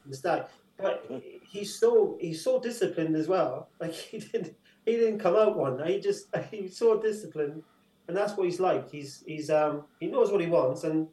the 0.06 0.16
stag, 0.16 0.44
but 0.78 1.04
he's 1.42 1.78
so 1.78 2.16
he's 2.20 2.42
so 2.42 2.60
disciplined 2.60 3.16
as 3.16 3.28
well. 3.28 3.68
Like 3.80 3.92
he 4.10 4.18
didn't 4.18 4.54
he 4.86 4.92
didn't 4.92 5.18
come 5.18 5.36
out 5.36 5.58
one. 5.58 5.84
He 5.86 6.00
just 6.00 6.28
he's 6.50 6.76
so 6.76 7.00
disciplined, 7.00 7.62
and 8.08 8.16
that's 8.16 8.36
what 8.36 8.44
he's 8.44 8.60
like. 8.60 8.90
He's 8.90 9.24
he's 9.26 9.50
um 9.50 9.84
he 10.00 10.06
knows 10.06 10.30
what 10.30 10.40
he 10.40 10.46
wants, 10.46 10.84
and 10.84 11.08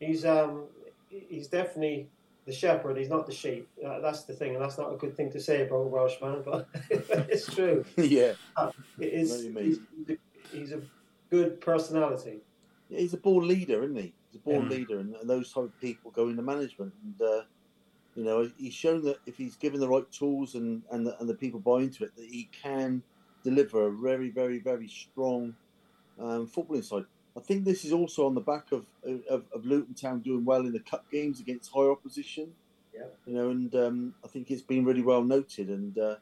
he's 0.00 0.24
um 0.24 0.64
he's 1.08 1.48
definitely 1.48 2.08
the 2.46 2.52
shepherd. 2.52 2.96
He's 2.96 3.08
not 3.08 3.26
the 3.26 3.34
sheep. 3.34 3.68
Uh, 3.84 4.00
that's 4.00 4.24
the 4.24 4.32
thing, 4.32 4.54
and 4.54 4.62
that's 4.62 4.78
not 4.78 4.92
a 4.92 4.96
good 4.96 5.16
thing 5.16 5.30
to 5.32 5.40
say 5.40 5.66
about 5.66 5.76
a 5.76 5.86
Welshman, 5.88 6.42
but 6.44 6.68
it's 6.90 7.52
true. 7.52 7.84
yeah, 7.96 8.32
uh, 8.56 8.70
it 8.98 9.12
is. 9.12 9.48
He's, 9.58 9.78
he's 10.52 10.72
a 10.72 10.80
good 11.30 11.60
personality 11.60 12.40
yeah, 12.88 13.00
he's 13.00 13.14
a 13.14 13.18
ball 13.18 13.42
leader, 13.42 13.82
isn't 13.82 13.96
he? 13.96 14.12
He's 14.30 14.40
a 14.40 14.44
ball 14.44 14.62
yeah. 14.62 14.68
leader, 14.68 14.98
and, 15.00 15.14
and, 15.16 15.28
those 15.28 15.52
type 15.52 15.64
of 15.64 15.80
people 15.80 16.10
go 16.10 16.28
into 16.28 16.42
management. 16.42 16.92
And 17.02 17.28
uh, 17.28 17.42
you 18.14 18.24
know, 18.24 18.50
he's 18.56 18.74
shown 18.74 19.02
that 19.02 19.18
if 19.26 19.36
he's 19.36 19.56
given 19.56 19.80
the 19.80 19.88
right 19.88 20.10
tools 20.12 20.54
and 20.54 20.82
and 20.90 21.06
the, 21.06 21.18
and 21.18 21.28
the 21.28 21.34
people 21.34 21.60
buy 21.60 21.80
into 21.80 22.04
it, 22.04 22.14
that 22.16 22.26
he 22.26 22.48
can 22.52 23.02
deliver 23.42 23.86
a 23.86 23.92
very, 23.92 24.30
very, 24.30 24.58
very 24.58 24.88
strong 24.88 25.54
um, 26.20 26.48
footballing 26.48 26.84
side. 26.84 27.04
I 27.36 27.40
think 27.40 27.64
this 27.64 27.84
is 27.84 27.92
also 27.92 28.26
on 28.26 28.34
the 28.34 28.40
back 28.40 28.72
of, 28.72 28.86
of, 29.28 29.44
of 29.52 29.66
Luton 29.66 29.94
Town 29.94 30.20
doing 30.20 30.44
well 30.44 30.60
in 30.60 30.72
the 30.72 30.80
cup 30.80 31.04
games 31.10 31.38
against 31.38 31.70
high 31.70 31.80
opposition. 31.80 32.52
Yeah. 32.94 33.04
You 33.26 33.34
know, 33.34 33.50
and 33.50 33.74
um, 33.74 34.14
I 34.24 34.28
think 34.28 34.50
it's 34.50 34.62
been 34.62 34.84
really 34.84 35.02
well 35.02 35.22
noted. 35.22 35.68
And 35.68 35.98
uh, 35.98 36.16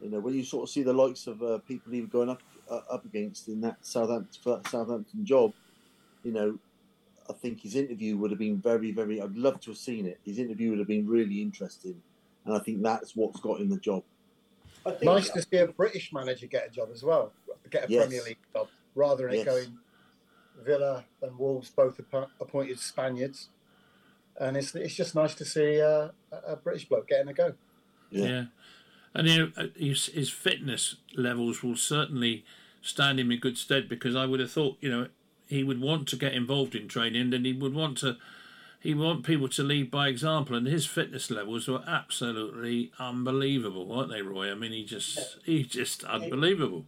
you 0.00 0.10
know, 0.10 0.18
when 0.18 0.34
you 0.34 0.42
sort 0.42 0.64
of 0.64 0.70
see 0.70 0.82
the 0.82 0.92
likes 0.92 1.28
of 1.28 1.40
uh, 1.42 1.58
people 1.58 1.94
even 1.94 2.08
going 2.08 2.30
up 2.30 2.42
uh, 2.68 2.80
up 2.90 3.04
against 3.04 3.46
in 3.46 3.60
that 3.60 3.76
Southampton 3.82 4.60
Southampton 4.68 5.24
job, 5.24 5.52
you 6.24 6.32
know, 6.32 6.58
I 7.30 7.32
think 7.34 7.60
his 7.60 7.76
interview 7.76 8.16
would 8.16 8.32
have 8.32 8.40
been 8.40 8.60
very, 8.60 8.90
very. 8.90 9.22
I'd 9.22 9.36
love 9.36 9.60
to 9.60 9.70
have 9.70 9.78
seen 9.78 10.04
it. 10.04 10.18
His 10.24 10.40
interview 10.40 10.70
would 10.70 10.80
have 10.80 10.88
been 10.88 11.06
really 11.06 11.40
interesting, 11.42 12.02
and 12.44 12.56
I 12.56 12.58
think 12.58 12.82
that's 12.82 13.14
what's 13.14 13.38
got 13.38 13.60
him 13.60 13.68
the 13.68 13.76
job. 13.76 14.02
nice 15.00 15.30
to 15.30 15.42
see 15.42 15.58
a 15.58 15.68
British 15.68 16.12
manager 16.12 16.48
get 16.48 16.66
a 16.66 16.70
job 16.70 16.88
as 16.92 17.04
well, 17.04 17.32
get 17.70 17.88
a 17.88 17.92
yes. 17.92 18.06
Premier 18.06 18.24
League 18.24 18.38
job, 18.52 18.66
rather 18.96 19.28
than 19.28 19.36
yes. 19.36 19.42
it 19.42 19.48
going 19.48 19.78
Villa 20.62 21.04
and 21.22 21.38
Wolves 21.38 21.70
both 21.70 22.00
appointed 22.40 22.78
Spaniards, 22.78 23.48
and 24.40 24.56
it's 24.56 24.74
it's 24.74 24.94
just 24.94 25.14
nice 25.14 25.34
to 25.34 25.44
see 25.44 25.80
uh, 25.80 26.08
a 26.46 26.56
British 26.56 26.88
bloke 26.88 27.08
getting 27.08 27.28
a 27.28 27.34
go. 27.34 27.54
Yeah, 28.10 28.26
yeah. 28.26 28.44
and 29.14 29.28
you 29.28 29.38
know, 29.38 29.52
uh, 29.56 29.66
his, 29.76 30.06
his 30.06 30.30
fitness 30.30 30.96
levels 31.16 31.62
will 31.62 31.76
certainly 31.76 32.44
stand 32.84 33.18
him 33.18 33.32
in 33.32 33.40
good 33.40 33.58
stead 33.58 33.88
because 33.88 34.14
I 34.14 34.26
would 34.26 34.40
have 34.40 34.52
thought, 34.52 34.76
you 34.80 34.90
know, 34.90 35.08
he 35.48 35.64
would 35.64 35.80
want 35.80 36.06
to 36.08 36.16
get 36.16 36.34
involved 36.34 36.74
in 36.74 36.86
training 36.86 37.32
and 37.32 37.46
he 37.46 37.52
would 37.52 37.74
want 37.74 37.98
to 37.98 38.16
he 38.78 38.92
want 38.92 39.24
people 39.24 39.48
to 39.48 39.62
lead 39.62 39.90
by 39.90 40.08
example. 40.08 40.54
And 40.54 40.66
his 40.66 40.84
fitness 40.84 41.30
levels 41.30 41.66
were 41.66 41.82
absolutely 41.86 42.92
unbelievable 42.98 43.86
weren't 43.86 44.10
they 44.10 44.22
roy? 44.22 44.50
I 44.50 44.54
mean 44.54 44.72
he 44.72 44.84
just 44.84 45.38
he 45.44 45.64
just 45.64 46.04
unbelievable. 46.04 46.84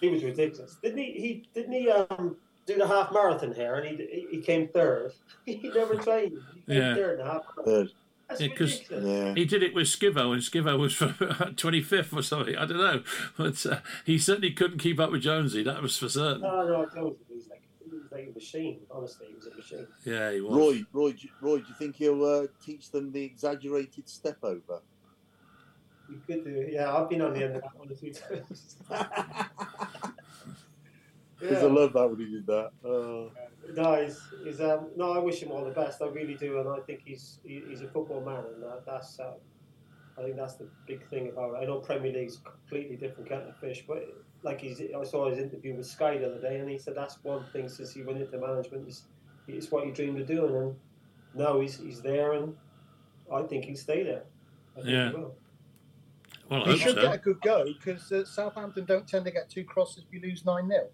He 0.00 0.08
was 0.08 0.22
ridiculous. 0.22 0.76
Didn't 0.82 0.98
he 0.98 1.12
he 1.12 1.48
didn't 1.54 1.72
he 1.72 1.90
um 1.90 2.36
do 2.66 2.76
the 2.76 2.86
half 2.86 3.12
marathon 3.12 3.52
here 3.52 3.74
and 3.74 3.98
he 3.98 4.26
he 4.30 4.40
came 4.40 4.68
third 4.68 5.12
he 5.46 5.70
never 5.74 5.94
trained 6.02 6.38
he 6.54 6.72
came 6.72 6.82
yeah. 6.82 6.94
third 6.94 7.18
in 7.20 7.26
the 7.26 7.32
half 7.32 7.42
third 7.64 7.90
because 8.38 8.90
yeah, 8.90 9.34
he 9.34 9.44
did 9.44 9.62
it 9.62 9.74
with 9.74 9.86
Skivo, 9.86 10.32
and 10.32 10.42
Skivo 10.42 10.78
was 10.78 10.94
25th 10.94 12.16
or 12.16 12.22
something. 12.22 12.56
I 12.56 12.66
don't 12.66 12.78
know, 12.78 13.02
but 13.36 13.66
uh, 13.66 13.80
he 14.04 14.18
certainly 14.18 14.52
couldn't 14.52 14.78
keep 14.78 15.00
up 15.00 15.10
with 15.10 15.22
Jonesy. 15.22 15.62
That 15.62 15.82
was 15.82 15.96
for 15.96 16.08
certain. 16.08 16.42
No, 16.42 16.66
no, 16.66 16.86
Jonesy 16.94 17.18
was 17.34 17.48
like 17.48 17.62
like 18.10 18.28
a 18.30 18.34
machine. 18.34 18.80
Honestly, 18.90 19.28
he 19.28 19.34
was 19.34 19.46
a 19.46 19.56
machine. 19.56 19.86
Yeah, 20.04 20.32
he 20.32 20.40
was. 20.40 20.56
Roy, 20.56 20.84
Roy, 20.92 21.14
Roy, 21.40 21.58
do 21.58 21.64
you 21.68 21.74
think 21.78 21.96
he'll 21.96 22.24
uh, 22.24 22.46
teach 22.64 22.90
them 22.90 23.12
the 23.12 23.24
exaggerated 23.24 24.08
step 24.08 24.38
over? 24.42 24.80
You 26.08 26.20
could 26.26 26.44
do. 26.44 26.68
Yeah, 26.70 26.94
I've 26.94 27.08
been 27.08 27.22
on 27.22 27.34
the 27.34 27.44
end 27.44 27.56
of 27.56 27.62
that 27.62 27.78
one 27.78 27.90
a 27.90 27.94
few 27.94 28.12
times. 28.12 28.76
Because 31.40 31.62
I 31.62 31.66
love 31.66 31.92
that 31.94 32.08
when 32.10 32.18
he 32.18 32.26
did 32.26 32.46
that. 32.46 32.70
Uh, 32.84 33.30
No, 33.74 34.02
he's, 34.02 34.20
he's 34.42 34.60
um, 34.60 34.90
no. 34.96 35.12
I 35.12 35.18
wish 35.18 35.42
him 35.42 35.50
all 35.50 35.64
the 35.64 35.70
best. 35.70 36.02
I 36.02 36.06
really 36.06 36.34
do, 36.34 36.58
and 36.60 36.68
I 36.68 36.80
think 36.80 37.02
he's 37.04 37.38
he, 37.44 37.64
he's 37.68 37.82
a 37.82 37.88
football 37.88 38.24
man, 38.24 38.44
and 38.54 38.62
that, 38.62 38.82
that's 38.86 39.18
uh, 39.20 39.34
I 40.18 40.22
think 40.22 40.36
that's 40.36 40.56
the 40.56 40.68
big 40.86 41.08
thing 41.08 41.28
about 41.28 41.54
it. 41.54 41.58
I 41.58 41.64
know 41.66 41.78
Premier 41.80 42.12
League's 42.12 42.38
a 42.38 42.50
completely 42.50 42.96
different 42.96 43.28
kettle 43.28 43.48
of 43.50 43.56
fish, 43.58 43.84
but 43.86 44.02
like 44.42 44.60
he's 44.60 44.80
I 44.80 45.04
saw 45.04 45.28
his 45.30 45.38
interview 45.38 45.76
with 45.76 45.86
Sky 45.86 46.18
the 46.18 46.26
other 46.26 46.40
day, 46.40 46.58
and 46.58 46.68
he 46.68 46.78
said 46.78 46.94
that's 46.96 47.18
one 47.22 47.44
thing 47.52 47.68
since 47.68 47.92
he 47.92 48.02
went 48.02 48.20
into 48.20 48.38
management 48.38 48.88
is 48.88 49.04
it's 49.46 49.70
what 49.70 49.84
he 49.84 49.92
dreamed 49.92 50.20
of 50.20 50.26
doing, 50.26 50.54
and 50.54 50.74
now 51.34 51.60
he's 51.60 51.78
he's 51.78 52.02
there, 52.02 52.32
and 52.32 52.54
I 53.32 53.42
think 53.42 53.64
he'll 53.66 53.76
stay 53.76 54.02
there. 54.02 54.24
I 54.76 54.80
think 54.80 54.86
he 54.88 54.92
Yeah. 54.92 55.12
will. 55.12 55.34
Well, 56.50 56.64
I 56.68 56.72
He 56.72 56.78
should 56.78 56.94
so. 56.94 57.00
get 57.00 57.14
a 57.14 57.18
good 57.18 57.40
go 57.40 57.64
because 57.64 58.10
uh, 58.10 58.24
Southampton 58.24 58.84
don't 58.84 59.06
tend 59.06 59.24
to 59.26 59.30
get 59.30 59.48
too 59.48 59.64
cross 59.64 59.96
if 59.98 60.04
you 60.10 60.20
lose 60.20 60.44
9 60.44 60.68
0. 60.68 60.88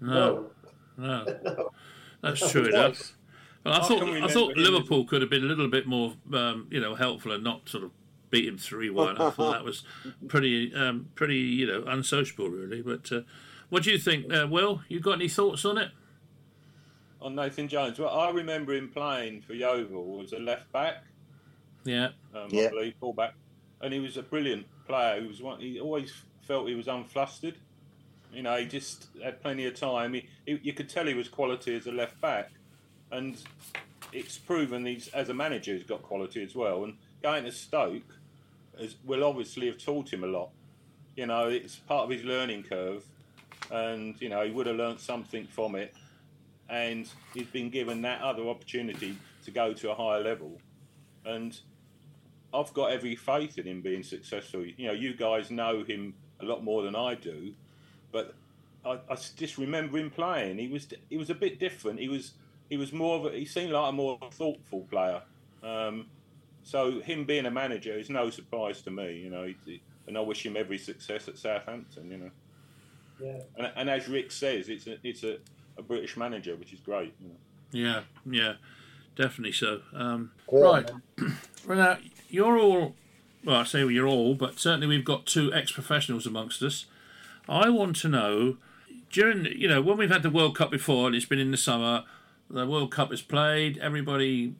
No, 0.00 0.50
no, 0.96 1.24
no. 1.24 1.70
that's 2.22 2.50
true 2.50 2.64
enough. 2.66 3.12
Well, 3.64 3.74
I 3.74 3.78
I 3.78 3.80
thought 3.82 4.02
I 4.02 4.04
remember 4.06 4.28
thought 4.28 4.56
him 4.56 4.62
Liverpool 4.64 5.04
could 5.04 5.20
have 5.20 5.30
been 5.30 5.44
a 5.44 5.46
little 5.46 5.68
bit 5.68 5.86
more, 5.86 6.14
um, 6.32 6.66
you 6.70 6.80
know, 6.80 6.94
helpful 6.94 7.32
and 7.32 7.44
not 7.44 7.68
sort 7.68 7.84
of 7.84 7.90
beat 8.30 8.46
him 8.46 8.58
three 8.58 8.90
one. 8.90 9.16
I 9.20 9.30
thought 9.30 9.52
that 9.52 9.64
was 9.64 9.84
pretty, 10.26 10.74
um, 10.74 11.10
pretty, 11.14 11.36
you 11.36 11.66
know, 11.66 11.84
unsociable 11.86 12.48
really. 12.48 12.82
But 12.82 13.12
uh, 13.12 13.20
what 13.68 13.84
do 13.84 13.92
you 13.92 13.98
think, 13.98 14.32
uh, 14.32 14.46
Will? 14.50 14.82
You 14.88 15.00
got 15.00 15.12
any 15.12 15.28
thoughts 15.28 15.64
on 15.64 15.78
it? 15.78 15.90
On 17.20 17.36
Nathan 17.36 17.68
Jones, 17.68 18.00
well, 18.00 18.10
I 18.10 18.30
remember 18.30 18.74
him 18.74 18.88
playing 18.88 19.42
for 19.42 19.54
Yeovil 19.54 20.22
as 20.24 20.32
a 20.32 20.40
left 20.40 20.72
back, 20.72 21.04
Yeah, 21.84 22.08
um, 22.34 22.48
Yeah. 22.50 22.64
I 22.64 22.70
believe, 22.70 22.94
fullback, 22.98 23.34
and 23.80 23.92
he 23.92 24.00
was 24.00 24.16
a 24.16 24.22
brilliant 24.22 24.66
player. 24.88 25.20
He 25.20 25.28
was 25.28 25.40
one. 25.40 25.60
He 25.60 25.78
always 25.78 26.12
felt 26.40 26.68
he 26.68 26.74
was 26.74 26.88
unflustered. 26.88 27.54
You 28.32 28.42
know, 28.42 28.56
he 28.56 28.64
just 28.64 29.08
had 29.22 29.42
plenty 29.42 29.66
of 29.66 29.74
time. 29.74 30.14
He, 30.14 30.28
he, 30.46 30.58
you 30.62 30.72
could 30.72 30.88
tell 30.88 31.06
he 31.06 31.14
was 31.14 31.28
quality 31.28 31.76
as 31.76 31.86
a 31.86 31.92
left 31.92 32.20
back, 32.20 32.50
and 33.10 33.36
it's 34.12 34.38
proven 34.38 34.86
he's 34.86 35.08
as 35.08 35.28
a 35.28 35.34
manager 35.34 35.74
he's 35.74 35.84
got 35.84 36.02
quality 36.02 36.42
as 36.42 36.54
well. 36.54 36.84
And 36.84 36.96
going 37.22 37.44
to 37.44 37.52
Stoke 37.52 38.18
has, 38.80 38.96
will 39.04 39.22
obviously 39.24 39.66
have 39.66 39.78
taught 39.78 40.12
him 40.12 40.24
a 40.24 40.26
lot. 40.26 40.50
You 41.14 41.26
know, 41.26 41.48
it's 41.48 41.76
part 41.76 42.04
of 42.04 42.10
his 42.10 42.24
learning 42.24 42.62
curve, 42.64 43.04
and 43.70 44.18
you 44.20 44.30
know 44.30 44.44
he 44.44 44.50
would 44.50 44.66
have 44.66 44.76
learnt 44.76 45.00
something 45.00 45.46
from 45.46 45.74
it. 45.74 45.94
And 46.70 47.06
he's 47.34 47.48
been 47.48 47.68
given 47.68 48.00
that 48.02 48.22
other 48.22 48.48
opportunity 48.48 49.18
to 49.44 49.50
go 49.50 49.74
to 49.74 49.90
a 49.90 49.94
higher 49.94 50.22
level, 50.22 50.58
and 51.26 51.58
I've 52.54 52.72
got 52.72 52.92
every 52.92 53.14
faith 53.14 53.58
in 53.58 53.66
him 53.66 53.82
being 53.82 54.02
successful. 54.02 54.64
You 54.64 54.86
know, 54.86 54.92
you 54.92 55.14
guys 55.14 55.50
know 55.50 55.84
him 55.84 56.14
a 56.40 56.46
lot 56.46 56.64
more 56.64 56.82
than 56.82 56.96
I 56.96 57.14
do, 57.14 57.52
but 58.12 58.34
I, 58.84 58.98
I 59.10 59.16
just 59.36 59.58
remember 59.58 59.98
him 59.98 60.10
playing. 60.10 60.58
He 60.58 60.68
was 60.68 60.86
he 61.10 61.16
was 61.16 61.30
a 61.30 61.34
bit 61.34 61.58
different. 61.58 61.98
He 62.00 62.08
was 62.08 62.32
he 62.70 62.76
was 62.76 62.92
more 62.92 63.18
of 63.18 63.26
a, 63.32 63.36
he 63.36 63.44
seemed 63.44 63.72
like 63.72 63.88
a 63.88 63.92
more 63.92 64.18
thoughtful 64.32 64.82
player. 64.90 65.22
Um, 65.62 66.06
so 66.64 67.00
him 67.00 67.24
being 67.24 67.46
a 67.46 67.50
manager 67.50 67.92
is 67.98 68.08
no 68.10 68.30
surprise 68.30 68.82
to 68.82 68.90
me. 68.90 69.16
You 69.18 69.30
know, 69.30 69.52
he, 69.66 69.80
and 70.06 70.16
I 70.16 70.20
wish 70.20 70.44
him 70.44 70.56
every 70.56 70.78
success 70.78 71.28
at 71.28 71.38
Southampton. 71.38 72.10
You 72.10 72.16
know, 72.18 72.30
Yeah. 73.20 73.40
and, 73.56 73.72
and 73.76 73.90
as 73.90 74.08
Rick 74.08 74.30
says, 74.32 74.68
it's 74.68 74.86
a 74.86 74.96
it's 75.02 75.22
a, 75.24 75.38
a 75.78 75.82
British 75.82 76.16
manager, 76.16 76.54
which 76.56 76.72
is 76.72 76.80
great. 76.80 77.14
You 77.20 77.28
know. 77.28 77.34
yeah, 77.72 78.02
yeah, 78.30 78.54
definitely 79.16 79.52
so. 79.52 79.80
Um, 79.94 80.32
Go 80.50 80.66
on, 80.72 80.74
right, 80.84 80.90
well, 81.66 81.78
now 81.78 81.98
you're 82.28 82.58
all. 82.58 82.94
Well, 83.44 83.56
I 83.56 83.64
say 83.64 83.84
you're 83.84 84.06
all, 84.06 84.34
but 84.36 84.60
certainly 84.60 84.86
we've 84.86 85.04
got 85.04 85.26
two 85.26 85.52
ex-professionals 85.52 86.26
amongst 86.26 86.62
us. 86.62 86.86
I 87.48 87.68
want 87.70 87.96
to 87.96 88.08
know 88.08 88.56
during 89.10 89.46
you 89.46 89.68
know 89.68 89.82
when 89.82 89.98
we've 89.98 90.10
had 90.10 90.22
the 90.22 90.30
World 90.30 90.56
Cup 90.56 90.70
before 90.70 91.06
and 91.06 91.16
it's 91.16 91.26
been 91.26 91.38
in 91.38 91.50
the 91.50 91.56
summer, 91.56 92.04
the 92.48 92.66
World 92.66 92.90
Cup 92.90 93.12
is 93.12 93.22
played, 93.22 93.78
everybody 93.78 94.54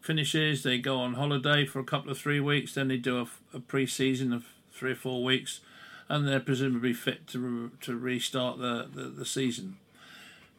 finishes, 0.00 0.62
they 0.62 0.78
go 0.78 0.98
on 0.98 1.14
holiday 1.14 1.64
for 1.64 1.80
a 1.80 1.84
couple 1.84 2.10
of 2.10 2.18
three 2.18 2.40
weeks, 2.40 2.74
then 2.74 2.88
they 2.88 2.96
do 2.96 3.18
a, 3.18 3.56
a 3.56 3.60
pre-season 3.60 4.32
of 4.32 4.44
three 4.72 4.92
or 4.92 4.96
four 4.96 5.24
weeks, 5.24 5.60
and 6.08 6.28
they're 6.28 6.40
presumably 6.40 6.92
fit 6.92 7.26
to 7.28 7.38
re- 7.38 7.70
to 7.80 7.96
restart 7.96 8.58
the, 8.58 8.88
the, 8.92 9.04
the 9.04 9.26
season. 9.26 9.78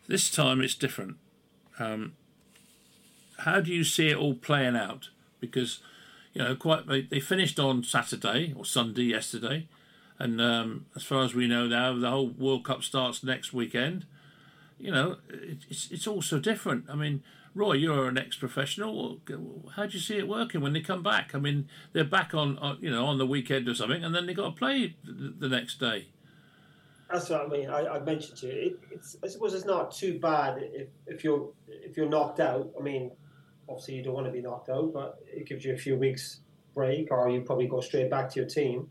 This 0.08 0.30
time 0.30 0.62
it's 0.62 0.76
different. 0.76 1.18
Um, 1.80 2.14
how 3.40 3.60
do 3.60 3.74
you 3.74 3.84
see 3.84 4.10
it 4.10 4.18
all 4.18 4.34
playing 4.34 4.76
out? 4.76 5.10
Because 5.40 5.80
you 6.34 6.44
know, 6.44 6.56
quite 6.56 6.88
they, 6.88 7.02
they 7.02 7.20
finished 7.20 7.60
on 7.60 7.84
Saturday 7.84 8.54
or 8.56 8.66
Sunday 8.66 9.04
yesterday, 9.04 9.68
and 10.20 10.40
um, 10.40 10.86
as 10.96 11.04
far 11.04 11.24
as 11.24 11.34
we 11.34 11.48
know 11.48 11.68
now, 11.68 11.98
the 11.98 12.10
whole 12.10 12.30
World 12.30 12.64
Cup 12.64 12.84
starts 12.84 13.24
next 13.24 13.54
weekend. 13.54 14.06
You 14.78 14.92
know, 14.92 15.18
it's 15.30 15.90
it's 15.92 16.08
all 16.08 16.22
so 16.22 16.40
different. 16.40 16.86
I 16.90 16.96
mean, 16.96 17.24
Roy, 17.54 17.74
you're 17.74 18.08
an 18.08 18.18
ex-professional. 18.18 19.20
How 19.76 19.86
do 19.86 19.94
you 19.94 20.00
see 20.00 20.18
it 20.18 20.28
working 20.28 20.60
when 20.60 20.74
they 20.74 20.82
come 20.82 21.02
back? 21.02 21.34
I 21.34 21.40
mean, 21.40 21.70
they're 21.94 22.04
back 22.04 22.34
on, 22.34 22.78
you 22.82 22.92
know 22.92 23.06
on 23.06 23.18
the 23.18 23.26
weekend 23.26 23.68
or 23.70 23.76
something, 23.76 24.04
and 24.04 24.14
then 24.14 24.26
they 24.26 24.34
got 24.34 24.50
to 24.50 24.52
play 24.52 24.96
the, 25.04 25.48
next 25.48 25.80
day. 25.80 26.08
That's 27.10 27.30
what 27.30 27.46
I 27.46 27.48
mean. 27.48 27.70
I, 27.70 27.88
I 27.88 28.00
mentioned 28.00 28.38
to 28.40 28.48
you. 28.48 28.78
It, 28.92 29.06
I 29.24 29.28
suppose 29.28 29.54
it's 29.54 29.66
not 29.66 29.94
too 29.94 30.20
bad 30.20 30.58
if, 30.62 30.88
if 31.08 31.24
you're 31.24 31.50
if 31.68 31.96
you're 31.96 32.10
knocked 32.10 32.42
out. 32.42 32.72
I 32.78 32.84
mean, 32.84 33.12
obviously 33.70 33.96
you 33.96 34.04
don't 34.04 34.14
want 34.14 34.26
to 34.26 34.34
be 34.34 34.42
knocked 34.42 34.70
out, 34.70 34.92
but 34.94 35.20
it 35.26 35.46
gives 35.46 35.64
you 35.64 35.74
a 35.74 35.78
few 35.78 35.96
weeks 35.96 36.42
break, 36.74 37.10
or 37.12 37.30
you 37.30 37.42
probably 37.42 37.68
go 37.68 37.80
straight 37.80 38.10
back 38.10 38.30
to 38.32 38.40
your 38.42 38.50
team. 38.50 38.90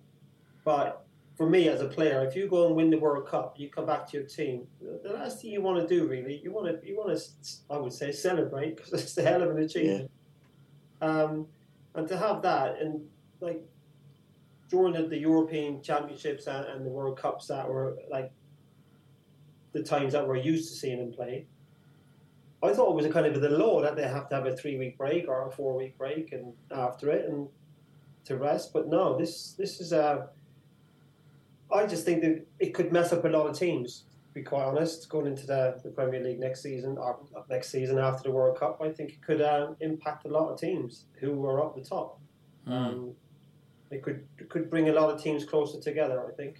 But 0.65 1.04
for 1.37 1.49
me 1.49 1.69
as 1.69 1.81
a 1.81 1.89
player, 1.89 2.25
if 2.25 2.37
you 2.37 2.49
go 2.49 2.67
and 2.67 2.77
win 2.77 2.91
the 2.91 2.99
World 2.99 3.27
Cup, 3.27 3.55
you 3.59 3.69
come 3.69 3.87
back 3.87 4.09
to 4.11 4.17
your 4.17 4.27
team. 4.27 4.67
The 4.81 5.13
last 5.13 5.41
thing 5.41 5.51
you 5.51 5.61
want 5.61 5.81
to 5.81 5.87
do, 5.87 6.07
really, 6.07 6.41
you 6.43 6.53
want 6.53 6.67
to 6.67 6.87
you 6.87 6.97
want 6.97 7.17
to 7.17 7.25
I 7.71 7.77
would 7.77 7.93
say 7.93 8.13
celebrate 8.13 8.77
because 8.77 8.93
it's 8.93 9.15
the 9.15 9.23
hell 9.23 9.43
of 9.43 9.51
an 9.51 9.63
achievement. 9.63 10.11
Um, 11.01 11.47
and 11.95 12.09
to 12.09 12.17
have 12.17 12.43
that 12.43 12.81
and 12.81 13.01
like 13.41 13.63
during 14.69 14.95
the, 14.95 15.03
the 15.03 15.19
European 15.19 15.83
Championships 15.83 16.47
and, 16.47 16.67
and 16.67 16.87
the 16.87 16.91
World 16.91 17.19
Cups 17.19 17.47
that 17.49 17.69
were 17.69 17.97
like 18.11 18.33
the 19.73 19.83
times 19.83 20.13
that 20.13 20.27
we're 20.27 20.37
used 20.37 20.71
to 20.71 20.77
seeing 20.77 20.99
them 20.99 21.13
play. 21.13 21.47
I 22.63 22.73
thought 22.73 22.91
it 22.91 22.97
was 22.97 23.05
a 23.05 23.11
kind 23.11 23.27
of 23.27 23.41
the 23.41 23.51
law 23.51 23.83
that 23.83 23.95
they 23.95 24.09
have 24.09 24.29
to 24.31 24.37
have 24.37 24.47
a 24.47 24.57
three 24.57 24.79
week 24.79 24.97
break 24.97 25.29
or 25.29 25.47
a 25.47 25.51
four 25.51 25.77
week 25.77 25.99
break 25.99 26.33
and 26.33 26.55
after 26.71 27.11
it 27.11 27.29
and 27.29 27.49
to 28.25 28.37
rest. 28.37 28.73
But 28.73 28.89
no, 28.89 29.19
this 29.19 29.53
this 29.53 29.81
is 29.81 29.93
a. 29.93 30.29
I 31.75 31.87
just 31.87 32.05
think 32.05 32.23
that 32.23 32.47
it 32.61 32.73
could 32.73 32.93
mess 32.93 33.13
up 33.13 33.25
a 33.25 33.29
lot 33.29 33.47
of 33.49 33.59
teams. 33.59 34.05
To 34.29 34.35
be 34.35 34.43
quite 34.43 34.65
honest, 34.65 35.09
going 35.09 35.27
into 35.27 35.47
the, 35.47 35.81
the 35.83 35.91
Premier 35.91 36.23
League 36.23 36.41
next 36.41 36.63
season 36.63 36.97
or 36.99 37.19
next 37.51 37.71
season 37.71 37.99
after 37.99 38.29
the 38.29 38.35
World 38.35 38.59
Cup, 38.59 38.81
I 38.83 38.91
think 38.91 39.11
it 39.11 39.23
could 39.23 39.41
uh, 39.41 39.75
impact 39.81 40.25
a 40.25 40.29
lot 40.29 40.49
of 40.49 40.59
teams 40.59 41.05
who 41.21 41.45
are 41.47 41.63
up 41.65 41.77
the 41.77 41.83
top. 41.83 42.19
Um, 42.67 43.13
it 43.91 44.03
could 44.03 44.27
it 44.39 44.49
could 44.49 44.71
bring 44.71 44.89
a 44.89 44.93
lot 44.93 45.11
of 45.11 45.23
teams 45.23 45.45
closer 45.45 45.79
together. 45.81 46.25
I 46.27 46.33
think 46.33 46.57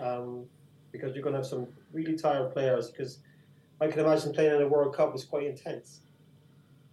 um, 0.00 0.46
because 0.92 1.14
you're 1.14 1.22
going 1.22 1.34
to 1.34 1.40
have 1.40 1.46
some 1.46 1.66
really 1.92 2.16
tired 2.16 2.52
players. 2.52 2.90
Because 2.90 3.18
I 3.80 3.88
can 3.88 4.00
imagine 4.00 4.32
playing 4.32 4.56
in 4.56 4.62
a 4.62 4.68
World 4.68 4.94
Cup 4.94 5.14
is 5.14 5.24
quite 5.24 5.46
intense. 5.46 6.00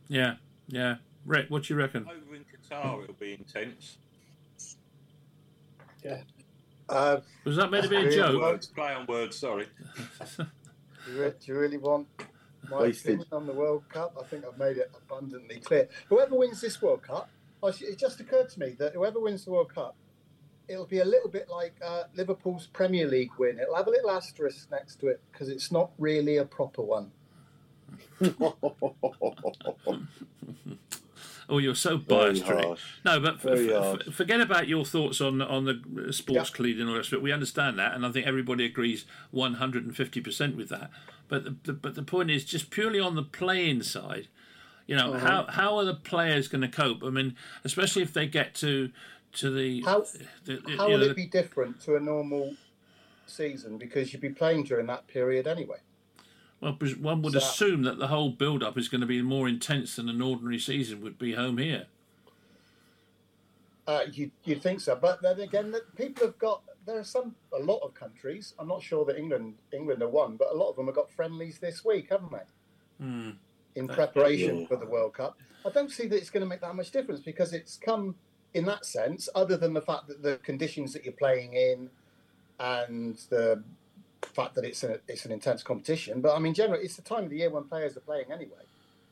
Yeah, 0.08 0.36
yeah. 0.68 0.96
Rick, 1.26 1.48
what 1.50 1.64
do 1.64 1.74
you 1.74 1.80
reckon? 1.80 2.08
Over 2.10 2.36
in 2.36 2.46
Qatar, 2.46 3.04
it'll 3.04 3.14
be 3.16 3.34
intense. 3.34 3.98
Uh, 6.90 7.22
Was 7.46 7.56
that 7.58 7.70
meant 7.72 7.84
to 7.84 7.90
be 7.90 7.96
a 7.98 8.00
Really 8.04 8.16
joke? 8.16 8.42
Words, 8.42 8.68
play 8.68 8.94
on 8.94 9.06
words. 9.06 9.38
Sorry. 9.38 9.68
do, 10.38 10.46
you, 11.14 11.22
re- 11.22 11.30
do 11.40 11.52
you 11.52 11.58
really 11.58 11.78
want 11.78 12.08
my 12.70 12.82
Wasted. 12.82 13.06
opinion 13.22 13.28
on 13.32 13.46
the 13.46 13.54
World 13.54 13.84
Cup? 13.90 14.16
I 14.20 14.24
think 14.26 14.44
I've 14.46 14.58
made 14.58 14.78
it 14.78 14.92
abundantly 14.96 15.60
clear. 15.60 15.88
Whoever 16.08 16.36
wins 16.36 16.60
this 16.62 16.82
World 16.82 17.02
Cup, 17.04 17.30
I 17.64 17.72
sh- 17.72 17.84
it 17.84 17.98
just 18.00 18.20
occurred 18.20 18.50
to 18.50 18.60
me 18.60 18.76
that 18.80 18.94
whoever 18.94 19.20
wins 19.20 19.46
the 19.46 19.52
World 19.52 19.74
Cup, 19.74 19.96
it'll 20.68 20.86
be 20.86 21.00
a 21.00 21.06
little 21.06 21.30
bit 21.30 21.48
like 21.50 21.74
uh, 21.86 22.04
Liverpool's 22.16 22.68
Premier 22.68 23.08
League 23.08 23.32
win. 23.38 23.60
It'll 23.60 23.76
have 23.76 23.88
a 23.88 23.92
little 23.92 24.12
asterisk 24.12 24.70
next 24.72 25.00
to 25.02 25.08
it 25.08 25.22
because 25.32 25.50
it's 25.50 25.72
not 25.72 25.92
really 25.98 26.38
a 26.38 26.46
proper 26.46 26.82
one. 26.82 27.12
Oh, 31.50 31.58
you're 31.58 31.76
so 31.76 31.98
Very 31.98 32.34
biased, 32.40 32.48
Rick. 32.48 32.78
No, 33.04 33.20
but 33.20 33.36
f- 33.36 33.42
Very 33.42 33.74
f- 33.74 34.04
forget 34.14 34.40
about 34.40 34.68
your 34.68 34.86
thoughts 34.86 35.20
on 35.20 35.42
on 35.42 35.66
the 35.66 36.14
sports 36.14 36.50
clean 36.52 36.80
and 36.80 36.90
all 36.90 36.96
that 36.96 37.06
stuff. 37.06 37.22
We 37.22 37.32
understand 37.32 37.80
that, 37.80 37.94
and 37.96 38.06
I 38.06 38.12
think 38.12 38.28
everybody 38.28 38.66
agrees 38.66 39.06
one 39.32 39.56
hundred 39.56 39.86
and 39.86 39.96
fifty 39.96 40.22
percent 40.22 40.56
with 40.56 40.70
that. 40.70 40.90
But 41.28 41.44
the, 41.44 41.56
the, 41.64 41.74
but 41.74 41.96
the 41.96 42.04
point 42.04 42.30
is 42.32 42.46
just 42.46 42.70
purely 42.70 43.00
on 43.00 43.16
the 43.16 43.24
playing 43.24 43.84
side. 43.84 44.28
You 44.88 44.96
know 44.96 45.14
Uh-huh. 45.14 45.28
how 45.28 45.46
how 45.52 45.78
are 45.78 45.86
the 45.86 45.94
players 45.96 46.48
going 46.48 46.62
to 46.62 46.68
cope? 46.68 47.04
I 47.04 47.10
mean, 47.10 47.36
especially 47.64 48.02
if 48.04 48.14
they 48.14 48.28
get 48.28 48.54
to 48.56 48.92
to 49.34 49.52
the 49.52 49.82
How- 49.82 50.06
the, 50.46 50.62
How 50.78 50.90
will 50.90 50.98
know, 51.00 51.06
it 51.06 51.16
be 51.16 51.28
different 51.28 51.82
to 51.82 51.96
a 51.96 52.00
normal 52.00 52.56
season 53.28 53.78
because 53.78 54.12
you'd 54.12 54.22
be 54.22 54.30
playing 54.30 54.64
during 54.64 54.88
that 54.88 55.08
period 55.08 55.46
anyway? 55.48 55.78
Well, 56.62 56.78
one 57.00 57.22
would 57.22 57.34
So- 57.34 57.40
assume 57.40 57.84
that 57.84 58.00
the 58.00 58.08
whole 58.08 58.32
build-up 58.32 58.78
is 58.78 58.90
going 58.90 59.02
to 59.02 59.08
be 59.08 59.22
more 59.22 59.48
intense 59.48 59.96
than 59.96 60.10
an 60.10 60.22
ordinary 60.22 60.60
season 60.60 61.02
would 61.02 61.18
be 61.18 61.34
home 61.34 61.58
here. 61.58 61.88
Uh, 63.88 64.06
you 64.12 64.30
you 64.44 64.56
think 64.56 64.80
so, 64.80 64.96
but 64.96 65.20
then 65.22 65.40
again, 65.40 65.72
that 65.72 65.96
people 65.96 66.24
have 66.28 66.38
got 66.38 66.62
there 66.86 67.00
are 67.00 67.04
some 67.04 67.36
a 67.54 67.60
lot 67.60 67.80
of 67.80 67.94
countries. 67.96 68.54
I'm 68.60 68.68
not 68.68 68.84
sure 68.84 69.04
that 69.06 69.18
England 69.18 69.56
England 69.74 70.04
are 70.04 70.08
one, 70.10 70.36
but 70.38 70.52
a 70.52 70.54
lot 70.54 70.70
of 70.70 70.76
them 70.76 70.86
have 70.86 70.96
got 70.96 71.12
friendlies 71.12 71.58
this 71.58 71.84
week, 71.84 72.10
haven't 72.12 72.32
they? 72.32 73.04
Hmm. 73.04 73.32
In 73.76 73.90
Uh, 73.90 73.96
preparation 73.96 74.60
yeah. 74.60 74.68
for 74.68 74.76
the 74.76 74.86
World 74.86 75.14
Cup. 75.14 75.40
I 75.66 75.70
don't 75.72 75.90
see 75.90 76.08
that 76.08 76.16
it's 76.18 76.30
going 76.30 76.42
to 76.42 76.48
make 76.48 76.62
that 76.62 76.76
much 76.76 76.92
difference 76.92 77.22
because 77.22 77.52
it's 77.54 77.78
come 77.78 78.16
in 78.54 78.66
that 78.66 78.86
sense, 78.86 79.28
other 79.34 79.58
than 79.58 79.74
the 79.74 79.82
fact 79.82 80.08
that 80.08 80.22
the 80.22 80.38
conditions 80.38 80.94
that 80.94 81.04
you're 81.04 81.14
playing 81.14 81.54
in 81.54 81.90
and 82.60 83.18
the 83.30 83.64
fact 84.28 84.56
that 84.56 84.66
it's 84.66 84.84
a, 84.84 85.00
it's 85.08 85.26
an 85.26 85.32
intense 85.32 85.64
competition. 85.64 86.22
But 86.22 86.36
I 86.36 86.40
mean, 86.40 86.54
generally, 86.54 86.84
it's 86.84 86.96
the 86.96 87.02
time 87.02 87.24
of 87.26 87.30
the 87.30 87.38
year 87.38 87.50
when 87.50 87.64
players 87.64 87.96
are 87.98 88.02
playing 88.02 88.32
anyway. 88.32 88.64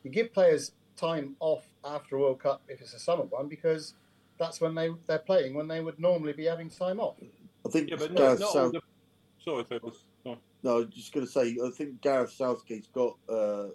You 0.04 0.10
give 0.10 0.32
players 0.32 0.72
time 0.96 1.36
off 1.40 1.64
after 1.84 2.16
a 2.16 2.20
World 2.20 2.40
Cup 2.40 2.62
if 2.68 2.80
it's 2.80 2.94
a 2.94 2.98
summer 2.98 3.24
one 3.24 3.48
because 3.48 3.94
that's 4.38 4.60
when 4.60 4.74
they 4.74 4.90
they're 5.06 5.18
playing 5.18 5.54
when 5.54 5.68
they 5.68 5.80
would 5.80 5.98
normally 5.98 6.32
be 6.32 6.44
having 6.44 6.70
time 6.70 7.00
off. 7.00 7.16
I 7.66 7.70
think 7.70 7.90
Yeah, 7.90 7.96
but 7.98 8.14
Gareth 8.14 8.40
not, 8.40 8.40
not 8.40 8.46
all 8.46 8.52
South- 8.52 8.72
the. 8.72 8.80
Sorry, 9.44 9.64
Phil. 9.64 9.92
Sorry. 10.24 10.38
No, 10.62 10.72
I 10.72 10.74
was 10.80 10.88
just 10.88 11.12
going 11.12 11.24
to 11.24 11.30
say, 11.32 11.56
I 11.64 11.70
think 11.70 12.00
Gareth 12.00 12.32
Southgate's 12.32 12.88
got 12.88 13.16
uh, 13.28 13.68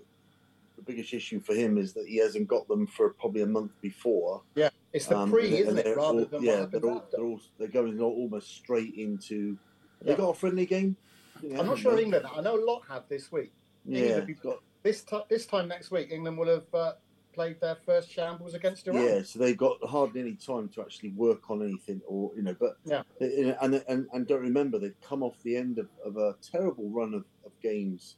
the 0.75 0.81
biggest 0.85 1.13
issue 1.13 1.39
for 1.39 1.53
him 1.55 1.77
is 1.77 1.93
that 1.93 2.05
he 2.07 2.17
hasn't 2.17 2.47
got 2.47 2.67
them 2.67 2.85
for 2.85 3.09
probably 3.11 3.41
a 3.41 3.45
month 3.47 3.71
before. 3.81 4.41
Yeah, 4.55 4.69
it's 4.91 5.05
the 5.07 5.17
Um, 5.17 5.31
pre, 5.31 5.45
and 5.47 5.53
isn't 5.69 5.77
it, 5.79 5.95
rather 5.97 6.19
all- 6.19 6.25
than 6.25 6.43
yeah, 6.43 6.59
what 6.61 6.71
they're 6.71 6.85
all, 6.85 7.03
they're 7.11 7.23
all 7.25 7.39
they're 7.57 7.67
going 7.69 7.99
almost 8.01 8.55
straight 8.55 8.95
into. 8.95 9.57
Have 9.99 10.07
Yeah. 10.07 10.15
They 10.15 10.21
got 10.21 10.29
a 10.29 10.33
friendly 10.33 10.65
game. 10.65 10.97
Yeah, 11.43 11.59
I'm 11.59 11.67
not 11.67 11.77
sure 11.77 11.99
England. 11.99 12.25
I 12.33 12.41
know 12.41 12.57
a 12.57 12.65
lot 12.65 12.83
have 12.89 13.03
this 13.09 13.31
week. 13.31 13.51
Yeah, 13.85 14.21
got 14.41 14.61
this 14.81 15.03
ti 15.03 15.17
this 15.29 15.45
time 15.45 15.67
next 15.67 15.91
week. 15.91 16.09
England 16.11 16.37
will 16.37 16.47
have 16.47 16.73
uh, 16.73 16.93
played 17.33 17.59
their 17.59 17.75
first 17.85 18.09
shambles 18.09 18.53
against 18.53 18.87
Iran. 18.87 19.03
yeah. 19.03 19.23
So 19.23 19.39
they've 19.39 19.57
got 19.57 19.77
hardly 19.83 20.21
any 20.21 20.35
time 20.35 20.69
to 20.69 20.81
actually 20.81 21.09
work 21.11 21.49
on 21.49 21.61
anything, 21.61 22.01
or 22.07 22.31
you 22.35 22.43
know. 22.43 22.55
But 22.57 22.77
Yeah. 22.85 23.03
and 23.19 23.83
and 23.87 24.07
and 24.13 24.27
don't 24.27 24.41
remember 24.41 24.79
they've 24.79 25.01
come 25.01 25.21
off 25.23 25.35
the 25.43 25.57
end 25.57 25.79
of, 25.79 25.89
of 26.05 26.17
a 26.17 26.35
terrible 26.41 26.89
run 26.89 27.13
of, 27.13 27.25
of 27.45 27.51
games, 27.61 28.15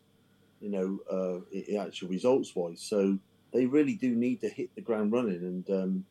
you 0.61 0.69
know, 0.69 0.99
uh, 1.09 1.79
actual 1.79 2.09
results 2.09 2.55
wise. 2.55 2.81
So 2.81 3.17
they 3.51 3.65
really 3.65 3.95
do 3.95 4.13
need 4.15 4.41
to 4.41 4.49
hit 4.49 4.69
the 4.75 4.81
ground 4.81 5.11
running, 5.13 5.37
and 5.37 5.69
um, 5.71 6.05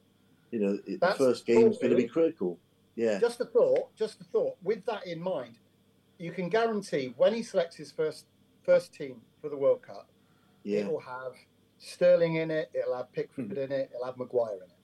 you 0.50 0.58
know, 0.58 0.78
it, 0.86 1.00
the 1.00 1.14
first 1.14 1.46
game 1.46 1.68
is 1.68 1.78
going 1.78 1.90
to 1.90 1.96
be 1.96 2.08
critical. 2.08 2.58
Yeah, 2.96 3.18
Just 3.18 3.40
a 3.40 3.44
thought. 3.44 3.94
Just 3.96 4.20
a 4.20 4.24
thought. 4.24 4.56
With 4.62 4.84
that 4.86 5.04
in 5.06 5.20
mind, 5.20 5.56
you 6.18 6.32
can 6.32 6.48
guarantee 6.48 7.14
when 7.16 7.34
he 7.34 7.42
selects 7.42 7.76
his 7.76 7.90
first 7.92 8.26
first 8.62 8.94
team 8.94 9.20
for 9.40 9.48
the 9.50 9.56
World 9.56 9.82
Cup, 9.82 10.08
yeah, 10.62 10.80
it'll 10.80 11.00
have 11.00 11.34
Sterling 11.78 12.36
in 12.36 12.50
it. 12.50 12.70
It'll 12.72 12.96
have 12.96 13.12
Pickford 13.12 13.50
Hmm. 13.50 13.58
in 13.58 13.72
it. 13.72 13.90
It'll 13.92 14.06
have 14.06 14.16
Maguire 14.16 14.56
in 14.56 14.62
it. 14.70 14.76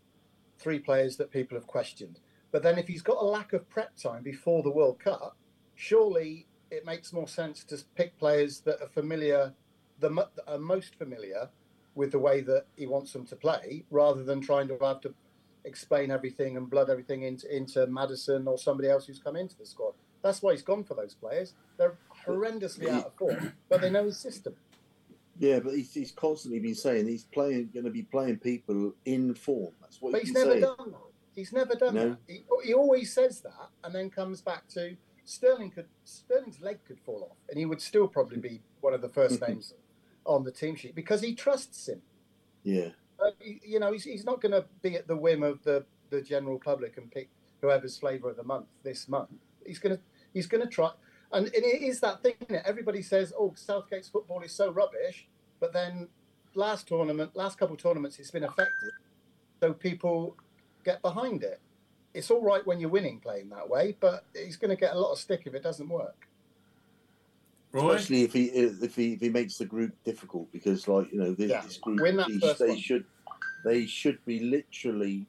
Three 0.59 0.79
players 0.79 1.17
that 1.17 1.31
people 1.31 1.57
have 1.57 1.67
questioned. 1.67 2.21
But 2.51 2.63
then, 2.63 2.79
if 2.79 2.89
he's 2.89 3.03
got 3.03 3.23
a 3.23 3.25
lack 3.25 3.53
of 3.53 3.69
prep 3.69 3.97
time 3.97 4.23
before 4.23 4.63
the 4.63 4.71
World 4.71 4.99
Cup, 4.99 5.37
surely 5.75 6.47
it 6.71 6.85
makes 6.85 7.13
more 7.13 7.29
sense 7.29 7.65
to 7.65 7.83
pick 7.95 8.19
players 8.19 8.61
that 8.61 8.83
are 8.83 8.89
familiar, 8.89 9.55
the 9.99 10.11
that 10.11 10.45
are 10.47 10.59
most 10.59 10.97
familiar 10.97 11.49
with 11.95 12.13
the 12.13 12.19
way 12.19 12.41
that 12.41 12.67
he 12.77 12.87
wants 12.87 13.13
them 13.13 13.25
to 13.27 13.37
play, 13.37 13.85
rather 13.91 14.23
than 14.23 14.41
trying 14.41 14.69
to 14.69 14.79
have 14.79 15.01
to 15.01 15.15
explain 15.65 16.11
everything 16.11 16.57
and 16.57 16.69
blood 16.71 16.91
everything 16.91 17.23
into 17.23 17.55
into 17.55 17.87
Maddison 17.87 18.47
or 18.47 18.59
somebody 18.59 18.89
else 18.89 19.07
who's 19.07 19.19
come 19.19 19.37
into 19.37 19.57
the 19.57 19.67
squad. 19.67 19.95
That's 20.23 20.43
why 20.43 20.53
he's 20.53 20.63
gone 20.63 20.85
for 20.85 20.95
those 20.95 21.15
players. 21.15 21.55
They're 21.79 21.97
horrendously 22.27 22.89
out 22.89 23.07
of 23.07 23.15
form, 23.15 23.53
but 23.69 23.81
they 23.81 23.91
know 23.91 24.05
his 24.05 24.19
system. 24.19 24.55
yeah. 25.39 25.61
But 25.61 25.75
he's, 25.75 25.93
he's 25.95 26.13
constantly 26.13 26.61
been 26.61 26.75
saying 26.75 27.07
he's 27.07 27.25
playing, 27.25 27.71
going 27.73 27.85
to 27.87 27.91
be 27.91 28.03
playing 28.03 28.39
people 28.39 28.93
in 29.07 29.35
form. 29.35 29.73
That's 29.81 30.01
what 30.01 30.13
But 30.13 30.21
he's 30.23 30.29
he's 30.31 30.35
never 30.37 30.51
saying. 30.53 30.63
done 30.63 30.91
that. 30.91 31.01
He's 31.35 31.53
never 31.53 31.75
done 31.75 31.95
No. 31.95 32.09
that. 32.11 32.19
He, 32.27 32.43
he 32.65 32.75
always 32.75 33.13
says 33.13 33.41
that, 33.41 33.69
and 33.85 33.95
then 33.95 34.11
comes 34.11 34.41
back 34.43 34.69
to 34.71 34.97
Sterling. 35.25 35.71
Could 35.71 35.87
Sterling's 36.05 36.61
leg 36.61 36.81
could 36.87 36.99
fall 37.01 37.29
off, 37.31 37.37
and 37.49 37.59
he 37.59 37.65
would 37.65 37.81
still 37.81 38.09
probably 38.09 38.39
be 38.39 38.61
one 38.81 38.93
of 38.93 39.01
the 39.01 39.09
first 39.09 39.41
names 39.49 39.73
on 40.27 40.45
the 40.45 40.53
team 40.53 40.77
sheet 40.77 40.95
because 40.95 41.23
he 41.23 41.35
trusts 41.35 41.89
him. 41.89 42.03
Yeah, 42.63 42.89
Uh, 43.19 43.31
he- 43.39 43.61
you 43.65 43.79
know, 43.81 43.91
he's, 43.93 44.05
he's 44.05 44.25
not 44.25 44.43
going 44.43 44.53
to 44.53 44.67
be 44.83 44.97
at 44.97 45.07
the 45.07 45.17
whim 45.17 45.43
of 45.43 45.63
the, 45.63 45.85
the 46.11 46.21
general 46.21 46.59
public 46.59 46.99
and 46.99 47.11
pick 47.11 47.31
whoever's 47.63 47.97
flavour 47.97 48.29
of 48.31 48.37
the 48.37 48.43
month 48.45 48.67
this 48.83 49.09
month. 49.09 49.31
He's 49.65 49.79
going 49.79 49.97
to 49.97 50.03
he's 50.33 50.47
going 50.47 50.63
to 50.63 50.69
try, 50.69 50.91
and, 51.33 51.47
and 51.47 51.55
it 51.65 51.83
is 51.83 52.01
that 52.01 52.23
thing. 52.23 52.35
That 52.49 52.67
everybody 52.67 53.03
says, 53.03 53.33
"Oh, 53.39 53.53
Southgate's 53.57 54.09
football 54.09 54.41
is 54.43 54.53
so 54.53 54.71
rubbish," 54.71 55.27
but 55.61 55.73
then 55.73 56.09
last 56.55 56.89
tournament, 56.89 57.37
last 57.37 57.59
couple 57.59 57.75
of 57.77 57.83
tournaments, 57.83 58.19
it's 58.19 58.31
been 58.31 58.45
effective, 58.45 58.91
so 59.61 59.73
people 59.73 60.37
get 60.85 61.01
behind 61.03 61.43
it. 61.43 61.61
It's 62.13 62.31
all 62.31 62.43
right 62.43 62.67
when 62.67 62.81
you're 62.81 62.91
winning 62.91 63.21
playing 63.21 63.51
that 63.51 63.69
way, 63.69 63.97
but 64.01 64.25
he's 64.35 64.57
going 64.57 64.71
to 64.71 64.77
get 64.77 64.95
a 64.95 64.99
lot 64.99 65.13
of 65.13 65.19
stick 65.19 65.43
if 65.47 65.55
it 65.55 65.63
doesn't 65.63 65.89
work. 65.89 66.27
Roy? 67.73 67.91
especially 67.95 68.23
if 68.25 68.33
he 68.33 68.47
if 68.47 68.97
he 68.97 69.13
if 69.13 69.21
he 69.21 69.29
makes 69.29 69.57
the 69.57 69.65
group 69.65 69.95
difficult 70.05 70.51
because 70.51 70.89
like 70.89 71.13
you 71.13 71.21
know 71.21 71.35
this, 71.35 71.51
Yeah. 71.51 71.61
this 71.61 71.77
group 71.77 72.01
Win 72.01 72.17
they, 72.17 72.53
they 72.59 72.69
one. 72.71 72.79
should 72.79 73.05
they 73.65 73.87
should 73.87 74.25
be 74.25 74.41
literally 74.41 75.25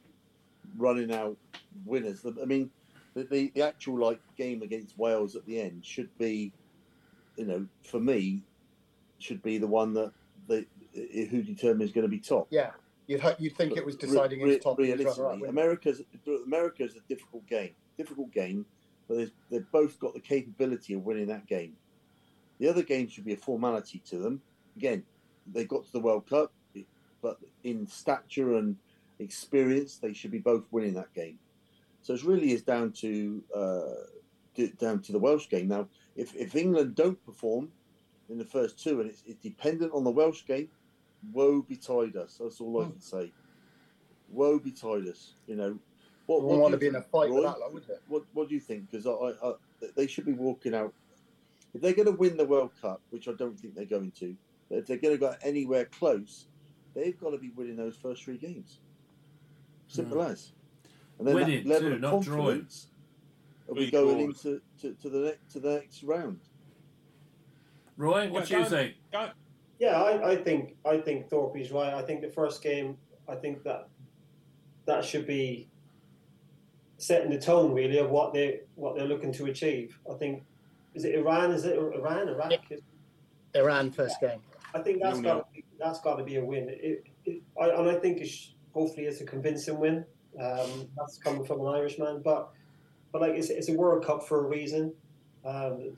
running 0.78 1.14
out 1.14 1.38
winners. 1.86 2.26
I 2.26 2.46
mean, 2.46 2.72
the, 3.14 3.24
the 3.24 3.52
the 3.56 3.62
actual 3.62 4.00
like 4.00 4.20
game 4.38 4.62
against 4.62 4.98
Wales 4.98 5.36
at 5.36 5.46
the 5.46 5.60
end 5.60 5.86
should 5.86 6.16
be, 6.18 6.52
you 7.36 7.46
know, 7.46 7.66
for 7.84 8.00
me, 8.00 8.44
should 9.20 9.42
be 9.42 9.58
the 9.58 9.68
one 9.68 9.94
that 9.94 10.12
the 10.48 10.66
who 10.94 11.42
determines 11.42 11.92
going 11.92 12.06
to 12.06 12.10
be 12.10 12.20
top. 12.20 12.48
Yeah, 12.50 12.72
you'd 13.08 13.22
you'd 13.40 13.56
think 13.56 13.78
it 13.78 13.86
was 13.86 13.96
deciding 13.96 14.42
re- 14.42 14.54
who's 14.54 14.64
top. 14.64 14.78
realistically? 14.78 15.48
America's 15.48 16.02
America's 16.46 16.96
a 16.96 17.02
difficult 17.08 17.48
game, 17.48 17.72
difficult 17.98 18.32
game, 18.32 18.66
but 19.08 19.30
they've 19.50 19.72
both 19.72 20.00
got 20.00 20.14
the 20.14 20.20
capability 20.20 20.94
of 20.94 21.06
winning 21.06 21.28
that 21.28 21.48
game. 21.48 21.74
The 22.60 22.70
other 22.70 22.84
game 22.84 23.10
should 23.10 23.26
be 23.26 23.34
a 23.34 23.38
formality 23.38 24.02
to 24.10 24.18
them. 24.18 24.42
Again, 24.78 25.04
they 25.52 25.66
got 25.66 25.86
to 25.86 25.92
the 25.92 26.00
World 26.00 26.30
Cup, 26.30 26.54
but 27.22 27.38
in 27.64 27.88
stature 27.88 28.56
and 28.56 28.78
experience, 29.20 29.98
they 29.98 30.14
should 30.14 30.32
be 30.32 30.40
both 30.40 30.64
winning 30.72 30.94
that 30.94 31.14
game. 31.14 31.40
So 32.02 32.14
it 32.14 32.24
really 32.24 32.52
is 32.52 32.64
down 32.64 32.92
to 32.94 33.44
uh, 33.56 34.66
down 34.80 35.02
to 35.02 35.12
the 35.12 35.20
Welsh 35.20 35.48
game. 35.50 35.68
Now, 35.68 35.88
if, 36.16 36.36
if 36.36 36.56
England 36.56 36.96
don't 36.96 37.24
perform 37.26 37.72
in 38.30 38.38
the 38.38 38.46
first 38.46 38.82
two, 38.82 39.02
and 39.02 39.10
it's, 39.10 39.24
it's 39.26 39.40
dependent 39.42 39.94
on 39.94 40.04
the 40.04 40.12
Welsh 40.12 40.46
game, 40.46 40.70
woe 41.32 41.62
betide 41.62 42.16
us. 42.16 42.38
That's 42.40 42.60
all 42.60 42.82
I 42.82 42.86
Hmm. 42.86 42.92
can 42.92 43.02
say. 43.02 43.34
Woe 44.30 44.60
betide 44.60 45.08
us. 45.08 45.36
You 45.48 45.56
know, 45.56 45.80
what, 46.26 46.44
what 46.44 46.56
do 46.56 46.62
want 46.62 46.72
you 46.72 46.76
to 46.76 46.80
be 46.80 46.88
in 46.88 46.96
a 46.96 47.02
think, 47.02 47.12
fight 47.12 47.30
with 47.30 47.38
Roy? 47.38 47.42
that, 47.44 47.60
lot, 47.60 47.74
wouldn't 47.74 47.92
it? 47.92 48.02
What 48.08 48.24
What 48.34 48.50
do 48.50 48.56
you 48.56 48.62
think? 48.62 48.90
Because 48.90 49.06
I, 49.06 49.12
I, 49.12 49.54
they 49.96 50.08
should 50.08 50.26
be 50.26 50.34
walking 50.34 50.74
out. 50.74 50.94
If 51.74 51.82
they're 51.82 51.94
going 51.94 52.08
to 52.08 52.12
win 52.12 52.36
the 52.36 52.46
World 52.46 52.72
Cup, 52.82 53.02
which 53.12 53.28
I 53.30 53.34
don't 53.34 53.58
think 53.58 53.76
they're 53.76 53.86
going 53.86 54.12
to, 54.20 54.36
but 54.70 54.80
if 54.80 54.88
they're 54.88 54.98
going 54.98 55.16
to 55.16 55.20
go 55.20 55.36
anywhere 55.42 55.86
close, 55.86 56.48
they've 56.94 57.18
got 57.18 57.30
to 57.30 57.38
be 57.38 57.52
winning 57.52 57.78
those 57.78 57.96
first 57.96 58.24
three 58.24 58.38
games. 58.38 58.80
Simple 59.88 60.22
as. 60.22 60.52
And 61.22 61.28
then 61.28 61.36
Winning 61.36 61.68
that 61.68 61.84
level 61.84 61.90
too, 61.90 61.96
of 61.96 62.02
not 62.02 62.22
drawing. 62.24 62.46
confidence 62.46 62.88
will 63.68 63.76
be 63.76 63.92
going 63.92 64.26
draws. 64.26 64.46
into 64.46 64.62
to, 64.82 64.94
to 65.04 65.10
the 65.10 65.20
next 65.20 65.54
to 65.54 65.60
the 65.60 65.74
next 65.76 66.04
round. 66.04 66.40
Roy, 67.96 68.28
what 68.28 68.48
do 68.48 68.58
you 68.58 68.66
think? 68.66 68.96
Yeah, 69.78 70.02
I, 70.02 70.32
I 70.32 70.36
think 70.36 70.78
I 70.84 70.98
think 70.98 71.30
Thorpe's 71.30 71.70
right. 71.72 71.94
I 71.94 72.02
think 72.02 72.22
the 72.22 72.30
first 72.30 72.64
game, 72.64 72.98
I 73.30 73.36
think 73.36 73.64
that 73.64 73.88
that 74.86 75.06
should 75.06 75.28
be 75.28 75.70
setting 76.98 77.30
the 77.30 77.40
tone 77.40 77.72
really 77.76 78.00
of 78.00 78.10
what 78.10 78.34
they 78.34 78.62
what 78.74 78.96
they're 78.96 79.06
looking 79.06 79.32
to 79.34 79.46
achieve. 79.46 80.00
I 80.12 80.16
think 80.16 80.44
is 80.96 81.06
it 81.06 81.14
Iran? 81.14 81.52
Is 81.52 81.66
it 81.66 81.78
Iran? 81.78 82.30
Iraq? 82.30 82.54
Iran 83.54 83.92
first 83.92 84.20
game. 84.20 84.40
I 84.74 84.80
think 84.80 85.04
that's 85.04 85.20
Nil-nil. 85.20 85.36
got 85.36 85.48
to 85.48 85.54
be, 85.54 85.64
that's 85.80 86.02
got 86.02 86.16
to 86.16 86.24
be 86.24 86.38
a 86.38 86.44
win. 86.44 86.68
It, 86.70 87.06
it, 87.26 87.44
I, 87.62 87.70
and 87.70 87.90
I 87.90 87.96
think 87.96 88.22
it's, 88.22 88.56
hopefully 88.74 89.06
it's 89.06 89.22
a 89.22 89.26
convincing 89.26 89.78
win. 89.78 90.06
Um, 90.40 90.88
that's 90.98 91.18
coming 91.18 91.46
from 91.46 91.62
an 91.62 91.68
Irishman, 91.68 92.22
but 92.24 92.52
but 93.12 93.22
like 93.22 93.34
it's, 93.34 93.50
it's 93.50 93.70
a 93.70 93.74
World 93.74 94.06
Cup 94.06 94.28
for 94.28 94.46
a 94.46 94.48
reason. 94.48 94.94
Um, 95.46 95.92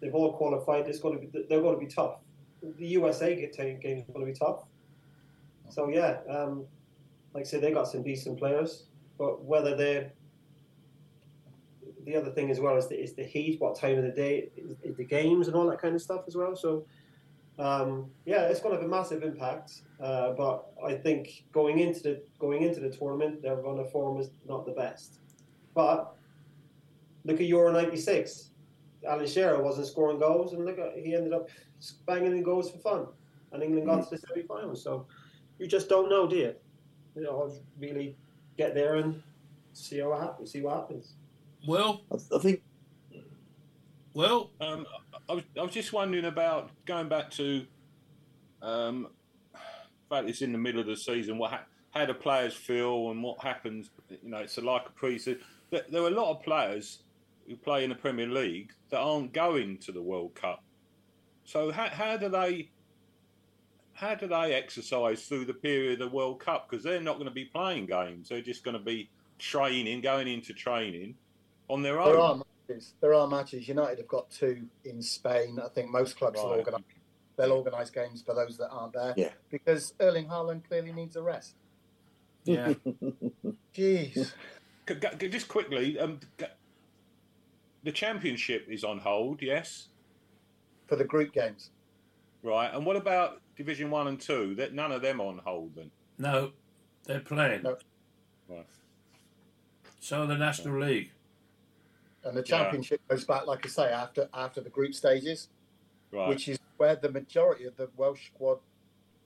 they've 0.00 0.14
all 0.14 0.32
qualified. 0.32 0.88
It's 0.88 0.98
going 0.98 1.20
to 1.20 1.26
be 1.26 1.46
they're 1.48 1.60
going 1.60 1.78
to 1.78 1.80
be 1.80 1.90
tough. 1.92 2.16
The 2.62 2.86
USA 2.86 3.34
get 3.36 3.56
game 3.56 3.98
is 3.98 4.04
going 4.12 4.26
to 4.26 4.32
be 4.32 4.38
tough. 4.38 4.64
So 5.68 5.88
yeah, 5.88 6.18
um, 6.28 6.64
like 7.34 7.42
I 7.42 7.44
said, 7.44 7.60
they 7.60 7.70
got 7.70 7.86
some 7.86 8.02
decent 8.02 8.38
players, 8.38 8.84
but 9.18 9.44
whether 9.44 9.76
they're 9.76 10.12
the 12.04 12.16
other 12.16 12.30
thing 12.30 12.50
as 12.50 12.60
well 12.60 12.76
is 12.76 12.88
the, 12.88 13.00
is 13.00 13.12
the 13.14 13.22
heat, 13.22 13.60
what 13.60 13.78
time 13.78 13.98
of 13.98 14.04
the 14.04 14.10
day, 14.10 14.48
is, 14.56 14.74
is 14.82 14.96
the 14.96 15.04
games 15.04 15.46
and 15.46 15.56
all 15.56 15.68
that 15.68 15.80
kind 15.80 15.94
of 15.94 16.02
stuff 16.02 16.22
as 16.26 16.34
well. 16.34 16.56
So 16.56 16.84
um, 17.60 18.10
yeah, 18.24 18.42
it's 18.44 18.60
going 18.60 18.74
to 18.74 18.80
have 18.80 18.86
a 18.86 18.90
massive 18.90 19.22
impact. 19.22 19.82
Uh, 20.00 20.32
but 20.32 20.72
I 20.84 20.94
think 20.94 21.44
going 21.52 21.78
into 21.78 22.00
the 22.00 22.22
going 22.38 22.62
into 22.62 22.80
the 22.80 22.90
tournament, 22.90 23.42
their 23.42 23.56
run 23.56 23.78
of 23.78 23.90
form 23.92 24.18
is 24.18 24.30
not 24.48 24.64
the 24.64 24.72
best. 24.72 25.20
But 25.74 26.14
look 27.24 27.40
at 27.40 27.46
Euro 27.46 27.70
'96. 27.72 28.50
Alan 29.06 29.26
Shearer 29.26 29.62
wasn't 29.62 29.86
scoring 29.86 30.18
goals, 30.18 30.52
and 30.54 30.64
look 30.64 30.78
at 30.78 30.96
he 30.96 31.14
ended 31.14 31.32
up 31.32 31.48
banging 32.06 32.32
in 32.32 32.42
goals 32.42 32.70
for 32.70 32.78
fun, 32.78 33.06
and 33.52 33.62
England 33.62 33.86
got 33.86 34.04
to 34.04 34.10
the 34.10 34.18
semi-final. 34.18 34.74
So 34.74 35.06
you 35.58 35.66
just 35.66 35.88
don't 35.88 36.08
know, 36.08 36.26
do 36.26 36.36
you? 36.36 36.54
You 37.14 37.22
know, 37.22 37.52
really 37.78 38.16
get 38.56 38.74
there 38.74 38.96
and 38.96 39.22
see 39.72 40.00
how 40.00 40.12
it 40.12 40.20
happens. 40.20 40.52
See 40.52 40.62
what 40.62 40.76
happens. 40.76 41.14
Well, 41.66 42.02
I, 42.10 42.36
I 42.36 42.38
think 42.38 42.62
well, 44.14 44.50
Um, 44.60 44.86
I 45.30 45.34
was, 45.34 45.44
I 45.56 45.62
was 45.62 45.72
just 45.72 45.92
wondering 45.92 46.24
about 46.24 46.70
going 46.86 47.08
back 47.08 47.30
to, 47.32 47.64
um, 48.62 49.06
in 49.54 49.60
fact, 50.08 50.28
it's 50.28 50.42
in 50.42 50.50
the 50.50 50.58
middle 50.58 50.80
of 50.80 50.88
the 50.88 50.96
season. 50.96 51.38
What 51.38 51.52
ha- 51.52 51.66
how 51.92 52.04
do 52.04 52.14
players 52.14 52.52
feel 52.52 53.10
and 53.12 53.22
what 53.22 53.40
happens? 53.40 53.90
You 54.08 54.30
know, 54.30 54.38
it's 54.38 54.58
a, 54.58 54.60
like 54.60 54.86
a 54.88 54.90
pre-season. 54.90 55.40
There, 55.70 55.82
there 55.88 56.02
are 56.02 56.08
a 56.08 56.10
lot 56.10 56.32
of 56.32 56.42
players 56.42 57.04
who 57.46 57.54
play 57.56 57.84
in 57.84 57.90
the 57.90 57.96
Premier 57.96 58.26
League 58.26 58.72
that 58.90 58.98
aren't 58.98 59.32
going 59.32 59.78
to 59.78 59.92
the 59.92 60.02
World 60.02 60.34
Cup. 60.34 60.64
So 61.44 61.70
how, 61.70 61.88
how 61.88 62.16
do 62.16 62.28
they? 62.28 62.70
How 63.92 64.14
do 64.14 64.26
they 64.26 64.54
exercise 64.54 65.26
through 65.26 65.44
the 65.44 65.54
period 65.54 66.00
of 66.00 66.10
the 66.10 66.16
World 66.16 66.40
Cup? 66.40 66.68
Because 66.68 66.82
they're 66.82 67.00
not 67.02 67.14
going 67.16 67.28
to 67.28 67.34
be 67.34 67.44
playing 67.44 67.86
games. 67.86 68.30
They're 68.30 68.40
just 68.40 68.64
going 68.64 68.76
to 68.76 68.82
be 68.82 69.10
training, 69.38 70.00
going 70.00 70.26
into 70.26 70.54
training 70.54 71.16
on 71.68 71.82
their 71.82 72.00
own. 72.00 72.42
Matches. 72.70 72.94
There 73.00 73.14
are 73.14 73.26
matches. 73.26 73.68
United 73.68 73.98
have 73.98 74.08
got 74.08 74.30
two 74.30 74.66
in 74.84 75.02
Spain. 75.02 75.58
I 75.62 75.68
think 75.68 75.90
most 75.90 76.16
clubs 76.16 76.38
will 76.38 76.50
organise. 76.50 76.82
They'll 77.36 77.52
organise 77.52 77.90
games 77.90 78.22
for 78.22 78.34
those 78.34 78.58
that 78.58 78.68
aren't 78.68 78.92
there. 78.92 79.14
Yeah. 79.16 79.30
Because 79.50 79.94
Erling 80.00 80.26
Haaland 80.26 80.66
clearly 80.68 80.92
needs 80.92 81.16
a 81.16 81.22
rest. 81.22 81.54
yeah. 82.44 82.74
Jeez. 83.74 84.32
Just 85.30 85.48
quickly, 85.48 85.98
um, 85.98 86.20
the 87.84 87.92
championship 87.92 88.66
is 88.68 88.82
on 88.82 88.98
hold, 88.98 89.40
yes, 89.40 89.88
for 90.86 90.96
the 90.96 91.04
group 91.04 91.32
games. 91.32 91.70
right. 92.42 92.68
And 92.74 92.84
what 92.84 92.96
about 92.96 93.40
Division 93.56 93.90
One 93.90 94.08
and 94.08 94.20
Two? 94.20 94.56
That 94.56 94.74
none 94.74 94.90
of 94.90 95.00
them 95.00 95.20
on 95.20 95.38
hold 95.44 95.76
then. 95.76 95.90
No, 96.18 96.50
they're 97.04 97.20
playing. 97.20 97.62
No. 97.62 97.76
Right. 98.48 98.66
So 100.00 100.26
the 100.26 100.36
National 100.36 100.80
League. 100.80 101.12
And 102.24 102.36
the 102.36 102.40
Yeah. 102.40 102.58
championship 102.58 103.00
goes 103.08 103.24
back, 103.24 103.46
like 103.46 103.64
I 103.64 103.68
say, 103.68 103.90
after 103.90 104.28
after 104.34 104.60
the 104.60 104.70
group 104.70 104.94
stages, 104.94 105.48
Right. 106.12 106.28
which 106.28 106.48
is 106.48 106.58
where 106.76 106.96
the 106.96 107.10
majority 107.10 107.64
of 107.64 107.76
the 107.76 107.88
Welsh 107.96 108.26
squad. 108.28 108.58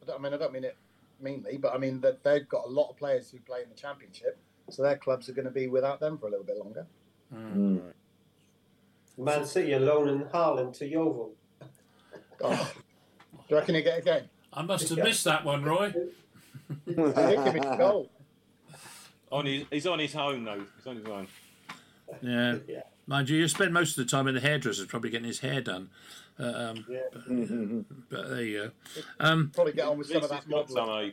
I, 0.09 0.13
I 0.13 0.19
mean, 0.19 0.33
I 0.35 0.37
don't 0.37 0.53
mean 0.53 0.65
it 0.65 0.77
meanly, 1.21 1.57
but 1.57 1.75
I 1.75 1.79
mean 1.79 2.01
that 2.03 2.23
they've 2.23 2.49
got 2.49 2.67
a 2.67 2.69
lot 2.69 2.91
of 2.91 2.97
players 2.97 3.31
who 3.31 3.39
play 3.41 3.63
in 3.63 3.69
the 3.69 3.75
championship, 3.75 4.39
so 4.71 4.83
their 4.83 4.97
clubs 4.97 5.29
are 5.29 5.33
going 5.33 5.47
to 5.47 5.51
be 5.51 5.67
without 5.67 5.99
them 6.01 6.19
for 6.19 6.27
a 6.27 6.31
little 6.31 6.45
bit 6.45 6.57
longer. 6.59 6.87
Mm. 7.33 7.93
Man 9.17 9.45
City 9.45 9.75
are 9.75 9.81
loaning 9.81 10.25
Haaland 10.27 10.77
to 10.79 10.87
Yeovil. 10.87 11.33
Oh, 12.43 12.73
do 13.33 13.39
you 13.49 13.57
reckon 13.57 13.75
he 13.77 13.83
get 13.83 13.99
a 13.99 14.03
game? 14.03 14.29
I 14.53 14.63
must 14.63 14.89
have 14.89 14.99
missed 14.99 15.25
that 15.25 15.45
one, 15.45 15.65
Roy. 15.65 15.93
They 16.87 16.93
hit 16.95 17.55
him 17.65 17.79
goal. 17.79 18.11
on 19.33 19.47
his, 19.47 19.65
he's 19.71 19.87
on 19.87 19.99
his 19.99 20.15
own 20.15 20.45
though. 20.45 20.65
He's 20.77 20.87
on 20.87 20.97
his 20.97 21.07
own. 21.07 21.29
Yeah. 22.23 22.57
Yeah. 22.69 22.83
Mind 23.07 23.29
you, 23.29 23.37
you 23.37 23.49
spend 23.49 23.75
most 23.75 23.99
of 23.99 24.05
the 24.07 24.11
time 24.11 24.27
in 24.29 24.35
the 24.35 24.41
hairdresser's 24.41 24.87
probably 24.87 25.11
getting 25.11 25.27
his 25.27 25.41
hair 25.41 25.61
done. 25.61 25.91
Uh, 26.41 26.45
um, 26.45 26.87
Yeah. 26.89 27.01
but 28.11 28.29
there 28.31 28.43
you 28.43 28.59
go. 28.65 28.71
Um, 29.21 29.51
Probably 29.55 29.75
get 29.75 29.87
on 29.87 29.99
with 29.99 30.07
some 30.07 30.23
of 30.23 30.31
that 30.31 30.49
modelling. 30.49 31.11
some, 31.11 31.13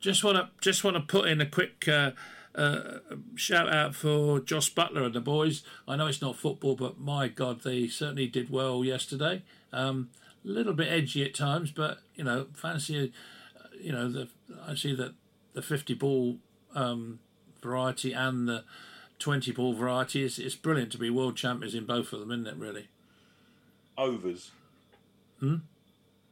just 0.00 0.22
want 0.22 0.36
to 0.36 0.48
just 0.60 0.84
want 0.84 0.96
to 0.96 1.00
put 1.02 1.26
in 1.28 1.40
a 1.40 1.46
quick 1.46 1.88
uh, 1.88 2.10
uh, 2.54 2.98
shout 3.36 3.72
out 3.72 3.94
for 3.94 4.38
Josh 4.38 4.74
Buttler 4.74 5.06
and 5.06 5.14
the 5.14 5.20
boys. 5.20 5.62
I 5.88 5.96
know 5.96 6.06
it's 6.08 6.20
not 6.20 6.36
football, 6.36 6.76
but 6.76 7.00
my 7.00 7.26
God, 7.28 7.62
they 7.62 7.88
certainly 7.88 8.26
did 8.26 8.50
well 8.50 8.84
yesterday. 8.84 9.42
Um, 9.72 10.10
a 10.44 10.48
little 10.48 10.74
bit 10.74 10.92
edgy 10.92 11.24
at 11.24 11.34
times, 11.34 11.70
but 11.70 12.00
you 12.14 12.24
know, 12.24 12.48
fancy. 12.52 13.12
uh, 13.58 13.68
You 13.80 13.92
know, 13.92 14.08
the 14.12 14.28
I 14.68 14.74
see 14.74 14.94
that 14.94 15.14
the 15.54 15.62
fifty 15.62 15.94
ball 15.94 16.36
um, 16.74 17.18
variety 17.62 18.12
and 18.12 18.46
the 18.46 18.64
twenty 19.18 19.52
ball 19.52 19.74
variety 19.74 20.22
is 20.22 20.38
it's 20.38 20.54
brilliant 20.54 20.92
to 20.92 20.98
be 20.98 21.10
world 21.10 21.36
champions 21.36 21.74
in 21.74 21.84
both 21.86 22.12
of 22.12 22.20
them, 22.20 22.30
isn't 22.30 22.46
it? 22.46 22.56
Really? 22.56 22.88
overs. 23.96 24.50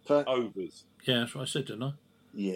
Fa- 0.07 0.25
Overs. 0.27 0.85
Yeah, 1.05 1.21
that's 1.21 1.35
what 1.35 1.43
I 1.43 1.45
said, 1.45 1.67
didn't 1.67 1.83
I? 1.85 1.93
yeah. 2.35 2.55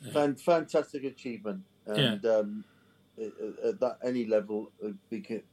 Yeah. 0.00 0.12
Fan, 0.12 0.36
fantastic 0.36 1.02
achievement, 1.02 1.62
and 1.86 2.24
um, 2.24 2.64
at, 3.20 3.32
at 3.64 3.80
that 3.80 3.98
any 4.04 4.26
level, 4.26 4.70
uh, 4.84 4.90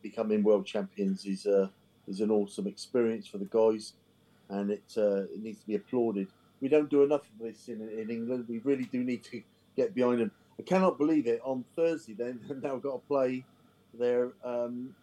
becoming 0.04 0.44
world 0.44 0.68
champions 0.68 1.26
is 1.26 1.48
uh, 1.48 1.68
is 2.08 2.22
an 2.22 2.30
awesome 2.30 2.68
experience 2.68 3.26
for 3.26 3.40
the 3.40 3.46
guys, 3.46 3.94
and 4.50 4.70
it 4.70 4.84
uh, 4.98 5.24
it 5.24 5.42
needs 5.42 5.62
to 5.62 5.66
be 5.66 5.76
applauded. 5.76 6.28
We 6.62 6.70
don't 6.70 6.90
do 6.92 7.02
enough 7.04 7.22
of 7.22 7.40
this 7.44 7.70
in, 7.70 7.82
in 7.90 8.12
England. 8.12 8.46
We 8.48 8.60
really 8.60 8.86
do 8.86 9.04
need 9.04 9.24
to 9.26 9.42
get 9.76 9.96
behind 9.96 10.20
them. 10.20 10.32
I 10.60 10.64
cannot 10.64 10.98
believe 10.98 11.28
it. 11.28 11.42
On 11.44 11.64
Thursday, 11.76 12.14
they've 12.18 12.62
now 12.62 12.78
got 12.78 12.94
to 12.94 13.08
play 13.08 13.46
their. 13.94 14.32
Um, 14.44 14.96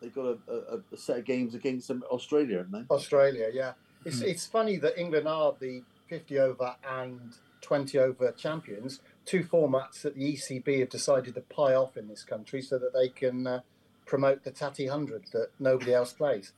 they've 0.00 0.14
got 0.14 0.26
a, 0.26 0.38
a, 0.48 0.80
a 0.92 0.96
set 0.96 1.18
of 1.18 1.24
games 1.24 1.54
against 1.54 1.90
Australia, 1.90 2.58
haven't 2.58 2.72
they? 2.88 2.94
Australia, 2.94 3.48
yeah. 3.52 3.72
It's 4.04 4.20
Hmm. 4.20 4.26
it's 4.26 4.46
funny 4.46 4.76
that 4.76 4.98
England 5.00 5.26
are 5.26 5.54
the 5.58 5.82
50 6.08 6.38
over 6.38 6.76
and 6.88 7.34
20 7.62 7.98
over 7.98 8.30
champions, 8.32 9.00
two 9.24 9.42
formats 9.42 10.02
that 10.02 10.14
the 10.14 10.34
ECB 10.34 10.78
have 10.80 10.88
decided 10.90 11.34
to 11.34 11.40
pie 11.40 11.74
off 11.74 11.96
in 11.96 12.06
this 12.06 12.22
country 12.22 12.62
so 12.62 12.78
that 12.78 12.92
they 12.92 13.08
can 13.08 13.44
uh, 13.46 13.60
promote 14.04 14.44
the 14.44 14.52
Tatty 14.52 14.88
100 14.88 15.24
that 15.32 15.48
nobody 15.58 15.92
else 15.92 16.12
plays. 16.12 16.52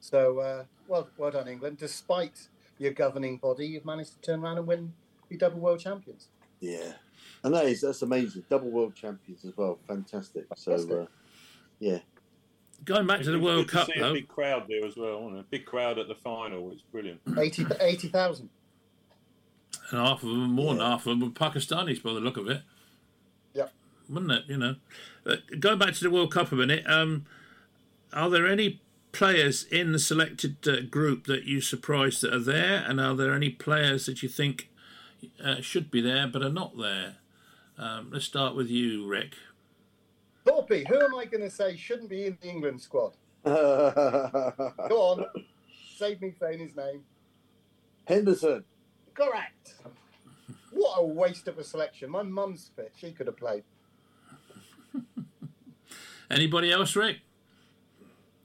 So, 0.00 0.40
uh, 0.40 0.64
well, 0.88 1.08
well 1.16 1.30
done, 1.30 1.46
England. 1.46 1.78
Despite 1.78 2.48
your 2.78 2.90
governing 2.92 3.36
body, 3.36 3.66
you've 3.68 3.84
managed 3.84 4.14
to 4.14 4.20
turn 4.20 4.42
around 4.42 4.58
and 4.58 4.66
win, 4.66 4.94
be 5.28 5.36
double 5.36 5.60
world 5.60 5.78
champions. 5.78 6.26
Yeah, 6.58 6.94
and 7.44 7.54
that 7.54 7.66
is 7.66 7.80
that's 7.80 8.02
amazing. 8.02 8.44
Double 8.48 8.70
world 8.70 8.94
champions 8.94 9.44
as 9.44 9.56
well. 9.56 9.78
Fantastic. 9.86 10.46
So, 10.56 10.72
uh, 10.74 11.06
yeah, 11.78 11.98
Going 12.84 13.06
back 13.06 13.22
to 13.22 13.30
the 13.30 13.38
World 13.38 13.68
Cup 13.68 13.86
see 13.86 14.00
though. 14.00 14.10
a 14.10 14.14
big 14.14 14.28
crowd 14.28 14.64
there 14.68 14.84
as 14.84 14.96
well. 14.96 15.26
Isn't 15.28 15.38
it? 15.38 15.50
Big 15.50 15.64
crowd 15.64 15.98
at 15.98 16.08
the 16.08 16.14
final. 16.16 16.72
It's 16.72 16.82
brilliant. 16.82 17.20
80 17.38 17.66
80,000. 17.80 18.48
And 19.90 20.00
half 20.00 20.22
of 20.22 20.28
them, 20.28 20.52
more 20.52 20.74
than 20.74 20.82
half 20.82 21.06
of 21.06 21.18
them, 21.18 21.20
were 21.20 21.28
Pakistanis 21.28 22.02
by 22.02 22.12
the 22.12 22.20
look 22.20 22.36
of 22.36 22.48
it. 22.48 22.62
Yep. 23.54 23.72
Wouldn't 24.08 24.32
it? 24.32 24.44
You 24.48 24.56
know. 24.56 24.76
Uh, 25.24 25.36
going 25.60 25.78
back 25.78 25.94
to 25.94 26.02
the 26.02 26.10
World 26.10 26.32
Cup 26.32 26.50
a 26.50 26.56
minute, 26.56 26.84
um, 26.86 27.24
are 28.12 28.28
there 28.28 28.48
any 28.48 28.80
players 29.12 29.64
in 29.64 29.92
the 29.92 29.98
selected 29.98 30.56
uh, 30.66 30.80
group 30.80 31.26
that 31.26 31.44
you 31.44 31.60
surprised 31.60 32.22
that 32.22 32.34
are 32.34 32.40
there? 32.40 32.84
And 32.86 33.00
are 33.00 33.14
there 33.14 33.34
any 33.34 33.50
players 33.50 34.06
that 34.06 34.22
you 34.24 34.28
think 34.28 34.70
uh, 35.42 35.60
should 35.60 35.90
be 35.90 36.00
there 36.00 36.26
but 36.26 36.42
are 36.42 36.50
not 36.50 36.76
there? 36.76 37.16
Um, 37.78 38.10
let's 38.12 38.24
start 38.24 38.54
with 38.54 38.68
you, 38.68 39.06
Rick. 39.06 39.34
Thorpe, 40.44 40.86
who 40.88 41.00
am 41.00 41.14
I 41.14 41.24
going 41.24 41.42
to 41.42 41.50
say 41.50 41.76
shouldn't 41.76 42.10
be 42.10 42.26
in 42.26 42.36
the 42.40 42.48
England 42.48 42.80
squad? 42.80 43.12
Go 43.44 44.72
on. 44.90 45.26
Save 45.96 46.20
me 46.20 46.32
saying 46.38 46.58
his 46.58 46.76
name. 46.76 47.02
Henderson. 48.06 48.64
Correct. 49.14 49.74
What 50.72 50.96
a 50.98 51.04
waste 51.04 51.48
of 51.48 51.58
a 51.58 51.64
selection. 51.64 52.10
My 52.10 52.22
mum's 52.22 52.70
fit. 52.74 52.92
She 52.96 53.12
could 53.12 53.26
have 53.26 53.36
played. 53.36 53.62
Anybody 56.30 56.72
else, 56.72 56.96
Rick? 56.96 57.18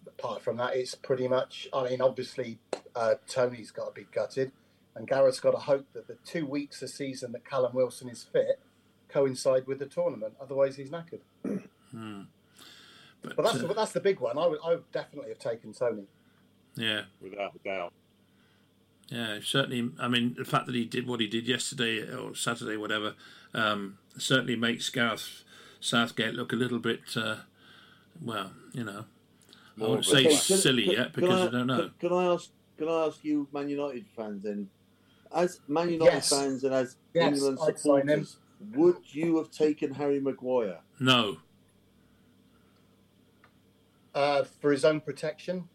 Apart 0.05 0.41
from 0.41 0.57
that, 0.57 0.75
it's 0.75 0.95
pretty 0.95 1.27
much. 1.27 1.67
I 1.73 1.89
mean, 1.89 2.01
obviously, 2.01 2.59
uh, 2.95 3.15
Toney's 3.27 3.71
got 3.71 3.87
to 3.87 4.01
be 4.01 4.07
gutted, 4.11 4.51
and 4.95 5.07
Gareth's 5.07 5.39
got 5.39 5.51
to 5.51 5.57
hope 5.57 5.85
that 5.93 6.07
the 6.07 6.17
two 6.25 6.45
weeks 6.45 6.81
a 6.81 6.87
season 6.87 7.31
that 7.31 7.45
Callum 7.45 7.73
Wilson 7.73 8.09
is 8.09 8.23
fit 8.23 8.59
coincide 9.09 9.65
with 9.67 9.79
the 9.79 9.85
tournament. 9.85 10.33
Otherwise, 10.41 10.75
he's 10.75 10.89
knackered. 10.89 11.21
But, 13.21 13.35
But 13.35 13.43
that's 13.45 13.55
uh, 13.63 13.67
the, 13.67 13.73
that's 13.73 13.91
the 13.93 13.99
big 13.99 14.19
one. 14.19 14.37
I 14.37 14.45
would, 14.45 14.59
I 14.63 14.69
would 14.71 14.91
definitely 14.91 15.29
have 15.29 15.39
taken 15.39 15.73
Toney. 15.73 16.03
yeah, 16.75 17.01
Without 17.19 17.53
a 17.55 17.67
doubt. 17.67 17.93
Yeah, 19.09 19.39
certainly. 19.43 19.89
I 19.99 20.07
mean, 20.07 20.35
the 20.37 20.45
fact 20.45 20.67
that 20.67 20.75
he 20.75 20.85
did 20.85 21.07
what 21.07 21.19
he 21.19 21.27
did 21.27 21.47
yesterday 21.47 22.01
or 22.13 22.35
Saturday, 22.35 22.77
whatever, 22.77 23.15
um, 23.55 23.97
certainly 24.17 24.55
makes 24.55 24.89
Gareth 24.91 25.43
Southgate 25.79 26.35
look 26.35 26.53
a 26.53 26.55
little 26.55 26.77
bit, 26.79 27.01
uh, 27.15 27.37
well, 28.21 28.51
you 28.73 28.83
know, 28.83 29.05
I 29.49 29.79
More 29.79 29.89
won't 29.89 30.05
say 30.05 30.19
Okay, 30.19 30.29
can- 30.29 30.57
silly 30.57 30.83
can- 30.83 30.93
yet 30.93 31.13
because 31.13 31.41
I, 31.41 31.47
I 31.47 31.51
don't 31.51 31.67
know. 31.67 31.89
Can, 31.99 32.09
can 32.09 32.13
I 32.13 32.25
ask? 32.25 32.49
Can 32.77 32.87
I 32.87 33.05
ask 33.07 33.23
you, 33.23 33.47
Man 33.51 33.67
United 33.67 34.05
fans, 34.15 34.43
then, 34.43 34.69
as 35.33 35.59
Man 35.67 35.89
United 35.89 36.13
Yes. 36.13 36.29
fans 36.29 36.63
and 36.63 36.73
as 36.73 36.97
Yes, 37.15 37.33
England 37.33 37.57
I'd 37.65 37.79
sign 37.79 38.07
him. 38.07 38.23
supporters, 38.25 38.37
would 38.73 38.97
you 39.13 39.37
have 39.37 39.51
taken 39.51 39.93
Harry 39.93 40.19
Maguire? 40.19 40.79
No, 40.99 41.37
Uh, 44.13 44.43
for 44.43 44.71
his 44.71 44.83
own 44.83 44.99
protection 44.99 45.69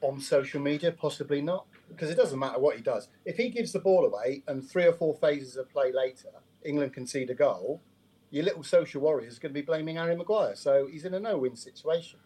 on 0.00 0.18
social 0.18 0.60
media, 0.62 0.90
possibly 0.90 1.42
not, 1.42 1.66
because 1.90 2.08
it 2.08 2.14
doesn't 2.16 2.38
matter 2.38 2.58
what 2.58 2.74
he 2.74 2.82
does. 2.82 3.08
If 3.26 3.36
he 3.36 3.50
gives 3.50 3.70
the 3.70 3.80
ball 3.80 4.06
away 4.06 4.42
and 4.48 4.66
three 4.66 4.86
or 4.86 4.94
four 4.94 5.14
phases 5.14 5.58
of 5.58 5.68
play 5.68 5.92
later, 5.92 6.30
England 6.64 6.94
concede 6.94 7.28
a 7.28 7.34
goal, 7.34 7.82
your 8.30 8.44
little 8.44 8.62
social 8.62 9.02
warrior 9.02 9.28
is 9.28 9.38
going 9.38 9.52
to 9.52 9.60
be 9.60 9.64
blaming 9.64 9.96
Harry 9.96 10.16
Maguire. 10.16 10.56
So 10.56 10.86
he's 10.86 11.04
in 11.04 11.12
a 11.12 11.20
no-win 11.20 11.54
situation. 11.54 12.18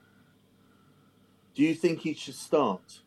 Do 1.55 1.65
you 1.65 1.75
think 1.75 2.03
he 2.03 2.15
should 2.15 2.37
start? 2.37 3.01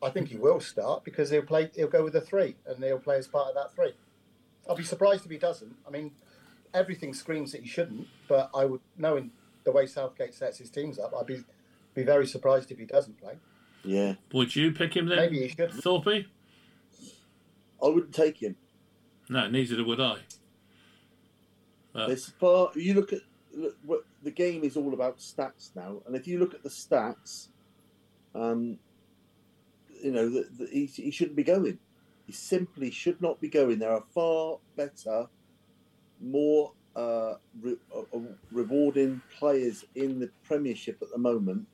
I 0.00 0.10
think 0.10 0.28
he 0.28 0.36
will 0.36 0.60
start 0.60 1.02
because 1.02 1.30
he'll 1.30 1.42
play. 1.42 1.70
He'll 1.74 1.88
go 1.88 2.04
with 2.04 2.14
a 2.14 2.20
three, 2.20 2.54
and 2.66 2.84
he'll 2.84 3.00
play 3.00 3.16
as 3.16 3.26
part 3.26 3.48
of 3.48 3.54
that 3.56 3.74
three. 3.74 3.94
I'll 4.68 4.76
be 4.76 4.84
surprised 4.84 5.24
if 5.24 5.30
he 5.30 5.38
doesn't. 5.38 5.74
I 5.86 5.90
mean, 5.90 6.12
everything 6.74 7.14
screams 7.14 7.52
that 7.52 7.62
he 7.62 7.68
shouldn't, 7.68 8.06
but 8.28 8.50
I 8.54 8.64
would 8.64 8.80
knowing 8.96 9.30
the 9.64 9.72
way 9.72 9.86
Southgate 9.86 10.34
sets 10.34 10.58
his 10.58 10.70
teams 10.70 10.98
up, 10.98 11.12
I'd 11.18 11.26
be 11.26 11.42
be 11.94 12.04
very 12.04 12.26
surprised 12.26 12.70
if 12.70 12.78
he 12.78 12.84
doesn't 12.84 13.18
play. 13.20 13.34
Yeah, 13.84 14.14
Would 14.32 14.54
you 14.54 14.72
pick 14.72 14.94
him 14.94 15.06
then, 15.06 15.18
Maybe 15.18 15.40
he 15.40 15.48
should. 15.48 15.72
Thorpe? 15.72 16.26
I 17.82 17.86
wouldn't 17.86 18.14
take 18.14 18.42
him. 18.42 18.56
No, 19.28 19.48
neither 19.48 19.84
would 19.84 20.00
I. 20.00 20.18
But, 21.92 22.10
As 22.10 22.26
far 22.38 22.70
you 22.74 22.94
look 22.94 23.12
at 23.12 23.20
look, 23.54 23.76
what 23.84 24.04
the 24.22 24.30
game 24.30 24.64
is 24.64 24.76
all 24.76 24.94
about 24.94 25.18
stats 25.18 25.74
now, 25.74 26.02
and 26.06 26.14
if 26.14 26.26
you 26.26 26.38
look 26.38 26.54
at 26.54 26.62
the 26.62 26.68
stats, 26.68 27.48
um, 28.34 28.78
you 30.02 30.12
know 30.12 30.28
that 30.28 30.58
that 30.58 30.70
he, 30.70 30.86
he 30.86 31.10
shouldn't 31.10 31.36
be 31.36 31.44
going. 31.44 31.78
He 32.28 32.34
simply 32.34 32.90
should 32.90 33.20
not 33.22 33.40
be 33.40 33.48
going. 33.48 33.78
There 33.78 33.90
are 33.90 34.04
far 34.14 34.58
better, 34.76 35.26
more 36.20 36.72
uh, 36.94 37.36
re- 37.62 37.78
uh, 37.94 38.00
uh, 38.14 38.20
rewarding 38.52 39.22
players 39.38 39.86
in 39.94 40.20
the 40.20 40.30
Premiership 40.44 40.98
at 41.00 41.10
the 41.10 41.16
moment. 41.18 41.66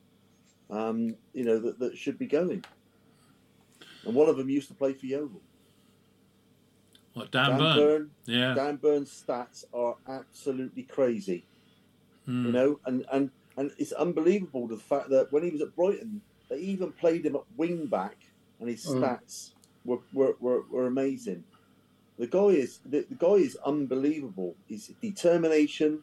Um, 0.71 1.17
you 1.33 1.45
know 1.45 1.59
that, 1.59 1.81
that 1.81 1.99
should 1.99 2.19
be 2.19 2.27
going, 2.27 2.65
and 4.07 4.15
one 4.15 4.29
of 4.29 4.37
them 4.37 4.49
used 4.49 4.69
to 4.69 4.75
play 4.75 4.93
for 4.95 5.07
Yeovil. 5.07 5.41
what, 7.15 7.33
Dan, 7.33 7.51
Dan 7.51 7.59
Burn? 7.59 7.77
Burn. 7.79 8.11
Yeah. 8.27 8.55
Dan 8.55 8.77
Burn's 8.77 9.25
stats 9.27 9.65
are 9.75 9.97
absolutely 10.09 10.85
crazy. 10.85 11.45
Hmm. 12.27 12.47
you 12.47 12.53
know, 12.53 12.81
and, 12.87 13.05
and, 13.13 13.31
and 13.59 13.71
it's 13.77 13.93
unbelievable 13.93 14.67
the 14.67 14.79
fact 14.79 15.11
that 15.11 15.31
when 15.31 15.43
he 15.43 15.51
was 15.51 15.61
at 15.61 15.77
Brighton, 15.77 16.23
they 16.49 16.57
even 16.59 16.91
played 16.93 17.27
him 17.27 17.35
at 17.37 17.43
wing 17.57 17.87
back, 17.87 18.17
and 18.61 18.69
his 18.69 18.87
Mm. 18.87 19.01
stats 19.03 19.51
were, 19.85 19.99
were, 20.13 20.37
were, 20.41 20.63
were 20.71 20.87
amazing. 20.87 21.45
The 22.19 22.27
guy 22.27 22.49
is 22.49 22.79
the, 22.85 23.05
the 23.09 23.17
guy 23.17 23.35
is 23.35 23.57
unbelievable. 23.65 24.55
His 24.69 24.93
determination 25.03 26.01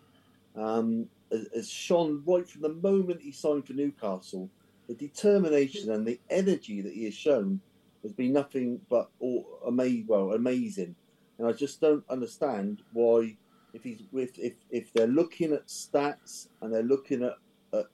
um, 0.56 1.08
has, 1.32 1.70
shone 1.70 2.22
right 2.26 2.48
from 2.48 2.62
the 2.62 2.74
moment 2.74 3.22
he 3.22 3.32
signed 3.32 3.66
for 3.66 3.74
Newcastle. 3.74 4.50
The 4.88 4.96
determination 4.96 5.92
and 5.92 6.06
the 6.06 6.20
energy 6.30 6.82
that 6.82 6.94
he 6.94 7.06
has 7.06 7.14
shown 7.14 7.62
has 8.04 8.12
been 8.12 8.34
nothing 8.34 8.82
but 8.90 9.10
all, 9.20 9.46
ama- 9.66 10.04
well, 10.06 10.34
amazing. 10.34 10.96
And 11.38 11.48
I 11.48 11.54
just 11.54 11.80
don't 11.80 12.04
understand 12.10 12.82
why 12.92 13.38
if 13.74 13.84
he's 13.84 14.02
if, 14.14 14.38
if 14.38 14.54
if 14.70 14.94
they're 14.94 15.08
looking 15.08 15.54
at 15.54 15.68
stats 15.68 16.48
and 16.62 16.74
they're 16.74 16.84
looking 16.84 17.24
at, 17.24 17.38
at 17.74 17.86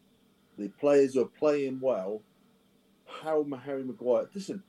the 0.58 0.70
players 0.80 1.14
who 1.14 1.22
are 1.22 1.26
playing 1.26 1.80
well, 1.80 2.22
how 3.06 3.46
Harry 3.64 3.84
Maguire 3.84 4.28
listen, 4.34 4.64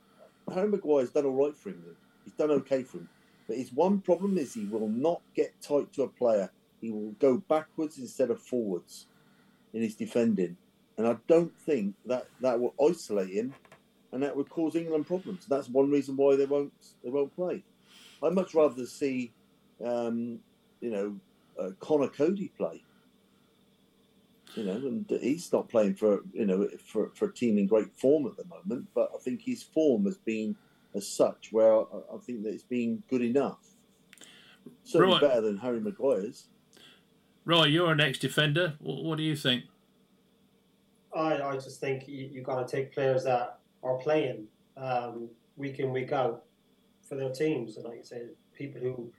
Harry 0.54 0.68
Maguire's 0.68 1.10
done 1.10 1.26
all 1.26 1.44
right 1.46 1.56
for 1.56 1.70
England. 1.70 1.96
He's 2.24 2.34
done 2.34 2.50
okay 2.50 2.82
for 2.82 2.98
him. 2.98 3.08
But 3.46 3.56
his 3.56 3.72
one 3.72 4.00
problem 4.00 4.36
is 4.38 4.52
he 4.52 4.66
will 4.66 4.88
not 4.88 5.22
get 5.34 5.60
tight 5.60 5.92
to 5.94 6.02
a 6.02 6.08
player. 6.08 6.50
He 6.80 6.90
will 6.90 7.12
go 7.18 7.38
backwards 7.48 7.98
instead 7.98 8.30
of 8.30 8.40
forwards 8.40 9.06
in 9.72 9.82
his 9.82 9.94
defending. 9.94 10.56
And 10.96 11.06
I 11.06 11.16
don't 11.28 11.56
think 11.60 11.94
that 12.06 12.26
that 12.40 12.60
will 12.60 12.74
isolate 12.84 13.30
him 13.30 13.54
and 14.12 14.22
that 14.22 14.36
would 14.36 14.48
cause 14.48 14.74
England 14.74 15.06
problems. 15.06 15.46
That's 15.46 15.68
one 15.68 15.90
reason 15.90 16.16
why 16.16 16.36
they 16.36 16.46
won't 16.46 16.72
they 17.02 17.10
won't 17.10 17.34
play. 17.34 17.62
I'd 18.22 18.34
much 18.34 18.54
rather 18.54 18.84
see 18.86 19.32
um, 19.84 20.40
you 20.80 20.90
know, 20.90 21.16
uh, 21.60 21.70
Conor 21.80 22.08
Coady 22.08 22.48
play. 22.56 22.82
You 24.54 24.64
know, 24.64 24.72
and 24.72 25.06
he's 25.20 25.52
not 25.52 25.68
playing 25.68 25.94
for 25.94 26.22
you 26.32 26.46
know 26.46 26.68
for, 26.84 27.10
for 27.14 27.26
a 27.26 27.32
team 27.32 27.58
in 27.58 27.66
great 27.66 27.94
form 27.94 28.26
at 28.26 28.36
the 28.36 28.44
moment, 28.44 28.88
but 28.94 29.10
I 29.14 29.18
think 29.18 29.42
his 29.42 29.62
form 29.62 30.04
has 30.06 30.16
been 30.16 30.56
as 30.94 31.06
such 31.06 31.52
where 31.52 31.74
I, 31.74 31.82
I 32.14 32.18
think 32.24 32.42
that 32.42 32.54
it's 32.54 32.62
been 32.62 33.02
good 33.08 33.22
enough. 33.22 33.58
Certainly 34.84 35.14
Right. 35.14 35.20
better 35.20 35.40
than 35.42 35.58
Harry 35.58 35.80
Maguire's. 35.80 36.46
Roy, 37.44 37.64
you're 37.66 37.92
an 37.92 38.00
ex-defender. 38.00 38.74
What, 38.80 39.04
what 39.04 39.18
do 39.18 39.24
you 39.24 39.36
think? 39.36 39.64
I, 41.14 41.40
I 41.40 41.54
just 41.54 41.80
think 41.80 42.06
you, 42.08 42.28
you 42.30 42.42
got 42.42 42.66
to 42.66 42.76
take 42.76 42.92
players 42.92 43.24
that 43.24 43.60
are 43.82 43.96
playing 43.98 44.46
um, 44.76 45.28
week 45.56 45.78
in 45.78 45.92
week 45.92 46.12
out 46.12 46.44
for 47.08 47.14
their 47.14 47.30
teams, 47.30 47.76
and 47.76 47.86
like 47.86 48.00
I 48.00 48.02
say, 48.02 48.22
people 48.54 48.80
who. 48.80 49.12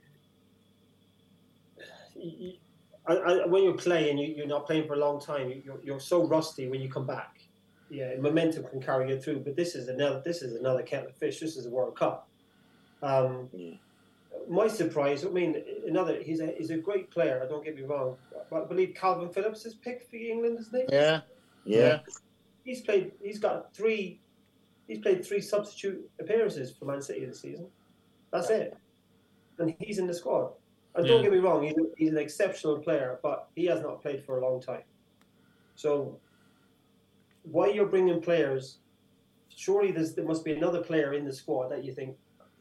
You- 3.08 3.14
you- 3.14 3.22
I, 3.22 3.32
I, 3.42 3.46
when 3.46 3.62
you're 3.64 3.74
playing, 3.76 4.18
you, 4.18 4.34
you're 4.36 4.46
not 4.46 4.66
playing 4.66 4.86
for 4.86 4.94
a 4.94 4.98
long 4.98 5.20
time. 5.20 5.48
You, 5.50 5.62
you're, 5.64 5.80
you're 5.82 6.00
so 6.00 6.26
rusty 6.26 6.68
when 6.68 6.80
you 6.80 6.88
come 6.90 7.06
back. 7.06 7.38
Yeah, 7.88 8.14
momentum 8.20 8.64
can 8.64 8.80
carry 8.80 9.08
you 9.10 9.20
through, 9.20 9.40
but 9.40 9.56
this 9.56 9.74
is 9.74 9.88
another. 9.88 10.22
This 10.24 10.42
is 10.42 10.54
another 10.54 10.82
kettle 10.82 11.08
of 11.08 11.16
fish. 11.16 11.40
This 11.40 11.56
is 11.56 11.66
a 11.66 11.70
World 11.70 11.96
Cup. 11.98 12.28
Um, 13.02 13.48
Yeah. 13.52 13.74
my 14.48 14.68
surprise. 14.68 15.24
I 15.24 15.28
mean, 15.30 15.60
another. 15.88 16.22
He's 16.22 16.40
a 16.40 16.54
he's 16.56 16.70
a 16.70 16.76
great 16.76 17.10
player. 17.10 17.42
I 17.44 17.48
Don't 17.48 17.64
get 17.64 17.74
me 17.74 17.82
wrong. 17.82 18.16
But 18.48 18.62
I 18.62 18.66
believe 18.66 18.94
Kalvin 18.94 19.34
Phillips 19.34 19.66
is 19.66 19.74
picked 19.74 20.08
for 20.08 20.16
England, 20.16 20.58
isn't 20.60 20.88
he? 20.88 20.94
Yeah. 20.94 21.20
Yeah, 21.64 21.98
he's 22.64 22.80
played. 22.80 23.10
He's 23.22 23.38
got 23.40 23.74
three. 23.74 24.20
He's 24.86 24.98
played 25.00 25.24
three 25.26 25.40
substitute 25.40 26.08
appearances 26.20 26.72
for 26.72 26.84
Man 26.84 27.02
City 27.02 27.24
this 27.26 27.40
season. 27.40 27.66
That's 28.32 28.50
it, 28.50 28.76
and 29.58 29.74
he's 29.80 29.98
in 29.98 30.06
the 30.06 30.14
squad. 30.14 30.52
And 30.94 31.06
don't 31.06 31.22
get 31.22 31.30
me 31.30 31.38
wrong, 31.38 31.62
he's, 31.62 31.74
he's 31.96 32.10
an 32.10 32.18
exceptional 32.18 32.78
player, 32.78 33.20
but 33.22 33.48
he 33.54 33.66
has 33.66 33.80
not 33.80 34.02
played 34.02 34.24
for 34.24 34.38
a 34.38 34.42
long 34.42 34.60
time. 34.60 34.82
So, 35.76 36.18
why 37.42 37.68
you're 37.68 37.86
bringing 37.86 38.20
players? 38.20 38.78
Surely 39.54 39.92
there's, 39.92 40.14
there 40.14 40.24
must 40.24 40.44
be 40.44 40.52
another 40.52 40.82
player 40.82 41.14
in 41.14 41.24
the 41.24 41.32
squad 41.32 41.68
that 41.68 41.84
you 41.84 41.92
think 41.92 42.16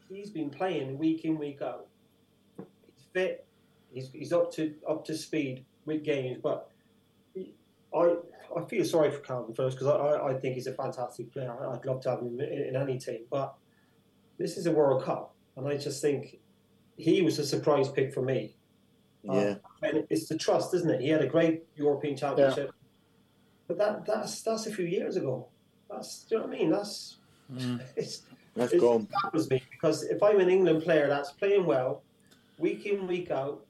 he's 0.10 0.30
been 0.30 0.50
playing 0.50 0.98
week 0.98 1.26
in 1.26 1.38
week 1.38 1.62
out. 1.62 1.88
He's 2.58 3.06
fit. 3.14 3.46
He's, 3.92 4.12
he's 4.12 4.34
up 4.34 4.52
to 4.54 4.76
up 4.88 5.06
to 5.06 5.18
speed 5.18 5.66
with 5.86 6.04
games, 6.04 6.38
but 6.42 6.70
I 7.96 8.16
I 8.56 8.64
feel 8.68 8.86
sorry 8.86 9.12
for 9.12 9.20
Kalvin 9.20 9.56
first 9.56 9.78
because 9.78 9.88
I, 9.88 9.98
I, 9.98 10.30
I 10.30 10.34
think 10.40 10.56
he's 10.56 10.68
a 10.68 10.74
fantastic 10.74 11.32
player. 11.32 11.52
I'd 11.52 11.86
love 11.86 12.02
to 12.02 12.12
have 12.12 12.20
him 12.20 12.40
in, 12.40 12.46
in 12.46 12.76
any 12.76 13.00
team, 13.00 13.22
but 13.30 13.56
this 14.38 14.58
is 14.58 14.66
a 14.66 14.72
World 14.72 15.04
Cup, 15.04 15.34
and 15.58 15.68
I 15.68 15.78
just 15.78 16.02
think 16.02 16.40
he 17.00 17.22
was 17.22 17.39
a 17.39 17.45
surprise 17.45 17.89
pick 17.89 18.14
for 18.14 18.22
me. 18.22 18.56
yeah. 19.24 19.56
And 19.82 20.06
it's 20.10 20.28
the 20.28 20.38
trust, 20.38 20.74
isn't 20.74 20.89
it? 20.89 21.02
He 21.02 21.10
had 21.10 21.22
a 21.22 21.28
great 21.28 21.64
European 21.76 22.16
Championship, 22.18 22.72
but 23.68 23.78
that 23.78 24.06
that's 24.06 24.41
that's 24.41 24.68
a 24.68 24.72
few 24.72 24.86
years 24.86 25.16
ago. 25.16 25.47
That's 25.89 26.24
do 26.26 26.36
you 26.36 26.41
know 26.41 26.47
what 26.47 26.56
I 26.56 26.60
mean? 26.60 26.70
That's 26.72 27.16
Mm. 27.52 27.82
it's 27.95 28.22
That's 28.56 28.74
it 28.74 28.80
gone. 28.80 29.08
baffles 29.24 29.50
me 29.50 29.60
because 29.72 30.04
if 30.04 30.22
I'm 30.22 30.39
an 30.39 30.50
England 30.52 30.84
player 30.84 31.08
that's 31.08 31.32
playing 31.32 31.66
well, 31.66 32.04
week 32.60 32.86
in 32.86 33.08
week 33.08 33.32
out, 33.32 33.66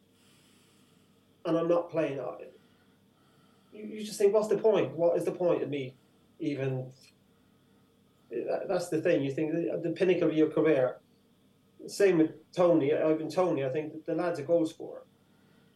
and 1.45 1.57
I'm 1.57 1.69
not 1.69 1.89
playing, 1.89 2.19
I- 2.19 2.47
you, 3.71 3.85
you 3.85 4.03
just 4.03 4.17
think, 4.19 4.33
what's 4.33 4.49
the 4.49 4.57
point? 4.57 4.91
What 4.97 5.15
is 5.15 5.23
the 5.23 5.31
point 5.31 5.63
of 5.63 5.69
me 5.69 5.93
even? 6.41 6.91
That's 8.67 8.89
the 8.89 9.01
thing. 9.01 9.23
You 9.23 9.31
think 9.31 9.53
the, 9.53 9.79
the 9.81 9.91
pinnacle 9.91 10.27
of 10.27 10.35
your 10.35 10.49
career. 10.49 10.97
Same 11.87 12.17
with 12.17 12.51
Toney, 12.53 12.93
Ivan 12.93 13.29
Toney. 13.29 13.65
I 13.65 13.69
think 13.69 14.05
the 14.05 14.13
lad's 14.13 14.39
a 14.39 14.43
goal 14.43 14.65
scorer. 14.65 15.03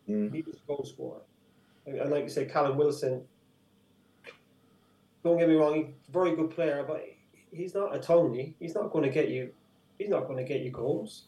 Mm. 0.10 0.34
He 0.34 0.41
was 0.41 0.56
a 0.56 0.68
goal 0.68 0.84
scorer, 0.86 1.22
and 1.86 1.97
and 1.97 2.12
like 2.12 2.24
you 2.24 2.30
say, 2.30 2.45
Callum 2.45 2.78
Wilson. 2.78 3.24
Don't 5.24 5.38
get 5.38 5.47
me 5.47 5.56
wrong, 5.56 5.76
he's 5.76 6.10
a 6.10 6.12
very 6.12 6.36
good 6.36 6.51
player, 6.51 6.84
but 6.86 7.01
he's 7.49 7.74
not 7.74 7.95
a 7.95 7.99
Toney. 7.99 8.56
He's 8.60 8.76
not 8.76 8.91
going 8.91 9.06
to 9.06 9.10
get 9.10 9.30
you. 9.30 9.51
He's 9.97 10.10
not 10.10 10.28
going 10.28 10.38
to 10.38 10.43
get 10.43 10.62
you 10.62 10.72
goals. 10.72 11.24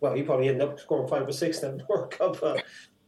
Well, 0.00 0.14
he 0.14 0.22
probably 0.22 0.48
ended 0.48 0.68
up 0.68 0.80
scoring 0.80 1.08
five 1.08 1.26
or 1.28 1.32
six 1.32 1.62
in 1.62 1.78
the 1.78 1.84
World 1.88 2.10
Cup, 2.10 2.40
but 2.40 2.64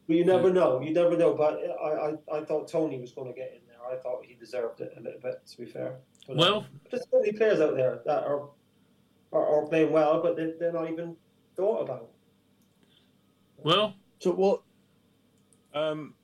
you 0.06 0.24
never 0.24 0.52
know. 0.52 0.80
You 0.80 0.92
never 0.92 1.16
know. 1.16 1.34
But 1.34 1.60
I, 1.82 1.88
I, 1.88 2.38
I 2.38 2.44
thought 2.44 2.68
Toney 2.68 3.00
was 3.00 3.12
going 3.12 3.32
to 3.32 3.38
get 3.38 3.52
in 3.52 3.66
there. 3.66 3.78
I 3.90 4.00
thought 4.00 4.24
he 4.24 4.34
deserved 4.34 4.80
it 4.80 4.92
a 4.96 5.00
little 5.00 5.20
bit. 5.20 5.44
To 5.46 5.58
be 5.58 5.66
fair. 5.66 5.96
But, 6.26 6.36
Well, 6.36 6.58
uh, 6.58 6.64
there's 6.90 7.02
so 7.10 7.20
many 7.20 7.32
players 7.32 7.60
out 7.60 7.76
there 7.76 8.00
that 8.06 8.24
are 8.24 8.48
are, 9.32 9.46
are 9.46 9.66
playing 9.66 9.92
well, 9.92 10.22
but 10.22 10.36
they're, 10.36 10.54
they're 10.58 10.72
not 10.72 10.90
even 10.90 11.16
thought 11.56 11.82
about. 11.82 12.08
well, 13.62 13.94
So 14.18 14.32
what? 14.32 14.62
Um, 15.74 16.14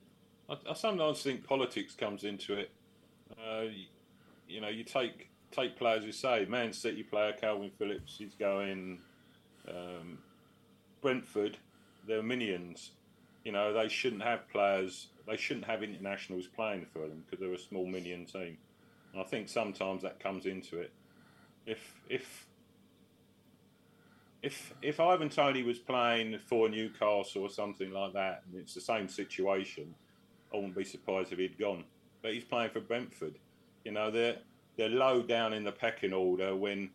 I, 0.49 0.57
I 0.69 0.73
sometimes 0.73 1.21
think 1.21 1.45
politics 1.45 1.93
comes 1.93 2.23
into 2.23 2.53
it. 2.53 2.71
Uh, 3.31 3.61
you, 3.61 3.85
you 4.47 4.61
know, 4.61 4.69
you 4.69 4.83
take 4.83 5.29
take 5.51 5.77
players 5.77 6.03
You 6.03 6.11
say 6.11 6.45
Man 6.49 6.73
City 6.73 7.03
player 7.03 7.33
Kalvin 7.41 7.71
Phillips, 7.77 8.19
is 8.19 8.33
going. 8.35 8.99
Um, 9.67 10.17
Brentford, 11.01 11.57
they're 12.07 12.23
minions. 12.23 12.91
You 13.43 13.51
know, 13.51 13.73
they 13.73 13.89
shouldn't 13.89 14.23
have 14.23 14.49
players. 14.49 15.07
They 15.27 15.37
shouldn't 15.37 15.65
have 15.65 15.83
internationals 15.83 16.47
playing 16.47 16.87
for 16.91 16.99
them 16.99 17.23
because 17.25 17.39
they're 17.41 17.53
a 17.53 17.59
small 17.59 17.85
minion 17.85 18.25
team. 18.25 18.57
And 19.11 19.21
I 19.21 19.25
think 19.25 19.49
sometimes 19.49 20.01
that 20.01 20.19
comes 20.19 20.45
into 20.45 20.79
it. 20.79 20.91
If 21.65 21.93
if 22.09 22.47
if 24.43 24.73
if 24.81 24.99
Ivan 24.99 25.29
Toney 25.29 25.63
was 25.63 25.79
playing 25.79 26.37
for 26.45 26.67
Newcastle 26.67 27.43
or 27.43 27.49
something 27.49 27.91
like 27.91 28.13
that, 28.13 28.43
and 28.45 28.61
it's 28.61 28.73
the 28.73 28.81
same 28.81 29.07
situation, 29.07 29.95
I 30.53 30.57
wouldn't 30.57 30.75
be 30.75 30.83
surprised 30.83 31.31
if 31.31 31.39
he'd 31.39 31.57
gone. 31.57 31.85
But 32.21 32.33
he's 32.33 32.43
playing 32.43 32.71
for 32.71 32.81
Brentford. 32.81 33.39
You 33.85 33.93
know, 33.93 34.11
they're 34.11 34.37
they're 34.75 34.89
low 34.89 35.21
down 35.21 35.53
in 35.53 35.63
the 35.63 35.71
pecking 35.71 36.13
order 36.13 36.55
when 36.55 36.89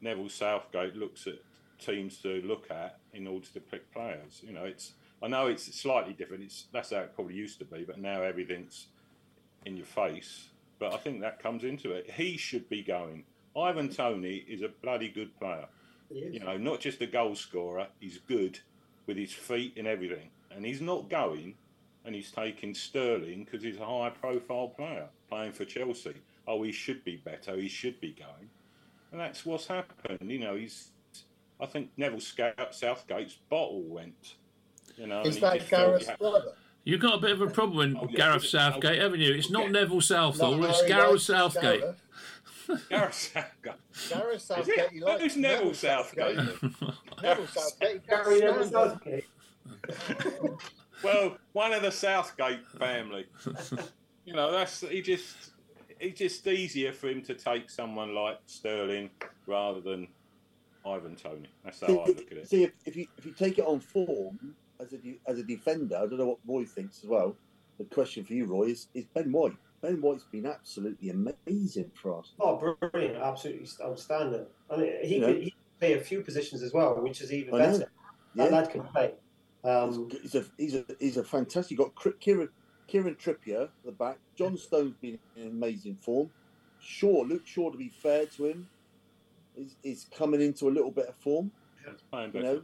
Neville 0.00 0.30
Southgate 0.30 0.96
looks 0.96 1.26
at 1.26 1.34
teams 1.78 2.18
to 2.22 2.40
look 2.42 2.70
at 2.70 2.98
in 3.12 3.26
order 3.26 3.46
to 3.52 3.60
pick 3.60 3.92
players. 3.92 4.40
You 4.42 4.52
know, 4.52 4.64
it's 4.64 4.92
I 5.22 5.28
know 5.28 5.46
it's 5.46 5.74
slightly 5.78 6.14
different. 6.14 6.44
It's 6.44 6.66
that's 6.72 6.90
how 6.90 7.00
it 7.00 7.14
probably 7.14 7.34
used 7.34 7.58
to 7.58 7.66
be, 7.66 7.84
but 7.84 7.98
now 7.98 8.22
everything's 8.22 8.86
in 9.66 9.76
your 9.76 9.86
face, 9.86 10.48
but 10.78 10.94
I 10.94 10.96
think 10.96 11.20
that 11.20 11.42
comes 11.42 11.64
into 11.64 11.92
it. 11.92 12.10
He 12.10 12.38
should 12.38 12.68
be 12.70 12.82
going. 12.82 13.24
Ivan 13.56 13.88
Toney 13.88 14.44
is 14.48 14.62
a 14.62 14.68
bloody 14.68 15.08
good 15.08 15.36
player. 15.38 15.66
He 16.10 16.20
is. 16.20 16.34
You 16.34 16.40
know, 16.40 16.56
not 16.56 16.80
just 16.80 17.00
a 17.00 17.06
goal 17.06 17.34
scorer. 17.34 17.86
He's 18.00 18.18
good 18.18 18.58
with 19.06 19.16
his 19.16 19.32
feet 19.32 19.74
and 19.76 19.86
everything, 19.86 20.30
and 20.50 20.64
he's 20.64 20.80
not 20.80 21.08
going. 21.08 21.54
And 22.04 22.14
he's 22.14 22.30
taking 22.30 22.72
Sterling 22.74 23.44
because 23.44 23.62
he's 23.62 23.76
a 23.76 23.84
high-profile 23.84 24.68
player 24.68 25.08
playing 25.28 25.52
for 25.52 25.66
Chelsea. 25.66 26.14
Oh, 26.46 26.62
he 26.62 26.72
should 26.72 27.04
be 27.04 27.16
better. 27.16 27.54
He 27.56 27.68
should 27.68 28.00
be 28.00 28.12
going, 28.12 28.48
and 29.12 29.20
that's 29.20 29.44
what's 29.44 29.66
happened. 29.66 30.30
You 30.30 30.38
know, 30.38 30.54
he's. 30.54 30.88
I 31.60 31.66
think 31.66 31.90
Neville 31.98 32.20
Scout, 32.20 32.74
Southgate's 32.74 33.34
bottle 33.50 33.82
went. 33.82 34.36
You 34.96 35.06
know, 35.08 35.20
is 35.22 35.38
that 35.40 35.68
Gareth's 35.68 36.08
brother? 36.18 36.52
You've 36.84 37.00
got 37.00 37.16
a 37.16 37.20
bit 37.20 37.32
of 37.32 37.42
a 37.42 37.48
problem 37.48 37.92
with 37.94 38.02
Oh, 38.02 38.06
yeah. 38.10 38.16
Gareth 38.16 38.46
Southgate, 38.46 39.02
haven't 39.02 39.20
you? 39.20 39.34
It's 39.34 39.50
not 39.50 39.64
Yeah. 39.64 39.72
Neville 39.72 40.00
Southall, 40.00 40.56
Not 40.56 40.70
it's 40.70 40.86
Gareth 40.86 41.20
Southgate. 41.20 41.80
Gareth. 41.80 42.02
Gareth 42.90 43.14
Southgate. 43.14 43.72
Gareth 44.10 44.36
Is 44.36 44.42
Southgate. 44.44 44.78
it? 44.78 44.90
He 44.92 45.00
likes 45.00 45.22
Who's 45.22 45.36
Neville 45.36 45.74
Southgate? 45.74 46.36
Neville 47.22 47.46
Southgate. 47.46 47.92
he 47.92 47.98
can't 47.98 48.06
Gary 48.08 48.40
Neville. 48.40 48.70
Southgate. 48.70 49.24
Well, 51.04 51.36
one 51.52 51.72
of 51.72 51.82
the 51.82 51.92
Southgate 51.92 52.66
family. 52.78 53.26
you 54.24 54.32
know, 54.34 54.50
that's 54.50 54.80
he 54.80 55.00
just 55.00 55.52
it's 56.00 56.18
just 56.18 56.46
easier 56.48 56.92
for 56.92 57.08
him 57.08 57.22
to 57.22 57.34
take 57.34 57.70
someone 57.70 58.14
like 58.16 58.38
Sterling 58.46 59.10
rather 59.46 59.80
than 59.80 60.08
Ivan 60.84 61.14
Toney. 61.14 61.48
That's 61.64 61.80
how 61.80 61.86
I 61.98 62.06
look 62.06 62.32
at 62.32 62.38
it. 62.38 62.48
See, 62.48 62.64
if, 62.64 62.72
if 62.84 62.96
you 62.96 63.06
if 63.16 63.26
you 63.26 63.32
take 63.32 63.58
it 63.58 63.64
on 63.64 63.78
form 63.78 64.54
as 64.80 64.92
a 64.92 64.98
de- 64.98 65.20
as 65.28 65.38
a 65.38 65.44
defender, 65.44 65.96
I 65.96 66.00
don't 66.06 66.18
know 66.18 66.26
what 66.26 66.38
Roy 66.46 66.64
thinks 66.64 66.98
as 67.04 67.08
well. 67.08 67.36
The 67.78 67.84
question 67.84 68.24
for 68.24 68.32
you, 68.32 68.46
Roy, 68.46 68.64
is, 68.64 68.88
is 68.92 69.04
Ben 69.14 69.30
White. 69.30 69.54
Ben 69.80 70.00
White's 70.00 70.24
been 70.24 70.46
absolutely 70.46 71.10
amazing 71.10 71.90
for 71.94 72.18
us. 72.18 72.32
Oh, 72.40 72.76
brilliant! 72.92 73.16
Absolutely 73.16 73.68
outstanding. 73.82 74.46
And 74.70 74.82
he 75.02 75.14
You 75.16 75.20
know? 75.20 75.26
could 75.28 75.42
he 75.42 75.50
could 75.50 75.78
play 75.78 75.92
a 75.94 76.00
few 76.00 76.22
positions 76.22 76.62
as 76.62 76.72
well, 76.72 76.94
which 77.00 77.20
is 77.20 77.32
even 77.32 77.54
I 77.54 77.58
know. 77.58 77.64
better. 77.72 77.90
Yeah, 78.34 78.44
That 78.44 78.52
lad 78.52 78.70
can 78.70 78.82
play. 78.84 79.14
Um, 79.64 80.10
he's, 80.22 80.34
a 80.34 80.44
he's 80.56 80.74
a 80.74 80.84
he's 80.98 81.16
a 81.16 81.24
fantastic. 81.24 81.72
You 81.72 81.76
Got 81.78 82.20
Kieran 82.20 82.48
Kieran 82.86 83.14
Trippier 83.16 83.64
at 83.64 83.70
the 83.84 83.92
back. 83.92 84.18
John 84.36 84.56
Stones 84.56 84.94
been 85.00 85.18
in 85.36 85.48
amazing 85.48 85.96
form. 85.96 86.30
Shaw, 86.80 87.22
Luke 87.22 87.46
Shaw, 87.46 87.70
to 87.70 87.78
be 87.78 87.88
fair 87.88 88.26
to 88.26 88.46
him, 88.46 88.68
is 89.56 89.76
is 89.82 90.06
coming 90.16 90.40
into 90.40 90.68
a 90.68 90.70
little 90.72 90.90
bit 90.92 91.06
of 91.08 91.16
form. 91.16 91.50
He's 91.84 92.00
playing 92.10 92.30
You 92.34 92.42
know, 92.42 92.62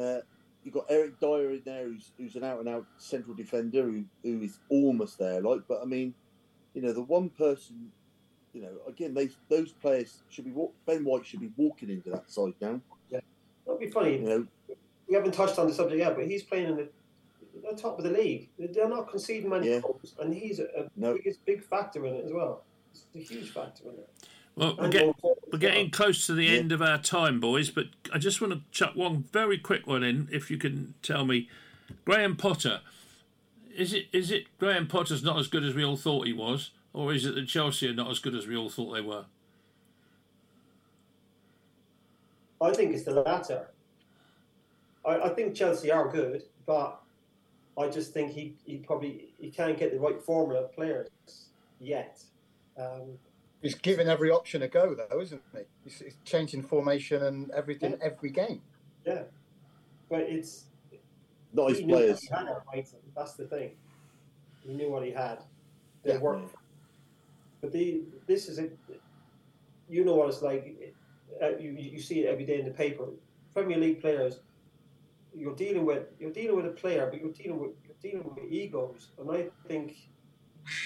uh, 0.00 0.20
you've 0.64 0.74
got 0.74 0.86
Eric 0.88 1.18
Dier 1.20 1.52
in 1.52 1.62
there, 1.64 1.84
who's 1.84 2.10
who's 2.16 2.36
an 2.36 2.44
out 2.44 2.60
and 2.60 2.68
out 2.68 2.86
central 2.98 3.34
defender 3.34 3.82
who, 3.82 4.04
who 4.22 4.42
is 4.42 4.58
almost 4.68 5.18
there. 5.18 5.40
Like, 5.40 5.60
but 5.68 5.80
I 5.82 5.84
mean, 5.84 6.14
you 6.74 6.82
know, 6.82 6.92
the 6.92 7.02
one 7.02 7.30
person, 7.30 7.90
you 8.52 8.62
know, 8.62 8.72
again, 8.86 9.14
they 9.14 9.30
those 9.48 9.72
players 9.72 10.22
should 10.28 10.44
be 10.44 10.50
walk, 10.50 10.74
Ben 10.86 11.04
White 11.04 11.26
should 11.26 11.40
be 11.40 11.50
walking 11.56 11.90
into 11.90 12.10
that 12.10 12.30
side 12.30 12.54
now. 12.60 12.80
Yeah, 13.10 13.20
that'd 13.66 13.80
be 13.80 13.90
funny. 13.90 14.18
You 14.18 14.24
know, 14.24 14.46
We 15.08 15.14
haven't 15.14 15.32
touched 15.32 15.58
on 15.58 15.66
the 15.68 15.74
subject 15.74 15.98
yet, 16.00 16.16
but 16.16 16.26
he's 16.26 16.42
playing 16.42 16.68
in 16.70 16.76
the, 16.76 16.88
the 17.70 17.76
top 17.76 17.98
of 17.98 18.04
the 18.04 18.10
league. 18.10 18.50
They're 18.58 18.88
not 18.88 19.10
conceding 19.10 19.48
many 19.50 19.70
Yeah. 19.70 19.80
goals, 19.80 20.14
and 20.20 20.34
he's 20.34 20.58
a, 20.60 20.64
a 20.76 20.90
No. 20.96 21.14
biggest 21.14 21.44
big 21.46 21.62
factor 21.64 22.04
in 22.06 22.14
it 22.14 22.24
as 22.24 22.32
well. 22.32 22.64
It's 22.92 23.06
a 23.14 23.34
huge 23.34 23.50
factor 23.52 23.84
in 23.84 23.94
it. 23.94 24.10
Well, 24.56 24.74
we're, 24.76 24.84
And 24.84 24.92
get, 24.92 25.02
going 25.02 25.14
forward 25.20 25.37
we're 25.52 25.58
getting 25.58 25.90
close 25.90 26.26
to 26.26 26.34
the 26.34 26.44
Yeah. 26.44 26.58
end 26.58 26.72
of 26.72 26.82
our 26.82 26.98
time, 26.98 27.40
boys, 27.40 27.70
but 27.70 27.86
I 28.12 28.18
just 28.18 28.40
want 28.40 28.52
to 28.52 28.60
chuck 28.70 28.94
one 28.94 29.24
very 29.32 29.58
quick 29.58 29.86
one 29.86 30.02
in. 30.02 30.28
If 30.30 30.50
you 30.50 30.58
can 30.58 30.94
tell 31.02 31.24
me, 31.24 31.48
Graham 32.04 32.36
Potter, 32.36 32.80
is 33.74 33.92
it 33.92 34.06
is 34.12 34.30
it 34.30 34.46
Graham 34.58 34.86
Potter's 34.86 35.22
not 35.22 35.38
as 35.38 35.46
good 35.48 35.64
as 35.64 35.74
we 35.74 35.84
all 35.84 35.96
thought 35.96 36.26
he 36.26 36.32
was, 36.32 36.70
or 36.92 37.12
is 37.12 37.24
it 37.24 37.34
that 37.34 37.46
Chelsea 37.48 37.88
are 37.88 37.94
not 37.94 38.10
as 38.10 38.18
good 38.18 38.34
as 38.34 38.46
we 38.46 38.56
all 38.56 38.68
thought 38.68 38.92
they 38.92 39.00
were? 39.00 39.26
I 42.60 42.72
think 42.72 42.94
it's 42.94 43.04
the 43.04 43.22
latter. 43.22 43.68
I, 45.04 45.20
I 45.20 45.28
think 45.30 45.54
Chelsea 45.54 45.90
are 45.92 46.08
good, 46.08 46.42
but 46.66 47.00
I 47.78 47.88
just 47.88 48.12
think 48.12 48.32
he, 48.32 48.54
he 48.64 48.78
probably 48.78 49.32
he 49.38 49.50
can't 49.50 49.78
get 49.78 49.92
the 49.92 50.00
right 50.00 50.20
formula 50.20 50.64
of 50.64 50.72
players 50.72 51.08
yet. 51.80 52.20
Um, 52.76 53.18
He's 53.62 53.74
giving 53.74 54.08
every 54.08 54.30
option 54.30 54.62
a 54.62 54.68
go, 54.68 54.94
though, 54.94 55.20
isn't 55.20 55.42
he? 55.52 55.60
He's, 55.84 55.98
he's 55.98 56.16
changing 56.24 56.62
formation 56.62 57.22
and 57.24 57.50
everything 57.50 57.96
every 58.00 58.30
game. 58.30 58.62
yeah, 59.04 59.22
but 60.08 60.20
it's 60.20 60.66
nice 61.52 61.78
he 61.78 61.84
knew 61.84 61.94
players. 61.94 62.20
he 62.20 62.28
had 62.28 62.46
at 62.46 62.64
Brighton. 62.66 62.98
That's 63.16 63.34
the 63.34 63.46
thing. 63.46 63.72
He 64.62 64.74
knew 64.74 64.90
what 64.90 65.04
he 65.04 65.10
had. 65.10 65.42
They 66.04 66.12
Yeah. 66.12 66.18
worked. 66.20 66.54
But 67.60 67.72
the 67.72 68.02
this 68.26 68.48
is 68.48 68.60
a, 68.60 68.68
you 69.88 70.04
know 70.04 70.14
what 70.14 70.28
it's 70.28 70.42
like. 70.42 70.94
Uh, 71.42 71.56
you 71.58 71.72
you 71.72 72.00
see 72.00 72.20
it 72.20 72.28
every 72.28 72.44
day 72.46 72.60
in 72.60 72.64
the 72.66 72.70
paper. 72.72 73.06
Premier 73.52 73.76
League 73.78 74.00
players, 74.00 74.40
you're 75.34 75.56
dealing 75.56 75.84
with 75.84 76.04
you're 76.20 76.30
dealing 76.32 76.56
with 76.56 76.66
a 76.66 76.70
player, 76.82 77.08
but 77.10 77.20
you're 77.20 77.32
dealing 77.32 77.58
with 77.58 77.72
you're 77.84 77.96
dealing 78.00 78.24
with 78.32 78.44
egos, 78.52 79.10
and 79.18 79.28
I 79.32 79.48
think 79.66 79.96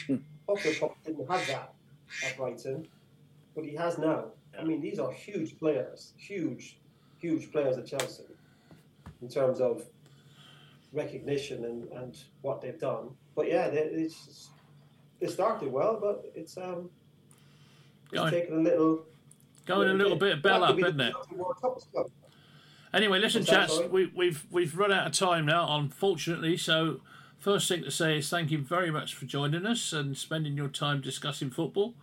Potter 0.46 0.70
probably 0.78 0.96
didn't 1.04 1.30
have 1.30 1.46
that 1.48 1.74
at 2.24 2.36
Brighton, 2.36 2.86
but 3.54 3.64
he 3.64 3.74
has 3.76 3.98
now. 3.98 4.26
I 4.58 4.64
mean, 4.64 4.80
these 4.80 4.98
are 4.98 5.10
huge 5.10 5.58
players, 5.58 6.12
huge, 6.16 6.78
huge 7.18 7.50
players 7.50 7.78
at 7.78 7.86
Chelsea 7.86 8.24
in 9.20 9.28
terms 9.28 9.60
of 9.60 9.84
recognition 10.92 11.64
and, 11.64 11.88
and 11.92 12.18
what 12.42 12.60
they've 12.60 12.78
done. 12.78 13.10
But 13.34 13.48
yeah, 13.48 13.70
they, 13.70 13.80
it's 13.80 14.50
they 15.20 15.28
started 15.28 15.72
well, 15.72 15.98
but 16.00 16.30
it's 16.34 16.56
um 16.56 16.90
it's 18.10 18.20
Going, 18.20 18.30
taken 18.30 18.58
a 18.58 18.60
little 18.60 19.06
going 19.64 19.88
a 19.88 19.94
little 19.94 20.16
bit 20.16 20.42
bell 20.42 20.60
That 20.60 20.70
up, 20.70 20.78
isn't 20.78 21.00
it? 21.00 21.12
Chelsea 21.12 21.34
World 21.34 21.56
Cup 21.60 21.74
as 21.76 21.86
well. 21.92 22.10
Anyway, 22.92 23.18
listen, 23.20 23.42
chats, 23.42 23.80
we, 23.90 24.12
we've 24.14 24.44
we've 24.50 24.76
run 24.76 24.92
out 24.92 25.06
of 25.06 25.12
time 25.12 25.46
now, 25.46 25.78
unfortunately. 25.78 26.58
So, 26.58 27.00
first 27.42 27.68
thing 27.68 27.82
to 27.82 27.90
say 27.90 28.18
is 28.18 28.30
thank 28.30 28.50
you 28.52 28.58
very 28.58 28.90
much 28.90 29.14
for 29.14 29.26
joining 29.26 29.66
us 29.66 29.92
and 29.92 30.16
spending 30.16 30.56
your 30.56 30.68
time 30.68 31.00
discussing 31.00 31.50
football. 31.50 31.94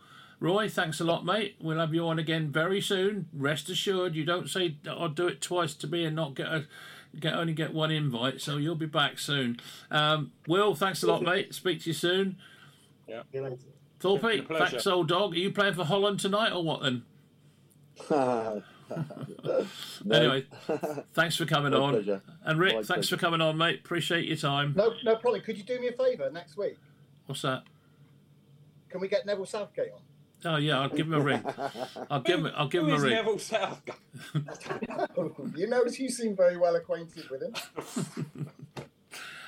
Roy, 0.42 0.70
thanks 0.70 1.00
a 1.00 1.04
lot, 1.06 1.26
mate. 1.26 1.56
We'll 1.62 1.80
have 1.80 1.94
you 1.94 2.06
on 2.08 2.20
again 2.20 2.52
very 2.52 2.82
soon. 2.82 3.28
Rest 3.34 3.70
assured, 3.70 4.16
you 4.16 4.26
don't 4.26 4.50
say 4.50 4.76
I'll 4.88 5.10
do 5.10 5.28
it 5.28 5.42
twice 5.42 5.74
to 5.76 5.88
me 5.88 6.04
and 6.06 6.16
not 6.16 6.36
get 6.36 6.48
a 6.48 6.66
get 7.20 7.34
only 7.34 7.54
get 7.54 7.74
one 7.74 7.90
invite. 7.90 8.42
So 8.42 8.58
you'll 8.58 8.76
be 8.76 8.86
back 8.86 9.18
soon. 9.18 9.60
Um, 9.90 10.32
Will, 10.48 10.76
thanks 10.76 11.04
a 11.04 11.08
lot, 11.08 11.24
mate. 11.24 11.54
Speak 11.54 11.82
to 11.84 11.90
you 11.90 11.94
soon. 11.94 12.38
Yeah. 13.08 13.24
you 13.32 13.42
later. 13.42 13.58
Thorpe, 14.00 14.22
Been 14.22 14.46
a 14.50 14.68
thanks, 14.68 14.88
old 14.88 15.08
dog. 15.08 15.34
Are 15.34 15.40
you 15.40 15.52
playing 15.52 15.74
for 15.74 15.84
Holland 15.84 16.20
tonight 16.20 16.52
or 16.52 16.64
what 16.64 16.82
then? 16.82 17.04
No. 20.06 20.16
Anyway, 20.16 20.46
thanks 21.14 21.36
for 21.36 21.46
coming 21.46 21.72
My 21.74 21.80
on. 21.80 21.94
pleasure. 21.94 22.22
And 22.46 22.60
Rick, 22.60 22.74
My 22.76 22.78
thanks 22.78 22.88
pleasure. 23.10 23.18
for 23.18 23.20
coming 23.20 23.42
on, 23.42 23.58
mate. 23.58 23.82
Appreciate 23.84 24.26
your 24.26 24.38
time. 24.38 24.74
No, 24.76 24.94
no 25.04 25.16
problem. 25.18 25.42
Could 25.42 25.58
you 25.58 25.64
do 25.64 25.80
me 25.80 25.88
a 25.90 25.92
favour 25.92 26.30
next 26.32 26.58
week? 26.58 26.78
What's 27.26 27.42
that? 27.42 27.64
Can 28.90 29.02
we 29.02 29.08
get 29.08 29.26
Neville 29.26 29.46
Southgate 29.46 29.92
on? 29.94 30.02
Oh 30.46 30.58
yeah, 30.58 30.80
I'll 30.80 30.90
give 30.90 31.08
him 31.08 31.14
a 31.14 31.20
ring. 31.20 31.44
I'll 32.10 32.22
give 32.22 32.40
him. 32.40 32.52
I'll 32.56 32.70
give 32.70 32.84
him 32.88 32.94
a 32.94 32.98
ring. 32.98 33.14
Neville 33.14 33.40
Southgate? 33.40 33.96
you 35.56 35.68
notice 35.68 36.00
you 36.00 36.10
seem 36.10 36.36
very 36.36 36.56
well 36.58 36.76
acquainted 36.76 37.30
with 37.30 37.42
him. 37.44 37.54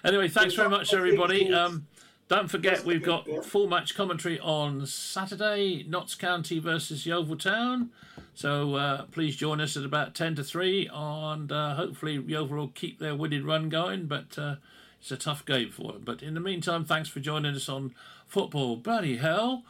Anyway, 0.04 0.28
thanks 0.28 0.56
very 0.56 0.68
much, 0.68 0.96
everybody. 0.96 1.54
Um, 1.54 1.86
don't 2.32 2.48
forget 2.48 2.86
we've 2.86 3.04
got 3.04 3.28
full 3.44 3.68
match 3.68 3.94
commentary 3.94 4.40
on 4.40 4.86
Saturday, 4.86 5.84
Notts 5.86 6.16
County 6.16 6.60
versus 6.60 7.06
Yeovil 7.06 7.36
Town. 7.36 7.90
So 8.34 8.76
uh, 8.76 9.04
please 9.12 9.36
join 9.36 9.60
us 9.60 9.76
at 9.76 9.84
about 9.84 10.16
ten 10.16 10.36
to 10.36 10.44
three, 10.44 10.90
and 10.94 11.52
uh, 11.52 11.76
hopefully 11.76 12.24
Yeovil 12.26 12.56
will 12.56 12.68
keep 12.70 13.00
their 13.00 13.16
winning 13.16 13.46
run 13.46 13.68
going. 13.68 14.06
But 14.06 14.38
uh, 14.38 14.56
it's 15.02 15.12
a 15.12 15.18
tough 15.18 15.46
game 15.46 15.72
for 15.72 15.92
them. 15.92 16.04
But 16.06 16.24
in 16.24 16.34
the 16.34 16.40
meantime, 16.40 16.86
thanks 16.86 17.10
for 17.10 17.20
joining 17.20 17.54
us 17.54 17.68
on 17.68 17.94
football. 18.28 18.78
Bloody 18.78 19.18
hell! 19.18 19.66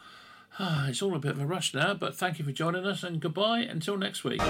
It's 0.60 1.02
all 1.02 1.16
a 1.16 1.18
bit 1.18 1.32
of 1.32 1.40
a 1.40 1.46
rush 1.46 1.74
now, 1.74 1.94
but 1.94 2.14
thank 2.14 2.38
you 2.38 2.44
for 2.44 2.52
joining 2.52 2.86
us, 2.86 3.02
and 3.02 3.18
goodbye 3.18 3.60
until 3.60 3.96
next 3.96 4.22
week. 4.22 4.40